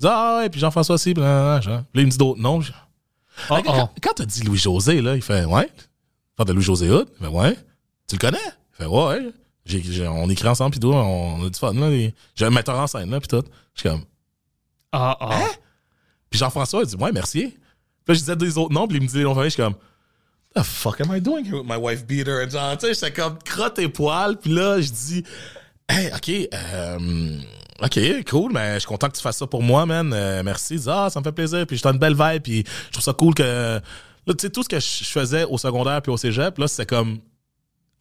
[0.00, 1.82] dit, ah ouais, puis Jean-François aussi, puis là, là, genre.
[1.94, 2.60] Il me dit d'autres noms.
[2.60, 2.72] Je-
[3.48, 3.88] Oh, Quand, oh.
[4.02, 5.70] quand t'as dit Louis-José, là, il fait, ouais.
[6.36, 7.56] Quand de Louis-José Hood, il fait, ouais.
[8.06, 8.38] Tu le connais?
[8.78, 9.30] Il fait, ouais,
[9.64, 11.88] j'ai- on écrit ensemble, puis tout, on a du fun, là.
[12.34, 13.42] J'ai un metteur en scène, là, puis tout.
[13.74, 14.02] Je suis comme,
[14.92, 15.40] Ah, ah.
[16.30, 17.48] Puis Jean-François, il dit, ouais, merci.
[17.48, 17.54] Puis
[18.08, 19.74] là, je disais des autres noms, puis il me dit les noms je suis comme,
[20.54, 22.40] the fuck am I doing here with my wife beater?
[22.40, 25.24] And genre, tu sais, j'étais comme crotte et poil, puis là, je dis,
[25.88, 27.38] hey, OK, euh,
[27.82, 30.12] OK, cool, mais je suis content que tu fasses ça pour moi, man.
[30.12, 30.76] Euh, merci.
[30.76, 33.12] Dit, ah, ça me fait plaisir, puis j'ai une belle vibe, puis je trouve ça
[33.12, 33.80] cool que.
[34.26, 36.86] Là, tu sais, tout ce que je faisais au secondaire puis au cégep, là, c'est
[36.86, 37.18] comme,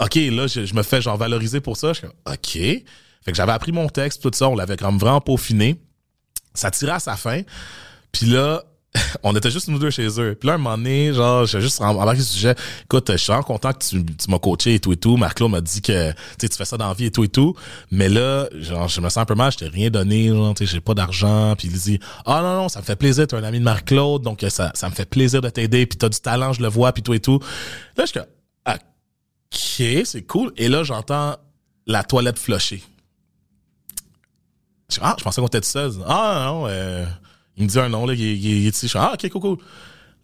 [0.02, 1.94] OK, là, je, je me fais genre valoriser pour ça.
[1.94, 2.84] Je suis comme, OK.
[3.24, 5.80] Fait que j'avais appris mon texte, tout ça, on l'avait comme vraiment peaufiné.
[6.54, 7.42] Ça tirait à sa fin.
[8.12, 8.64] Puis là,
[9.24, 10.36] on était juste nous deux chez eux.
[10.40, 12.56] Puis là, un moment donné, genre, j'ai juste embarqué le sujet.
[12.86, 15.16] Écoute, je suis vraiment content que tu, m'as coaché et tout et tout.
[15.16, 17.56] Marc-Claude m'a dit que, tu fais ça dans la vie et tout et tout.
[17.92, 20.82] Mais là, genre, je me sens un peu mal, je t'ai rien donné, genre, j'ai
[20.82, 21.56] pas d'argent.
[21.58, 24.24] Puis il dit, ah non, non, ça me fait plaisir, t'es un ami de Marc-Claude,
[24.24, 25.86] donc ça, me fait plaisir de t'aider.
[25.86, 27.40] Puis t'as du talent, je le vois, puis tout et tout.
[27.96, 28.30] Là, je suis comme,
[28.68, 30.52] ok, c'est cool.
[30.58, 31.36] Et là, j'entends
[31.86, 32.84] la toilette flusher.
[34.92, 35.92] Je ah, je pensais qu'on était seul.
[36.08, 37.06] Ah, non, euh,
[37.60, 38.92] il me dit un nom, là, il, il- il est ici.
[38.98, 39.58] Ah, ok, cool, cool.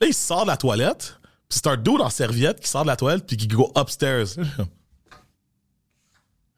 [0.01, 2.88] Là, il sort de la toilette, puis c'est un dude en serviette qui sort de
[2.88, 4.25] la toilette, puis qui go upstairs.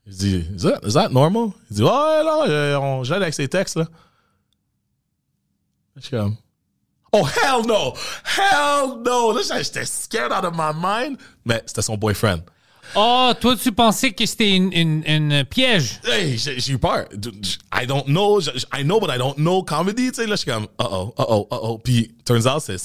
[0.06, 1.52] Je dis, is that, is that normal?
[1.70, 3.86] Il dit, ouais, non, euh, on gèle avec ses textes, là.
[5.98, 6.38] Je suis comme,
[7.12, 7.94] oh, hell no!
[8.38, 9.34] Hell no!
[9.34, 12.42] Là, j'étais scared out of my mind, mais c'était son boyfriend.
[12.96, 16.00] Oh, toi, tu pensais que c'était une, une, une piège?
[16.06, 17.06] Hey, j'ai eu peur.
[17.74, 18.40] I don't know.
[18.74, 20.10] I know, but I don't know comedy.
[20.12, 21.78] Tu sais, là, je suis comme, uh-oh, uh-oh, uh-oh.
[21.84, 22.78] Puis, turns out, c'est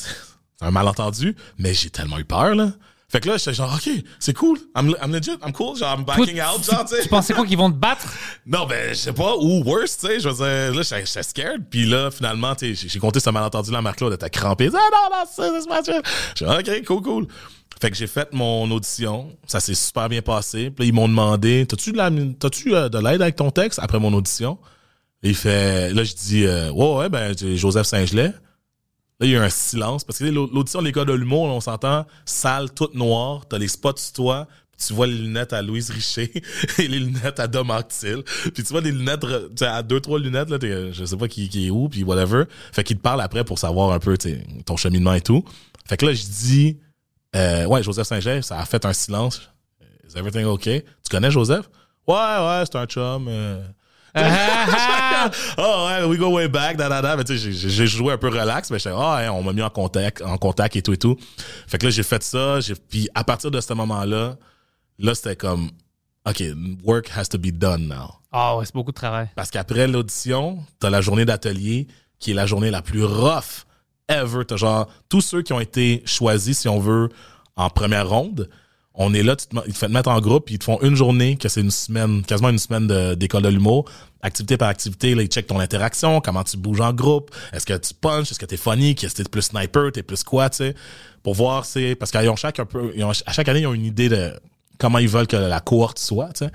[0.61, 2.73] un malentendu, mais j'ai tellement eu peur, là.
[3.09, 4.59] Fait que là, j'étais genre, OK, c'est cool.
[4.75, 5.77] I'm, I'm legit, I'm cool.
[5.77, 7.03] Genre, I'm backing out, tu, genre, tu sais.
[7.03, 8.07] tu pensais quoi qu'ils vont te battre?
[8.47, 10.19] Non, ben, je sais pas, ou worse, tu sais.
[10.21, 11.63] Je veux dire, là, j'étais scared.
[11.71, 14.71] Puis là, finalement, tu sais, j'ai- compté ce malentendu-là, Marc-Claude était crampé.
[14.73, 16.03] Ah non, non, c'est pas chill.
[16.37, 17.27] J'ai OK, cool, cool.
[17.83, 19.37] Fait que j'ai fait mon audition.
[19.45, 20.71] Ça s'est super bien passé.
[20.71, 24.13] Puis là, ils m'ont demandé, t'as-tu de euh, de l'aide avec ton texte après mon
[24.15, 24.57] audition?
[25.25, 28.29] Il fait, là, je dis, euh, ouais, ouais, ben, Joseph Saint-Gelais.
[28.29, 30.05] Là, il y a eu un silence.
[30.05, 33.67] Parce que l'au- l'audition de l'école de l'humour, on s'entend, salle toute noire, t'as les
[33.67, 36.31] spots sur toi, puis tu vois les lunettes à Louise Richer
[36.79, 38.23] et les lunettes à Dom Actil.
[38.55, 39.27] Puis tu vois des lunettes,
[39.57, 42.45] tu à deux, trois lunettes, là, je sais pas qui, qui est où, puis whatever.
[42.71, 44.17] Fait qu'il te parle après pour savoir un peu
[44.65, 45.45] ton cheminement et tout.
[45.89, 46.79] Fait que là, je dis,
[47.35, 49.41] euh, ouais, Joseph Saint-Gelais, ça a fait un silence.
[50.09, 50.83] Is everything okay?
[50.83, 51.69] Tu connais Joseph?
[52.07, 53.27] Ouais, ouais, c'est un chum.
[53.29, 53.63] euh.
[55.59, 57.17] oh ouais, we go way back, da, da, da.
[57.17, 59.63] Mais tu sais, j'ai- joué un peu relax, mais j'étais, ah, ouais, on m'a mis
[59.63, 61.17] en contact, en contact et tout et tout.
[61.67, 62.59] Fait que là, j'ai fait ça,
[62.89, 64.37] puis à partir de ce moment-là,
[64.99, 65.71] là, c'était comme,
[66.29, 66.43] OK,
[66.85, 68.15] work has to be done now.
[68.31, 69.29] Ah ouais, c'est beaucoup de travail.
[69.35, 71.87] Parce qu'après l'audition, t'as la journée d'atelier,
[72.19, 73.65] qui est la journée la plus rough
[74.45, 77.09] T'as genre, tous ceux qui ont été choisis, si on veut,
[77.57, 78.49] en première ronde,
[78.95, 80.79] on est là, tu te, ils te font te mettre en groupe, ils te font
[80.83, 83.87] une journée, que c'est une semaine, quasiment une semaine de- d'école de, l'humour,
[84.21, 87.73] activité par activité, là, ils checkent ton interaction, comment tu bouges en groupe, est-ce que
[87.75, 90.59] tu punches, est-ce que t'es funny, est-ce que t'es plus sniper, t'es plus quoi, tu
[90.59, 90.75] sais,
[91.23, 92.61] pour voir, c'est parce ont chaque
[93.33, 94.33] chaque année, ils ont une idée de
[94.79, 96.51] comment ils veulent que la cohorte soit, tu sais.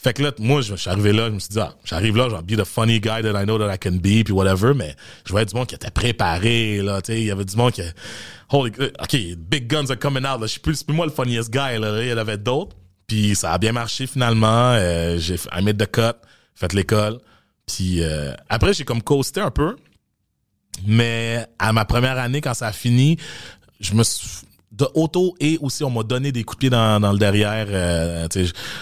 [0.00, 2.28] Fait que là, moi, je suis arrivé là, je me suis dit, ah, j'arrive là,
[2.28, 4.94] genre, be the funny guy that I know that I can be, puis whatever, mais
[5.26, 7.72] je voyais du monde qui était préparé, là, tu sais, il y avait du monde
[7.72, 7.82] qui,
[8.50, 8.72] holy,
[9.02, 11.78] OK, big guns are coming out, là, je suis plus, plus moi le funniest guy,
[11.80, 12.76] là, il y en avait d'autres,
[13.08, 16.16] puis ça a bien marché finalement, euh, j'ai, I made the cut,
[16.54, 17.18] fait l'école,
[17.66, 19.74] puis euh, après, j'ai comme coasté un peu,
[20.86, 23.18] mais à ma première année, quand ça a fini,
[23.80, 27.00] je me suis de auto et aussi on m'a donné des coups de pied dans,
[27.00, 28.28] dans le derrière euh,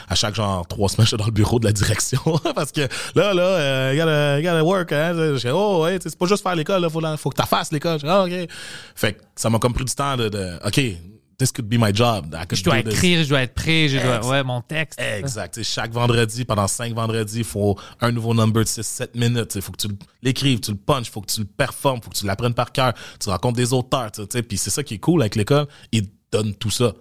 [0.09, 2.20] à chaque genre trois semaines j'étais dans le bureau de la direction.
[2.55, 2.82] Parce que
[3.14, 5.14] là là euh, gotta, gotta work hein
[5.53, 8.49] oh c'est pas juste faire l'école là faut, faut que tu fasses l'école ah, ok.
[8.95, 11.93] Fait que ça m'a comme pris du temps de, de ok this could be my
[11.93, 14.26] job I could Je dois do écrire, je dois être prêt, je dois.
[14.26, 15.01] Ouais, mon texte.
[15.01, 15.62] Exact.
[15.62, 19.55] Chaque vendredi, pendant cinq vendredis, il faut un nouveau number de 6-7 minutes.
[19.55, 19.89] Il faut que tu
[20.22, 22.55] l'écrives, tu le punches, il faut que tu le performes, il faut que tu l'apprennes
[22.55, 22.93] par cœur.
[23.20, 24.12] Tu rencontres des auteurs.
[24.12, 24.43] tu sais.
[24.43, 25.66] Puis c'est ça qui est cool avec l'école.
[25.93, 26.93] Ils te donnent tout ça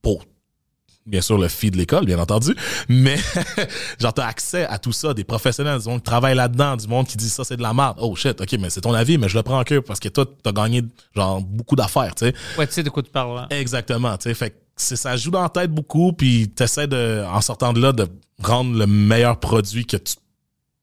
[0.00, 0.24] pour,
[1.06, 2.54] bien sûr, le fee de l'école, bien entendu.
[2.88, 3.16] Mais
[4.00, 5.14] genre, t'as accès à tout ça.
[5.14, 7.74] Des professionnels, du monde qui travaille là-dedans, du monde qui dit ça, c'est de la
[7.74, 7.96] merde.
[8.00, 10.08] Oh shit, OK, mais c'est ton avis, mais je le prends en cœur parce que
[10.08, 10.82] toi, t'as gagné
[11.14, 12.34] genre beaucoup d'affaires, tu sais.
[12.58, 13.34] Ouais, tu sais de quoi tu parles.
[13.36, 13.46] là.
[13.50, 17.40] Exactement, tu sais, fait que ça joue dans la tête beaucoup puis t'essaies de en
[17.40, 18.08] sortant de là de
[18.42, 20.14] rendre le meilleur produit que tu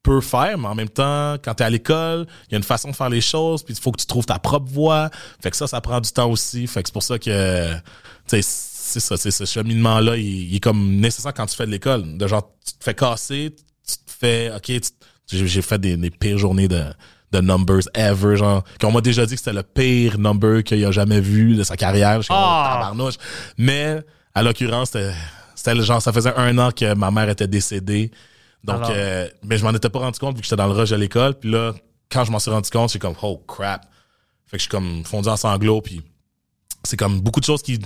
[0.03, 2.89] peux faire, mais en même temps, quand t'es à l'école, il y a une façon
[2.91, 5.09] de faire les choses, puis il faut que tu trouves ta propre voie.
[5.41, 6.67] Fait que ça, ça prend du temps aussi.
[6.67, 8.41] Fait que c'est pour ça que, tu sais,
[8.89, 12.17] c'est ça, c'est ce cheminement-là, il, il est comme nécessaire quand tu fais de l'école.
[12.17, 13.55] De genre, tu te fais casser,
[13.87, 14.71] tu te fais, ok,
[15.27, 16.83] j'ai fait des, des pires journées de,
[17.31, 20.91] de numbers ever, genre, qu'on m'a déjà dit que c'était le pire number qu'il a
[20.91, 22.17] jamais vu de sa carrière.
[22.17, 22.91] Je suis comme, Ah!
[23.57, 23.99] Mais,
[24.33, 24.91] à l'occurrence,
[25.55, 28.11] c'était, le genre, ça faisait un an que ma mère était décédée.
[28.63, 28.91] Donc, Alors?
[28.93, 30.95] euh, mais je m'en étais pas rendu compte vu que j'étais dans le rush de
[30.95, 31.33] l'école.
[31.35, 31.73] Puis là,
[32.11, 33.83] quand je m'en suis rendu compte, j'ai comme, oh crap.
[34.47, 35.81] Fait que je suis comme fondu en sanglots.
[35.81, 36.01] Puis
[36.83, 37.77] c'est comme beaucoup de choses qui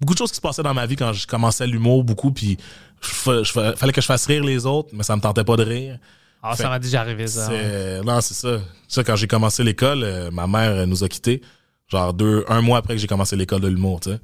[0.00, 2.32] beaucoup de choses qui se passaient dans ma vie quand je commençais l'humour beaucoup.
[2.32, 2.56] Puis
[3.00, 5.44] je fa- je fa- fallait que je fasse rire les autres, mais ça me tentait
[5.44, 5.98] pas de rire.
[6.42, 7.46] Ah, Fait- ça m'a déjà arrivé, ça.
[7.46, 8.60] C'est- Non, c'est ça.
[8.88, 11.40] Ça, quand j'ai commencé l'école, euh, ma mère euh, nous a quittés.
[11.88, 14.18] Genre deux, un mois après que j'ai commencé l'école de l'humour, tu sais.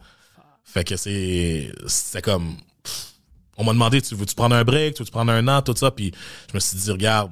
[0.65, 3.13] Fait que c'est, c'était comme, pff,
[3.57, 5.91] on m'a demandé, tu veux-tu prendre un break, tu veux-tu prendre un an, tout ça,
[5.91, 6.13] puis
[6.51, 7.31] je me suis dit, regarde,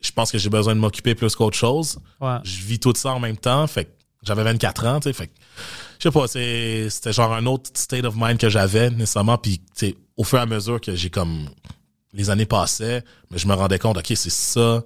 [0.00, 1.98] je pense que j'ai besoin de m'occuper plus qu'autre chose.
[2.20, 2.36] Ouais.
[2.44, 3.90] Je vis tout ça en même temps, fait que
[4.26, 5.32] j'avais 24 ans, tu sais, fait que,
[5.98, 9.58] je sais pas, c'est- c'était genre un autre state of mind que j'avais, nécessairement, puis,
[9.58, 11.48] tu sais, au fur et à mesure que j'ai comme,
[12.12, 14.82] les années passaient, mais je me rendais compte, ok, c'est ça,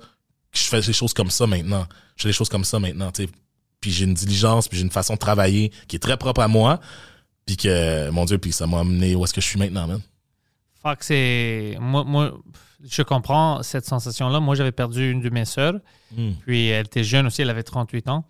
[0.51, 1.86] que je fais les choses comme ça maintenant.
[2.16, 3.28] Je fais les choses comme ça maintenant, tu sais.
[3.80, 6.49] Puis j'ai une diligence, puis j'ai une façon de travailler qui est très propre à
[6.49, 6.80] moi,
[7.47, 10.01] puis que, mon Dieu, puis ça m'a amené où est-ce que je suis maintenant, man.
[10.82, 11.76] Fuck, c'est.
[11.80, 12.32] Moi, moi,
[12.84, 14.41] je comprends cette sensation-là.
[14.41, 15.74] Moi, j'avais perdu une de mes sœurs.
[16.16, 16.32] Hmm.
[16.47, 18.24] Puis elle était jeune aussi, elle avait 38 ans.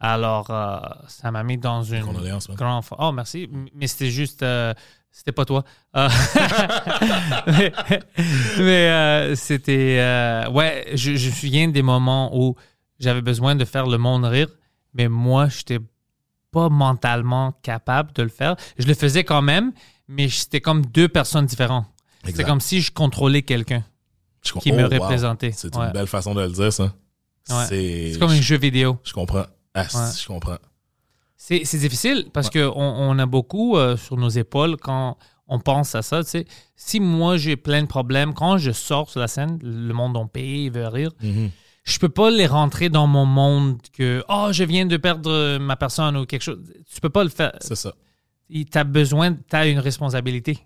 [0.00, 0.78] Alors, euh,
[1.08, 2.00] ça m'a mis dans une.
[2.56, 2.84] Grande.
[2.98, 3.48] Oh, merci.
[3.74, 4.42] Mais c'était juste.
[4.42, 4.72] euh,
[5.10, 5.64] c'était pas toi.
[5.96, 6.08] Euh,
[7.46, 7.72] mais
[8.58, 10.44] mais, c'était.
[10.52, 12.54] ouais, je, je me souviens des moments où
[12.98, 14.48] j'avais besoin de faire le monde rire,
[14.94, 15.78] mais moi, j'étais
[16.52, 18.56] pas mentalement capable de le faire.
[18.78, 19.72] Je le faisais quand même,
[20.08, 21.86] mais c'était comme deux personnes différentes.
[22.24, 22.44] C'est Exact.
[22.46, 23.84] comme si je contrôlais quelqu'un.
[24.42, 25.02] Qui me Oh, wow.
[25.02, 25.52] représentait.
[25.52, 25.86] C'est Ouais.
[25.86, 26.84] une belle façon de le dire, ça.
[27.50, 27.64] Ouais.
[27.68, 28.98] C'est comme un jeu vidéo.
[29.04, 29.44] Je comprends.
[29.74, 30.10] Ah, Ouais.
[30.20, 30.58] je comprends.
[31.36, 32.74] C'est c'est difficile parce que on,
[33.10, 35.16] on a beaucoup euh, sur nos épaules quand
[35.48, 36.22] on pense à ça.
[36.22, 36.44] Tu sais.
[36.76, 40.26] Si moi j'ai plein de problèmes, quand je sors sur la scène, le monde en
[40.26, 41.50] paye, il veut rire, Mhm.
[41.84, 45.76] je peux pas les rentrer dans mon monde que oh je viens de perdre ma
[45.76, 46.58] personne ou quelque chose.
[46.92, 47.52] Tu peux pas le faire.
[47.60, 47.94] C'est ça.
[48.50, 50.58] Tu as besoin, tu as une responsabilité.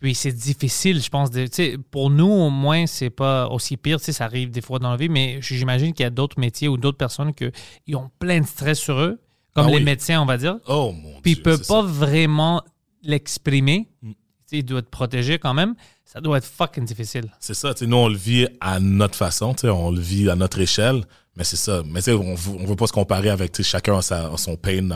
[0.00, 1.30] Puis c'est difficile, je pense.
[1.30, 4.00] De, pour nous, au moins, c'est pas aussi pire.
[4.00, 6.76] Ça arrive des fois dans la vie, mais j'imagine qu'il y a d'autres métiers ou
[6.78, 9.20] d'autres personnes qui ont plein de stress sur eux,
[9.54, 10.56] comme Ah les médecins, on va dire.
[10.66, 11.40] Oh mon Puis Dieu.
[11.40, 11.86] il peut c'est pas ça.
[11.86, 12.62] vraiment
[13.02, 13.88] l'exprimer.
[14.02, 14.12] Mm.
[14.52, 15.74] Il doit être protégé quand même.
[16.04, 17.30] Ça doit être fucking difficile.
[17.38, 21.04] C'est ça, nous, on le vit à notre façon, on le vit à notre échelle,
[21.36, 21.82] mais c'est ça.
[21.86, 24.88] Mais on, on veut pas se comparer avec, chacun sa- a son pain,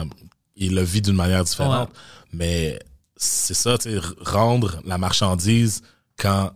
[0.57, 1.89] il le vit d'une manière différente,
[2.33, 2.77] mais
[3.15, 5.81] c'est ça, tu rendre la marchandise
[6.17, 6.51] quand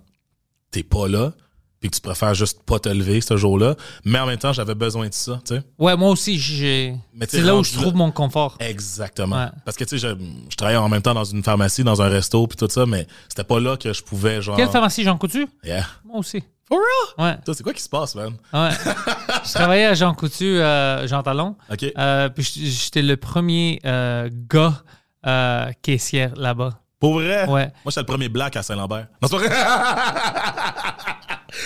[0.71, 1.33] t'es pas là,
[1.79, 4.75] puis que tu préfères juste pas te lever ce jour-là, mais en même temps, j'avais
[4.75, 5.63] besoin de ça, tu sais.
[5.77, 6.95] Ouais, moi aussi, j'ai.
[7.27, 7.93] C'est là où je trouve là.
[7.93, 8.57] mon confort.
[8.59, 9.37] Exactement.
[9.37, 9.49] Ouais.
[9.63, 10.15] Parce que, tu sais, je,
[10.49, 13.07] je travaillais en même temps dans une pharmacie, dans un resto, puis tout ça, mais
[13.29, 14.57] c'était pas là que je pouvais, genre...
[14.57, 15.47] Quelle pharmacie, Jean Coutu?
[15.63, 15.85] Yeah.
[16.03, 16.43] Moi aussi.
[16.67, 17.25] For real?
[17.25, 17.37] Ouais.
[17.43, 18.33] Toi, c'est quoi qui se passe, man?
[18.53, 18.69] ouais.
[19.45, 21.55] je travaillais à Jean Coutu, euh, Jean Talon.
[21.71, 21.85] OK.
[21.97, 24.83] Euh, puis j'étais le premier euh, gars
[25.25, 26.79] euh, caissière là-bas.
[26.99, 27.45] Pour vrai?
[27.47, 27.71] Ouais.
[27.85, 29.07] Moi, j'étais le premier black à Saint-Lambert.
[29.21, 29.49] Non, c'est pas vrai.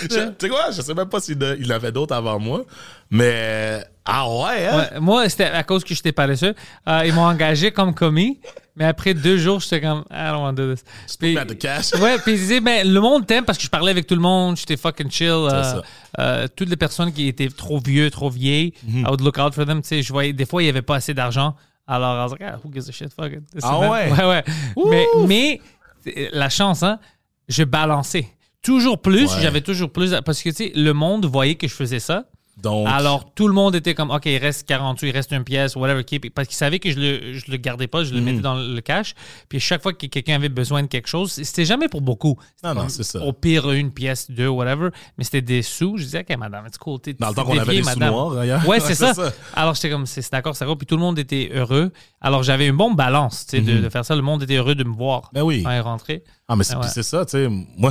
[0.00, 0.70] Tu sais quoi?
[0.70, 2.62] Je sais même pas s'il de- en avait d'autres avant moi.
[3.10, 3.84] Mais.
[4.04, 4.78] Ah ouais, hein?
[4.94, 6.54] Ouais, moi, c'était à cause que j'étais paresseux.
[6.88, 8.40] Euh, ils m'ont engagé comme commis,
[8.76, 10.84] mais après deux jours, j'étais comme, I don't want to do this.
[11.18, 11.92] Puis- the cash.
[12.00, 14.20] ouais, puis ils disaient, ben, le monde t'aime parce que je parlais avec tout le
[14.20, 15.28] monde, j'étais fucking chill.
[15.30, 15.80] euh,
[16.18, 19.00] euh, toutes les personnes qui étaient trop vieux, trop vieilles, Mhm.
[19.02, 19.80] I would look out for them.
[19.82, 21.54] Tu sais, je voyais, des fois, il n'y avait pas assez d'argent.
[21.86, 23.42] Alors, I was like, ah, who gives a shit, fuck it.
[23.62, 24.10] Ah ouais?
[24.10, 24.44] Ouais, ouais.
[24.88, 25.60] Mais, mais,
[26.32, 26.98] la chance, hein,
[27.48, 28.26] je balançais.
[28.62, 29.42] Toujours plus, Ouais.
[29.42, 30.14] j'avais toujours plus.
[30.24, 32.24] Parce que, tu sais, le monde voyait que je faisais ça.
[32.56, 32.86] Donc.
[32.88, 36.02] Alors, tout le monde était comme, OK, il reste 48, il reste une pièce, whatever.
[36.08, 36.32] it.
[36.34, 38.24] Parce qu'ils savaient que je le, je le gardais pas, je le Mhm.
[38.24, 39.14] mettais dans le cash.
[39.48, 42.38] Puis chaque fois que quelqu'un avait besoin de quelque chose, c'était jamais pour beaucoup.
[42.62, 43.20] Non, non, c'est ça.
[43.22, 44.90] Au pire, une pièce, deux, whatever.
[45.18, 45.96] Mais c'était des sous.
[45.98, 47.00] Je disais, OK, madame, it's cool.
[47.00, 48.10] T'es- Dans le temps qu'on avait des sous madame.
[48.14, 48.68] noirs, d'ailleurs.
[48.68, 49.14] Ouais, c'est ça.
[49.14, 49.32] c'est ça.
[49.54, 50.78] Alors, j'étais comme, c'est c'est d'accord, c'est d'accord.
[50.78, 51.92] Puis tout le monde était heureux.
[52.20, 54.14] Alors, j'avais une bonne balance, tu sais, de, de faire ça.
[54.14, 55.22] Le monde était heureux de me voir.
[55.22, 55.28] Mhm.
[55.34, 55.62] Ben oui.
[55.64, 56.22] Quand il rentrait.
[56.46, 56.88] Ah, mais c'est Ah ouais.
[56.88, 57.48] c'est ça, tu sais.
[57.48, 57.90] Moi, moi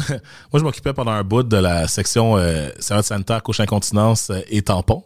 [0.60, 4.62] je m'occupais pendant un bout de la section euh, Service sanitaire, couche incontinence euh, et
[4.62, 5.04] tampons.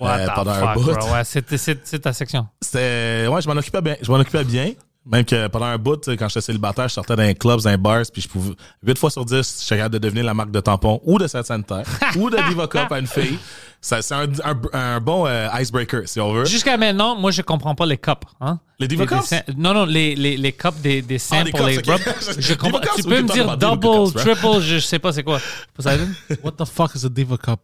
[0.00, 0.88] Euh, pendant un bout.
[0.90, 2.48] Ouais, c'est ta section.
[2.60, 3.28] C'était.
[3.28, 3.96] Ouais, je m'en occupais bien.
[4.02, 4.72] Je m'en occupais bien.
[5.04, 7.76] Même que pendant un bout, quand j'étais célibataire, je sortais dans les clubs, dans les
[7.76, 8.54] bars, puis je pouvais.
[8.84, 11.46] 8 fois sur 10, j'étais capable de devenir la marque de tampon ou de cette
[11.46, 11.84] sanitaire
[12.16, 13.38] ou de Diva Cup à une fille.
[13.84, 16.44] C'est un, un, un bon euh, icebreaker, si on veut.
[16.44, 18.12] Jusqu'à maintenant, moi, je comprends pas les cups.
[18.40, 18.60] Hein?
[18.78, 19.56] Les Diva Des- des Cups?
[19.58, 22.00] Non, non, les, les, les cups des, des seins Ah, les pour les cups, ok.
[22.00, 22.34] rubs.
[22.38, 22.78] Je comprends.
[22.78, 25.40] Cups, Tu peux me dire double, Cups, triple, je sais pas c'est quoi.
[25.74, 26.08] Poseidon?
[26.44, 27.58] What the fuck is a Diva Cup?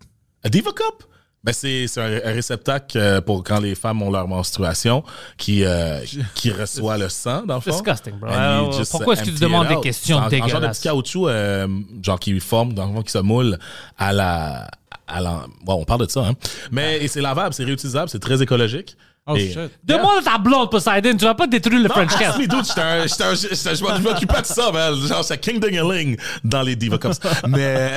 [0.44, 1.04] A Diva Cup?
[1.44, 5.04] Ben c'est un, un réceptacle euh, pour quand les femmes ont leur menstruation
[5.36, 6.00] qui euh,
[6.34, 7.70] qui reçoit le sang dans le fond.
[7.70, 8.28] Disgusting, bro.
[8.32, 10.78] Alors, pourquoi est-ce que tu demandes des questions en- en genre de dégueulasses?
[10.80, 11.68] petit caoutchouc euh,
[12.02, 13.56] genre qui forme dans le fond qui se moule
[13.96, 14.68] à la
[15.08, 16.32] à la bon, on parle de ça hein.
[16.70, 18.96] Mais et c'est lavable, c'est réutilisable, c'est très écologique.
[19.30, 19.70] Oh Et- shit.
[19.84, 21.14] Demande à ta blonde, Poseidon.
[21.16, 22.38] Tu vas pas détruire le French Ah, Cast.
[22.78, 24.94] un- j'étais- je m'occupais de ça, man.
[24.94, 27.18] Genre, c'est King Dingaling dans les Diva Cups.
[27.46, 27.92] Mais,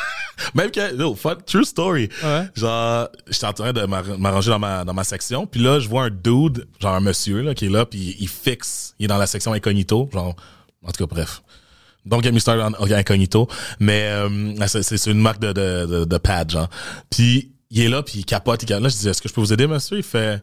[0.54, 2.08] même que, no, fuck, true story.
[2.22, 2.42] Ouais.
[2.54, 5.88] Genre, j'étais en train de m'ar- m'arranger dans ma, dans ma section, puis là, je
[5.88, 9.08] vois un dude, genre un monsieur, là, qui est là, puis il fixe, il est
[9.08, 10.36] dans la section incognito, genre,
[10.86, 11.42] en tout cas, bref.
[12.06, 13.48] Don't get me started on incognito,
[13.80, 16.68] mais euh, c'est c'est une marque de, de, de, de pad, genre.
[17.10, 18.82] Puis il est là, puis il capote, il capote.
[18.84, 19.96] Là, je dis, est-ce que je peux vous aider, monsieur?
[19.98, 20.42] Il fait,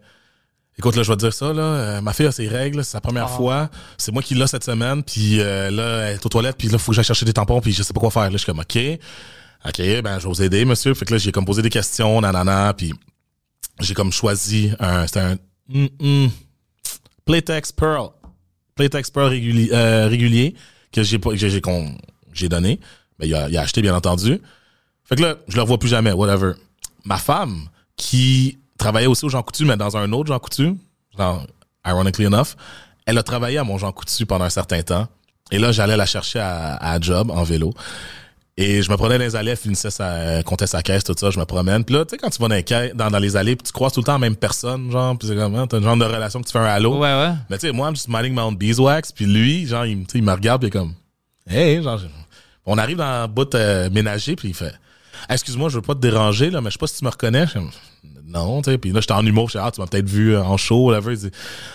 [0.77, 1.61] Écoute, là, je vais te dire ça, là.
[1.61, 3.69] euh, ma fille a ses règles, c'est sa première fois.
[3.97, 6.77] C'est moi qui l'ai cette semaine, puis euh, là, elle est aux toilettes, puis là,
[6.79, 8.23] faut que j'aille chercher des tampons, puis je sais pas quoi faire.
[8.23, 8.77] Là, je suis comme, OK,
[9.65, 10.93] OK, ben, je vais vous aider, monsieur.
[10.95, 12.91] Fait que là, j'ai comme posé des questions, nanana, puis
[13.79, 15.37] j'ai comme choisi un, c'était un
[15.73, 16.31] hum, hum,
[17.25, 18.09] Playtex Pearl.
[18.75, 20.55] Playtex Pearl réguli- euh, régulier
[20.93, 21.61] que j'ai que j'ai
[22.33, 22.79] j'ai donné.
[23.19, 24.39] Ben, il, a, il a acheté, bien entendu.
[25.03, 26.53] Fait que là, je le revois plus jamais, whatever.
[27.05, 27.67] Ma femme,
[27.97, 30.75] qui travaillait aussi au Jean Coutu, mais dans un autre Jean Coutu,
[31.17, 31.45] genre,
[31.85, 32.55] ironically enough,
[33.05, 35.07] elle a travaillé à mon Jean Coutu pendant un certain temps.
[35.51, 37.73] Et là, j'allais la chercher à, à job en vélo.
[38.55, 41.31] Et je me prenais dans les allées, elle finissait sa, comptait sa caisse, tout ça,
[41.31, 41.83] je me promène.
[41.83, 43.63] Puis là, tu sais, quand tu vas dans les, caisses- dans, dans les allées, puis
[43.65, 45.83] tu croises tout le temps la même personne, genre, puis c'est comme, hein, t'as une
[45.83, 46.93] genre de relation que tu fais un halo.
[46.99, 47.31] Ouais, ouais.
[47.49, 50.23] Mais tu sais, moi, I'm just minding my own beeswax, puis lui, genre, il, il
[50.23, 50.93] me regarde, puis il est comme,
[51.49, 52.05] hey, genre, je-
[52.67, 54.73] on arrive dans le bout euh, ménager, puis il fait,
[55.29, 57.45] excuse-moi, je veux pas te déranger, là, mais je sais pas si tu me reconnais.
[57.47, 57.59] Je suis
[58.27, 60.35] non, tu sais, puis là, j'étais en humour, je suis ah, tu m'as peut-être vu
[60.35, 61.29] euh, en show, dit,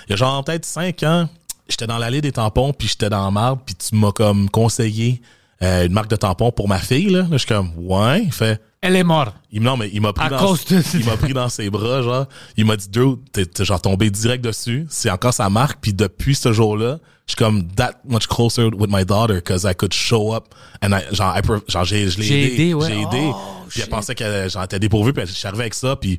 [0.09, 1.29] il y a genre peut-être cinq ans,
[1.69, 5.21] j'étais dans l'allée des tampons, puis j'étais dans la marde, puis tu m'as comme conseillé
[5.63, 7.21] euh, une marque de tampons pour ma fille, là.
[7.23, 9.35] Là, je suis comme, ouais, il fait, Elle est morte.
[9.51, 11.69] il, non, mais il m'a pris À dans, cause de- il m'a pris dans ses
[11.71, 12.27] bras, genre.
[12.57, 14.87] Il m'a dit, Drew, t'es, t'es genre tombé direct dessus.
[14.89, 15.79] C'est encore sa marque.
[15.81, 19.75] Puis depuis ce jour-là, je suis comme that much closer with my daughter because I
[19.75, 22.55] could show up and I, genre, I genre, j'ai, je l'ai J'ai aidé.
[22.55, 22.87] aidé, ouais.
[22.87, 23.31] J'ai aidé.
[23.35, 23.37] Oh,
[23.69, 25.13] puis elle pensait qu'elle, genre, était dépourvue.
[25.13, 25.97] Puis elle- je suis arrivé avec ça.
[25.97, 26.17] Puis,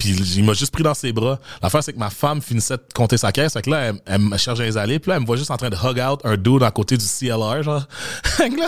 [0.00, 1.38] puis il m'a juste pris dans ses bras.
[1.62, 3.52] L'affaire, c'est que ma femme finissait de compter sa caisse.
[3.52, 4.98] Fait que là, elle, elle me cherche dans les allées.
[4.98, 6.96] Puis là, elle me voit juste en train de hug out un dude à côté
[6.96, 7.86] du CLR, genre.
[8.24, 8.66] Fait que là,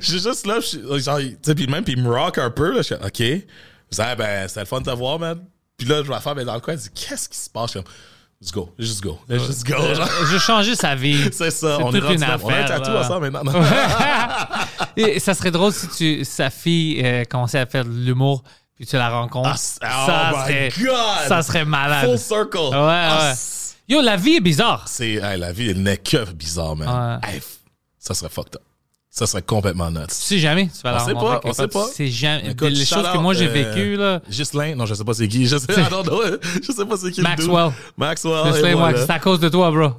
[0.00, 2.70] juste là, je suis- genre, tu sais, puis même, puis il me rock un peu,
[2.70, 2.78] là.
[2.78, 3.18] Je suis OK.
[3.18, 5.40] Je dis, ah, ben, c'était le fun de te voir, man.
[5.76, 7.36] Puis là, je vois la femme, elle est dans le coin, elle dit, qu'est-ce qui
[7.38, 7.72] se passe?
[7.72, 7.92] Je suis comme,
[8.40, 9.94] let's go, let's just go, let's just go.
[9.94, 10.08] genre.
[10.30, 11.28] J'ai changé sa vie.
[11.32, 12.36] C'est ça, on est rendu une là.
[12.42, 13.00] On a un affaire, tatou là.
[13.00, 13.52] ensemble maintenant.
[14.96, 18.42] Et ça serait drôle si tu, sa fille euh, commençait à faire de l'humour
[18.78, 19.50] puis tu la rencontres.
[19.50, 21.28] Ah, ça, oh my serait, God!
[21.28, 22.06] ça serait malade.
[22.08, 22.56] Full circle.
[22.58, 23.34] Ouais, Ah, ouais.
[23.36, 24.84] c'est- Yo, la vie est bizarre.
[24.86, 27.20] C'est, hey, la vie, elle n'est que bizarre, man.
[27.22, 27.28] Ouais.
[27.32, 27.58] Hey, f-
[27.98, 28.62] ça serait fucked up.
[29.10, 30.06] Ça serait complètement nuts.
[30.08, 31.86] Tu sais jamais, tu vas On la sait pas, on sait pas.
[31.98, 32.50] Jamais.
[32.50, 34.20] Écoute, les choses que moi j'ai euh, vécues, là.
[34.28, 35.46] Ghislain, non, je sais pas c'est qui.
[35.46, 35.66] Je sais.
[36.62, 37.20] Je sais pas c'est qui.
[37.22, 37.72] Maxwell.
[37.96, 38.54] Maxwell.
[38.54, 39.90] Sais, moi, c'est à cause de toi, bro.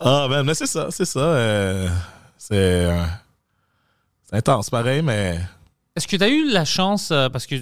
[0.00, 1.18] Ah, ben, mais c'est ça, c'est ça.
[1.18, 1.88] euh,
[2.36, 3.02] c'est, euh,
[4.30, 5.38] c'est intense, pareil, mais.
[5.98, 7.56] Est-ce que tu as eu la chance, euh, parce que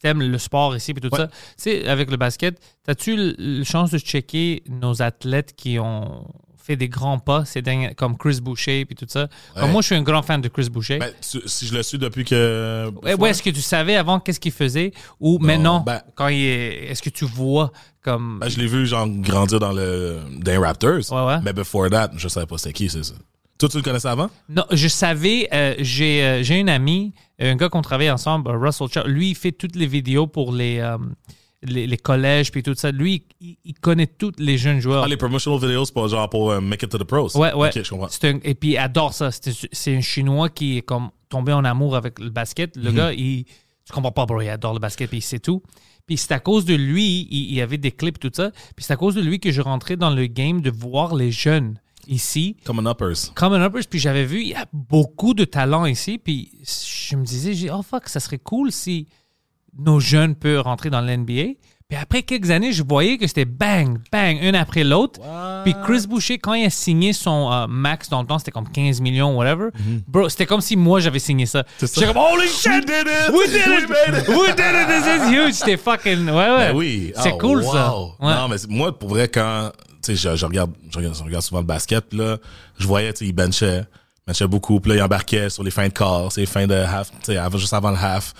[0.00, 1.18] t'aimes le sport ici et tout Ouais.
[1.18, 2.58] ça, tu sais, avec le basket,
[2.88, 7.60] as-tu eu la chance de checker nos athlètes qui ont fait des grands pas, ces
[7.60, 9.28] derniers, comme Chris Boucher et tout ça?
[9.54, 10.98] Comme moi, je suis un grand fan de Chris Boucher.
[10.98, 12.90] Ben, si je le suis depuis que.
[13.02, 14.92] Ouais, ouais, est-ce que tu savais avant qu'est-ce qu'il faisait?
[15.20, 17.70] Ou maintenant, ben- quand il est, est-ce que tu vois
[18.02, 18.38] comme.
[18.40, 21.12] Ben, je l'ai vu, genre, grandir dans le, dans les Raptors.
[21.12, 21.38] Ouais.
[21.42, 23.14] Mais before that, je savais pas c'était qui, c'est ça.
[23.58, 24.30] Toi, tu le connaissais avant?
[24.48, 28.88] Non, je savais, euh, j'ai euh, j'ai un ami, un gars qu'on travaille ensemble, Russell
[28.88, 29.06] Chubb.
[29.06, 30.98] Lui, il fait toutes les vidéos pour les, euh,
[31.62, 32.90] les, les collèges puis tout ça.
[32.90, 35.04] Lui, il, il connaît tous les jeunes joueurs.
[35.04, 37.36] Ah, les promotional videos, c'est pas genre pour Make It to the Pros.
[37.36, 37.68] Ouais, ouais.
[37.68, 38.08] Ok, je comprends.
[38.10, 39.30] C'est un- et puis il adore ça.
[39.30, 42.76] C'est c'est un Chinois qui est comme tombé en amour avec le basket.
[42.76, 42.82] Mhm.
[42.84, 45.62] Le gars, il, tu comprends pas, bro, il adore le basket puis c'est tout.
[46.06, 48.50] Puis c'est à cause de lui, il, il y avait des clips tout ça.
[48.74, 51.30] Puis c'est à cause de lui que je rentrais dans le game de voir les
[51.30, 51.78] jeunes
[52.08, 52.56] ici.
[52.64, 53.32] Common Uppers.
[53.34, 56.50] Common Uppers, puis j'avais vu, il y a beaucoup de talent ici, puis
[57.10, 59.06] je me disais, j'ai oh fuck, ça serait cool si
[59.78, 61.54] nos jeunes peuvent rentrer dans l'NBA.
[61.86, 65.20] Puis après quelques années, je voyais que c'était bang, bang, un après l'autre.
[65.64, 68.68] Puis Chris Boucher, quand il a signé son euh, max dans le temps, c'était comme
[68.70, 69.68] 15 millions, whatever.
[70.08, 71.64] Bro, c'était comme si moi j'avais signé ça.
[71.78, 71.86] Ça.
[71.86, 72.70] J'étais comme, holy shit!
[72.72, 73.34] We did it!
[73.34, 73.88] We did We it!
[73.90, 74.28] made it!
[74.28, 74.88] We did it!
[74.88, 75.52] This is huge!
[75.52, 76.24] C'était fucking.
[76.26, 76.72] Ouais, ouais.
[76.72, 77.12] Ben oui.
[77.16, 77.94] C'est Ah, cool ça.
[78.18, 78.34] Ouais.
[78.34, 79.70] Non, mais c'est- moi, pour vrai, quand,
[80.04, 82.38] tu sais, je, je regarde, je regarde, je regarde souvent le basket, puis là,
[82.78, 83.84] je voyais, tu sais, il benchait,
[84.26, 85.92] benchait beaucoup, puis là, il embarquait sur les fins de
[86.30, 88.34] c'est les fins de half, tu sais, avant- juste avant le half,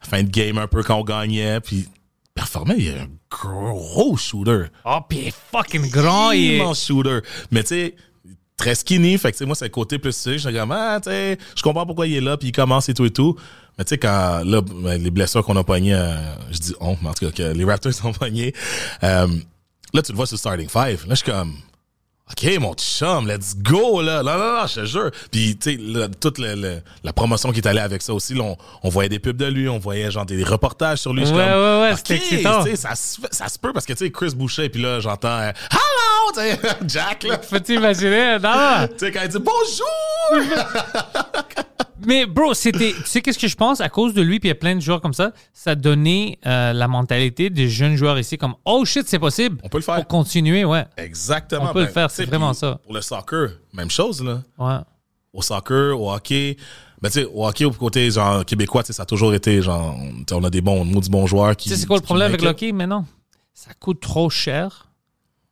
[0.00, 1.86] fin de game un peu quand on gagnait, puis il
[2.34, 4.64] performait, il est un gros shooter.
[4.84, 6.32] Oh, puis il est fucking grand.
[6.32, 6.56] Il est...
[6.56, 7.20] immense shooter.
[7.50, 7.94] Mais tu sais,
[8.56, 9.18] très skinny.
[9.18, 10.38] Fait que tu sais, moi, c'est le côté plus sucre.
[10.38, 12.94] Je comme, ah, tu sais, je comprends pourquoi il est là, puis il commence et
[12.94, 13.36] tout et tout.
[13.78, 16.14] Mais tu sais, quand, là, ben, les blessures qu'on a pognées, euh,
[16.50, 18.54] je dis on, mais en tout cas, que les Raptors ont pogné,
[19.02, 19.26] euh,
[19.94, 21.06] là, tu le vois sur le starting five.
[21.06, 21.54] Là, je suis comme,
[22.30, 24.22] OK, mon chum, let's go, là.
[24.22, 25.10] Non, non, non, je te jure.
[25.30, 28.32] Puis, tu sais, là, toute le- le- la promotion qui est allée avec ça aussi,
[28.34, 31.26] là, on, on voyait des pubs de lui, on voyait genre des reportages sur lui.
[31.26, 32.64] Je Ouais, comme, ouais, ouais, OK, c'était excitant.
[32.64, 32.90] tu sais, ça,
[33.30, 36.48] ça se peut parce que, tu sais, Chris Boucher, puis là, j'entends, euh, Hello,
[36.88, 37.36] Jack, là.
[37.38, 38.38] Peux-tu imaginer?
[38.42, 38.88] Non!
[38.98, 40.54] Tu sais, quand il dit bonjour!
[42.06, 42.92] Mais bro, c'était.
[42.92, 43.80] Tu sais qu'est-ce que je pense?
[43.80, 46.38] À cause de lui, puis il y a plein de joueurs comme ça, ça donnait
[46.46, 49.58] euh, la mentalité des jeunes joueurs ici comme Oh shit, c'est possible.
[49.62, 49.96] On peut le faire.
[49.96, 50.84] Pour continuer, ouais.
[50.96, 51.70] Exactement.
[51.70, 52.80] On peut le faire, tu sais, c'est vraiment puis ça.
[52.82, 54.42] Pour le soccer, même chose, là.
[54.58, 54.78] Ouais.
[55.32, 56.56] Au soccer, au hockey.
[57.02, 59.60] Ben, tu sais, au hockey, au côté, genre, québécois, tu sais, ça a toujours été,
[59.62, 59.96] genre,
[60.32, 61.68] on a des bons, maudits bons joueurs qui.
[61.68, 63.04] Tu sais, c'est quoi le problème avec le hockey maintenant?
[63.52, 64.88] Ça coûte trop cher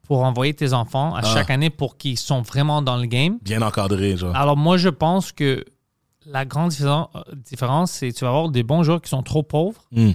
[0.07, 1.35] pour envoyer tes enfants à Ah.
[1.35, 3.39] chaque année pour qu'ils sont vraiment dans le game.
[3.43, 4.35] Bien encadré, genre.
[4.35, 5.65] Alors, moi, je pense que
[6.27, 9.43] la grande différen- différence, c'est que tu vas avoir des bons joueurs qui sont trop
[9.43, 9.83] pauvres.
[9.93, 10.13] Hmm.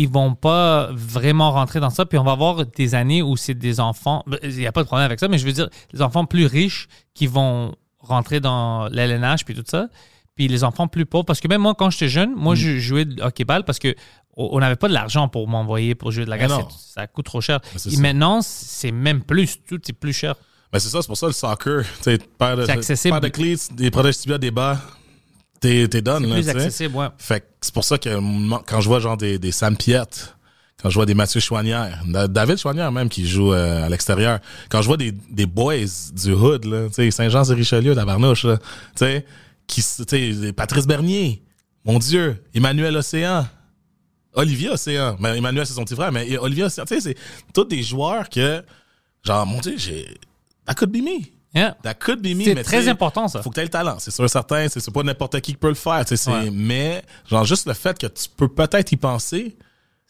[0.00, 2.06] ils vont pas vraiment rentrer dans ça.
[2.06, 4.22] Puis on va avoir des années où c'est des enfants.
[4.28, 6.24] ben, Il n'y a pas de problème avec ça, mais je veux dire, les enfants
[6.24, 9.88] plus riches qui vont rentrer dans l'LNH puis tout ça.
[10.36, 11.24] Puis les enfants plus pauvres.
[11.24, 12.38] Parce que même moi, quand j'étais jeune, Mm.
[12.38, 13.92] moi, je jouais de hockey-ball parce que
[14.36, 16.52] on n'avait pas de l'argent pour m'envoyer pour jouer de la glace.
[16.94, 17.58] Ça coûte trop cher.
[17.74, 18.00] Et ça.
[18.00, 19.56] maintenant, c'est même plus.
[19.64, 20.36] Tout est plus cher.
[20.72, 21.82] Ben, c'est ça, c'est pour ça le soccer.
[21.82, 23.14] Tu sais, paire de, accessible.
[23.14, 24.78] paire de cleats, des protèges des bas,
[25.60, 27.08] t'es, là, plus accessible, ouais.
[27.18, 28.08] Fait c'est pour ça que
[28.66, 30.34] quand je vois genre des, des Sam Piette,
[30.80, 34.38] quand je vois des Mathieu Chouanière, Da- David Chouanière même qui joue euh, à l'extérieur,
[34.68, 35.74] quand je vois des, des boys
[36.12, 38.64] du hood, là, tu sais, Saint-Jean-sur-Richelieu, la Barnouche, là, tu
[39.04, 39.26] sais,
[39.66, 41.42] qui, s- tu sais, Patrice Bernier,
[41.84, 43.46] mon Dieu, Emmanuel Océan,
[44.34, 47.16] Olivier Océan, mais Emmanuel c'est son petit frère, mais Olivier Océan, tu sais, c'est
[47.52, 48.62] tous des joueurs que,
[49.24, 50.06] genre, mon Dieu, j'ai,
[50.66, 51.24] that could be me.
[51.54, 51.76] Yeah.
[51.82, 52.44] That could be me.
[52.44, 53.42] C'est très important, ça.
[53.42, 54.66] Faut que tu aies le talent, c'est sûr certain.
[54.68, 56.04] C'est pas n'importe qui qui peut le faire.
[56.04, 56.50] tu sais, c'est- Ouais.
[56.52, 59.56] Mais genre juste le fait que tu peux peut-être y penser,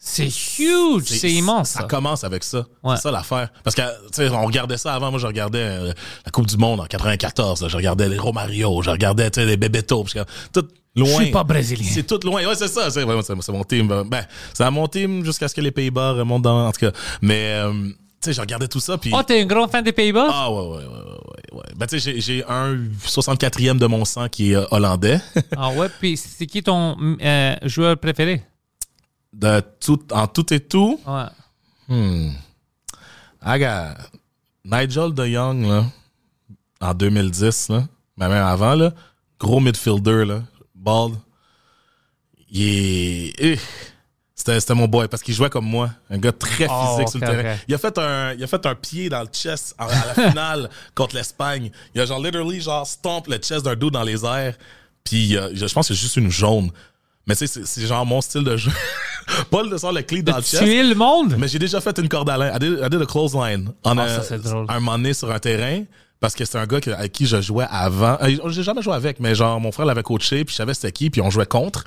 [0.01, 0.27] C'est
[0.59, 1.03] huge.
[1.05, 1.71] C'est immense.
[1.71, 1.85] Ça ça.
[1.85, 2.65] commence avec ça.
[2.83, 2.95] Ouais.
[2.95, 3.49] C'est ça l'affaire.
[3.63, 5.11] Parce que tu sais, on regardait ça avant.
[5.11, 5.93] Moi, je regardais euh,
[6.25, 7.61] la Coupe du Monde en 94.
[7.61, 7.67] là.
[7.67, 8.81] Je regardais les Romario.
[8.81, 10.05] Je regardais tu sais, les Bebeto.
[10.53, 11.07] Tout loin.
[11.07, 11.89] Je suis pas brésilien.
[11.93, 12.45] C'est tout loin.
[12.47, 12.89] Ouais, c'est ça.
[12.89, 13.87] C'est ouais, mon team.
[14.07, 16.67] Ben, c'est mon team jusqu'à ce que les Pays-Bas remontent dans.
[16.67, 16.91] En tout cas.
[17.21, 17.73] Mais euh,
[18.25, 18.97] sais, je regardais tout ça.
[18.97, 20.27] Puis Oh, t'es un grand fan des Pays-Bas?
[20.31, 21.63] ah ouais, ouais, ouais, ouais, ouais.
[21.75, 25.19] Ben, tu sais, j'ai- j'ai un 64e de mon sang qui est euh, hollandais.
[25.57, 28.43] Ah ouais, puis c'est qui ton euh, joueur préféré?
[29.33, 31.25] De tout, en tout et tout, Ouais.
[31.87, 32.31] hmm.
[34.65, 35.85] Nigel de Young, là,
[36.81, 37.83] en 2010, là,
[38.17, 38.91] mais même avant, là,
[39.39, 40.41] gros midfielder, là,
[40.75, 41.15] bald.
[42.51, 43.59] Il est...
[44.45, 45.89] C'était mon boy, parce qu'il jouait comme moi.
[46.09, 47.55] Un gars très physique Oh, sur le terrain.
[47.67, 50.69] Il, a fait un, il a fait un pied dans le chest à la finale
[50.95, 51.71] contre l'Espagne.
[51.93, 54.55] Il a genre, literally, genre, stomp le chest d'un dos dans les airs.
[55.03, 56.71] Puis euh, je pense que c'est juste une jaune.
[57.27, 58.71] Mais tu sais, c'est- genre mon style de jeu.
[59.51, 60.63] Paul de sort le clé dans le chest.
[60.63, 61.35] Tuer le monde?
[61.37, 62.55] Mais j'ai déjà fait une corde à linge.
[62.55, 63.71] I did, I did a clothesline.
[63.83, 64.65] En Ah, un, ça, drôle.
[64.69, 65.83] un moment donné sur un terrain.
[66.19, 68.17] Parce que c'est un gars que- avec qui je jouais avant.
[68.21, 70.91] Euh, J'ai jamais joué avec, mais genre, mon frère l'avait coaché, puis je savais c'était
[70.91, 71.85] qui, puis on jouait contre.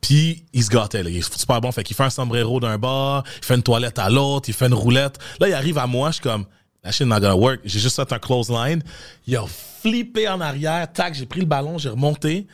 [0.00, 1.10] Puis il se gâtait, là.
[1.10, 1.72] Il est super bon.
[1.72, 4.66] Fait qu'il fait un sombrero d'un bord, il fait une toilette à l'autre, il fait
[4.66, 5.18] une roulette.
[5.40, 6.46] Là, il arrive à moi, je suis comme,
[6.84, 7.60] la shit not gonna work.
[7.64, 8.82] J'ai juste fait un clothesline.
[9.26, 12.46] Il a flippé en arrière, tac, j'ai pris le ballon, j'ai remonté.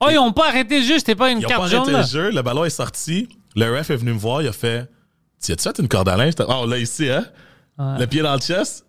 [0.00, 1.90] Oh, ils ont pas arrêté le jeu, c'était pas une Ils ont pas carte arrêté
[1.90, 2.02] là.
[2.02, 3.28] le jeu, le ballon est sorti.
[3.56, 4.88] Le ref est venu me voir, il a fait
[5.42, 6.34] Tu as-tu fait une corde à linge?
[6.46, 7.26] Oh, là, ici, hein?
[7.78, 8.84] Le pied dans le chest.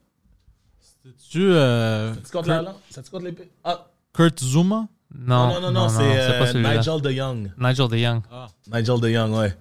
[1.31, 2.75] Tu euh, Tu comptes la langue?
[2.89, 4.87] Ça tu compte l'épée Ah, Kurt Zuma?
[5.13, 6.53] Non, non, non, non, c'est euh.
[6.53, 7.51] Nigel de Young.
[7.57, 8.21] Nigel de Young.
[8.71, 9.55] Nigel de Young, ouais.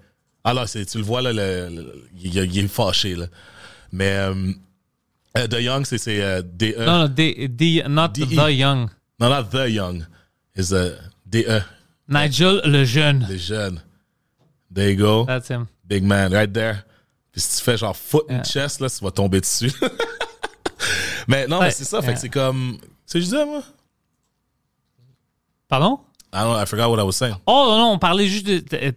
[0.45, 3.27] Alors, c'est, tu le vois, là, le, le- il, il est fâché, là.
[3.93, 4.53] Mais euh,
[5.37, 6.85] euh, de Young, c'est, c'est euh, D-E.
[6.85, 8.27] Non, non, D, D- not D.E.
[8.27, 8.89] the Young.
[9.19, 10.05] Non, not The Young.
[10.55, 10.93] It's uh,
[11.27, 11.61] D-E.
[12.09, 13.27] Nigel le jeune.
[13.29, 13.81] Les jeunes.
[14.75, 15.25] There you go.
[15.25, 15.67] That's him.
[15.85, 16.85] Big man, right there.
[17.33, 18.43] Puis si tu fais genre foot and Yeah.
[18.45, 19.73] chest, là, tu vas tomber dessus.
[21.27, 22.01] mais non, mais c'est ça.
[22.03, 22.79] Fait que c'est comme.
[23.07, 23.63] C'est ce que je disais, moi.
[25.69, 26.01] Pardon?
[26.33, 27.37] I, don't, I forgot what I was saying.
[27.47, 28.95] Oh non, non, on parlait juste de, de-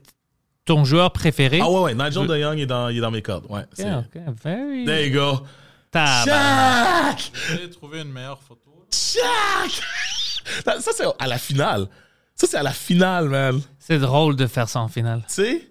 [0.66, 1.60] ton joueur préféré.
[1.62, 1.94] Ah ouais, ouais.
[1.94, 3.46] Nigel de Young il est dans, il est dans mes cordes.
[3.50, 3.66] Ouais.
[3.74, 4.86] c'est- Yeah, ok, very.
[4.86, 5.40] There you go.
[5.94, 7.32] Shaq!
[7.50, 8.86] J'ai trouvé une meilleure photo.
[8.92, 9.82] Shaq!
[10.66, 11.88] Ça, ça, c'est à la finale.
[12.36, 13.60] Ça, c'est à la finale, man.
[13.60, 15.24] Tu C'est drôle de faire ça en finale.
[15.28, 15.68] sais,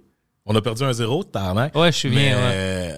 [0.47, 1.74] on a perdu un zéro, tarnac.
[1.74, 2.97] Ouais, je suis bien, Mais-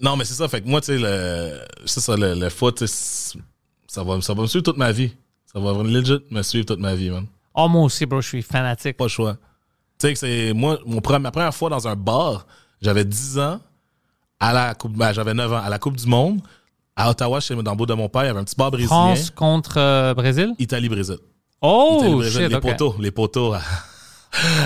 [0.00, 0.48] Non, mais c'est ça.
[0.48, 1.60] Fait que moi, tu sais, le...
[1.86, 5.14] c'est ça, le, le foot, tu ça va, ça va me suivre toute ma vie.
[5.54, 7.26] Ça va legit me suivre toute ma vie, man.
[7.54, 8.96] Oh, moi aussi, bro, je suis fanatique.
[8.96, 9.34] Pas le choix.
[9.98, 12.46] Tu sais que c'est moi, mon ma première fois dans un bar,
[12.82, 13.60] j'avais 10 ans,
[14.40, 16.40] à la coupe, ben, j'avais 9 ans, à la Coupe du Monde,
[16.96, 18.72] à Ottawa, chez dans le bout de mon père, il y avait un petit bar
[18.72, 18.88] brésilien.
[18.88, 20.54] France contre euh, Brésil?
[20.58, 21.18] Italie-Brésil.
[21.60, 22.62] Oh, Italie-Brésil, shit, les ok.
[22.62, 23.54] poteaux, les poteaux.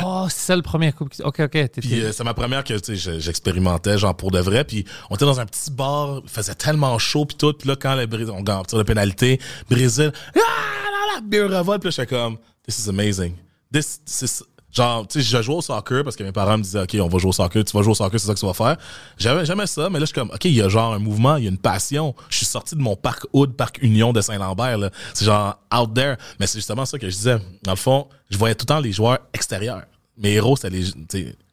[0.04, 1.04] Oh, c'est ça le premier coup.
[1.06, 1.70] qui- Ok, ok.
[1.80, 4.64] Puis euh, c'est ma première que tu sais, je- j'expérimentais genre pour de vrai.
[4.64, 7.52] Puis on était dans un petit bar, il faisait tellement chaud puis tout.
[7.52, 9.40] Puis là quand le Brésil, on gagne de pénalité,
[9.70, 11.80] Brésil, ah là là, bien revolt.
[11.80, 13.34] Puis là j'étais comme, this is amazing.
[13.72, 14.42] This, this is-
[14.78, 17.08] genre tu sais, je jouais au soccer parce que mes parents me disaient ok on
[17.08, 18.76] va jouer au soccer, tu vas jouer au soccer, c'est ça que tu vas faire.
[19.18, 21.36] J'avais jamais ça, mais là je suis comme ok il y a genre un mouvement,
[21.36, 22.14] il y a une passion.
[22.30, 24.90] Je suis sorti de mon parc Hood, parc Union de Saint-Lambert là.
[25.12, 26.16] C'est genre out there.
[26.40, 27.38] Mais c'est justement ça que je disais.
[27.62, 29.82] Dans le fond, je voyais tout le temps les joueurs extérieurs
[30.18, 30.84] mes héros, les.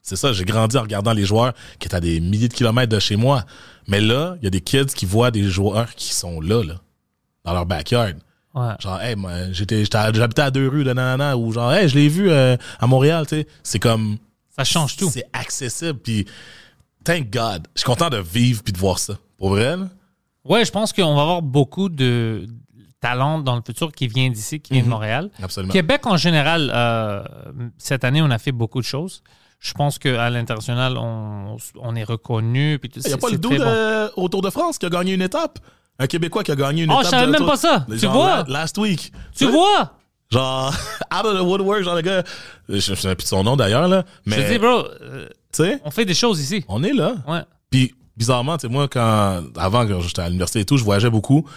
[0.01, 2.93] C'est ça, j'ai grandi en regardant les joueurs qui étaient à des milliers de kilomètres
[2.93, 3.43] de chez moi.
[3.87, 6.75] Mais là, il y a des kids qui voient des joueurs qui sont là, là,
[7.43, 8.15] dans leur backyard.
[8.55, 8.73] Ouais.
[8.79, 12.07] Genre, hey, moi, j'étais, j'habitais à deux rues de nanana, ou genre, hey, je l'ai
[12.07, 13.47] vu euh, à Montréal, tu sais.
[13.63, 14.17] C'est comme.
[14.57, 15.09] Ça change tout.
[15.11, 16.25] C'est accessible, puis
[17.03, 17.67] thank God.
[17.75, 19.15] Je suis content de vivre puis de voir ça.
[19.37, 19.89] Pour vrai, là.
[20.45, 22.45] Ouais, je pense qu'on va avoir beaucoup de
[23.01, 25.29] talents dans le futur qui viennent d'ici, qui viennent de Montréal.
[25.43, 25.73] Absolument.
[25.73, 27.23] Québec, en général, euh,
[27.77, 29.21] cette année, on a fait beaucoup de choses.
[29.59, 32.79] je pense qu'à l'international, on, on est reconnu.
[32.83, 33.49] Il n'y a pas le bon.
[33.59, 35.59] euh, au Tour de France qui a gagné une étape?
[35.99, 37.05] Un Québécois qui a gagné une Oh, étape.
[37.05, 37.85] je savais même pas ça.
[37.87, 38.43] Genre, Tu vois?
[38.47, 39.11] la- Last week.
[39.35, 39.93] Tu vois?
[40.31, 40.73] Genre,
[41.13, 42.23] out of the woodwork, genre le gars.
[42.67, 44.03] Je ne sais plus de son nom d'ailleurs, là.
[44.25, 46.65] Je Mais, te dis, bro, euh, tu sais, on fait des choses ici.
[46.67, 47.15] on est là.
[47.27, 47.41] Ouais.
[47.69, 51.09] Puis, bizarrement, tu sais, moi, quand, avant que j'étais à l'université et tout, je voyageais
[51.09, 51.47] beaucoup.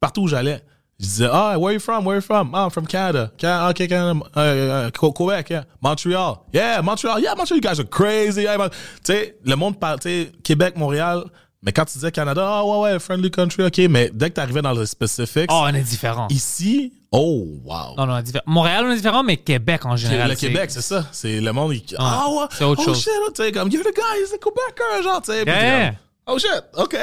[0.00, 0.60] Partout où j'allais,
[0.98, 2.04] je disais, ah, where you from?
[2.06, 2.50] Where you from?
[2.54, 3.30] Ah, I'm from Canada.
[3.38, 4.18] Can- okay, Canada.
[4.36, 5.64] Uh, uh, Quebec, yeah.
[5.80, 6.38] Montreal.
[6.52, 7.20] Yeah, Montreal.
[7.20, 8.42] Yeah, Montreal, you guys are crazy.
[8.42, 8.56] Yeah.
[9.04, 11.24] Tu sais, le monde parle, tu sais, Québec, Montréal.
[11.64, 13.78] Mais quand tu disais Canada, ah, ouais, ouais, friendly country, ok.
[13.90, 16.28] Mais dès que tu arrivais dans le specifics, Oh, on est différent.
[16.30, 17.96] ici, oh, wow.
[17.96, 18.44] Non, non, on est différent.
[18.46, 20.28] Montréal, on est différent, mais Québec en général.
[20.30, 21.06] le Québec, c'est ça.
[21.10, 21.74] C'est le monde.
[21.98, 22.46] ah ouais.
[22.50, 23.02] c'est autre oh chose.
[23.02, 25.44] shit, tu sais, comme, you're the guy, he's a Quebecer, genre, tu sais.
[25.44, 25.94] Yeah.
[26.26, 26.90] Oh shit, ok.
[26.90, 26.96] Tu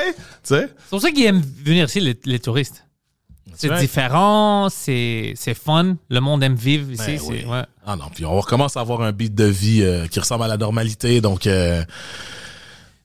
[0.43, 0.69] sais.
[0.77, 2.85] C'est pour ça qu'ils aiment venir ici, les, les touristes.
[3.55, 3.81] C'est right.
[3.81, 5.95] différent, c'est fun.
[6.09, 7.03] Le monde aime vivre ici.
[7.05, 7.45] Ben c'est- oui.
[7.45, 7.63] ouais.
[7.85, 10.47] Ah non, puis on recommence à avoir un beat de vie euh, qui ressemble à
[10.47, 11.83] la normalité, donc euh,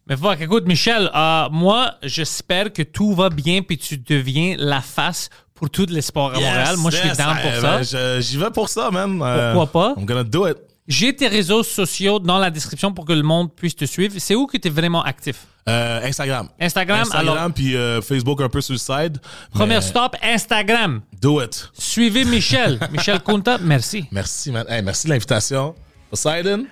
[0.09, 4.81] Mais fuck, écoute, Michel, euh, moi, j'espère que tout va bien puis tu deviens la
[4.81, 6.77] face pour tous les sports à Montréal.
[6.77, 7.99] Moi, je suis yes, down pour euh, ça.
[7.99, 9.21] ben, J'y vais pour ça, man.
[9.23, 10.01] Euh, Pourquoi pas?
[10.01, 10.57] I'm gonna do it.
[10.87, 14.15] J'ai tes réseaux sociaux dans la description pour que le monde puisse te suivre.
[14.19, 15.47] C'est où que tu es vraiment actif?
[15.69, 16.49] Euh, Instagram.
[16.61, 19.19] Instagram, Instagram, alors, puis euh, Facebook un peu sur le side.
[19.67, 21.01] mais stop, Instagram.
[21.21, 21.71] Do it.
[21.77, 22.79] Suivez Michel.
[22.93, 24.07] Michel Kunta, merci.
[24.13, 24.65] Merci, man.
[24.69, 25.75] Hey, merci de l'invitation.
[26.09, 26.67] Poseidon,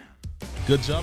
[0.68, 1.02] good job.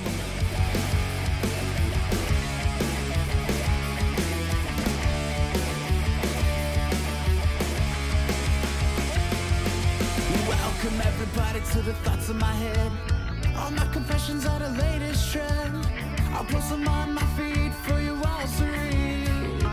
[16.41, 19.27] I'll post them on my feed for you all to read.
[19.61, 19.69] No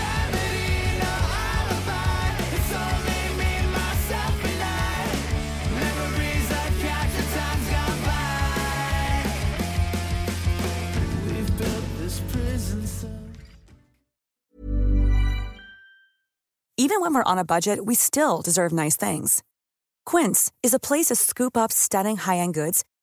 [0.00, 1.14] remedy, no
[1.46, 2.34] alibi.
[2.56, 4.74] It's only me, myself, and I.
[5.78, 6.52] Memories I
[6.82, 8.26] capture, times gone by.
[11.28, 13.30] We've built this prison cell.
[16.76, 19.44] Even when we're on a budget, we still deserve nice things.
[20.04, 22.84] Quince is a place to scoop up stunning high-end goods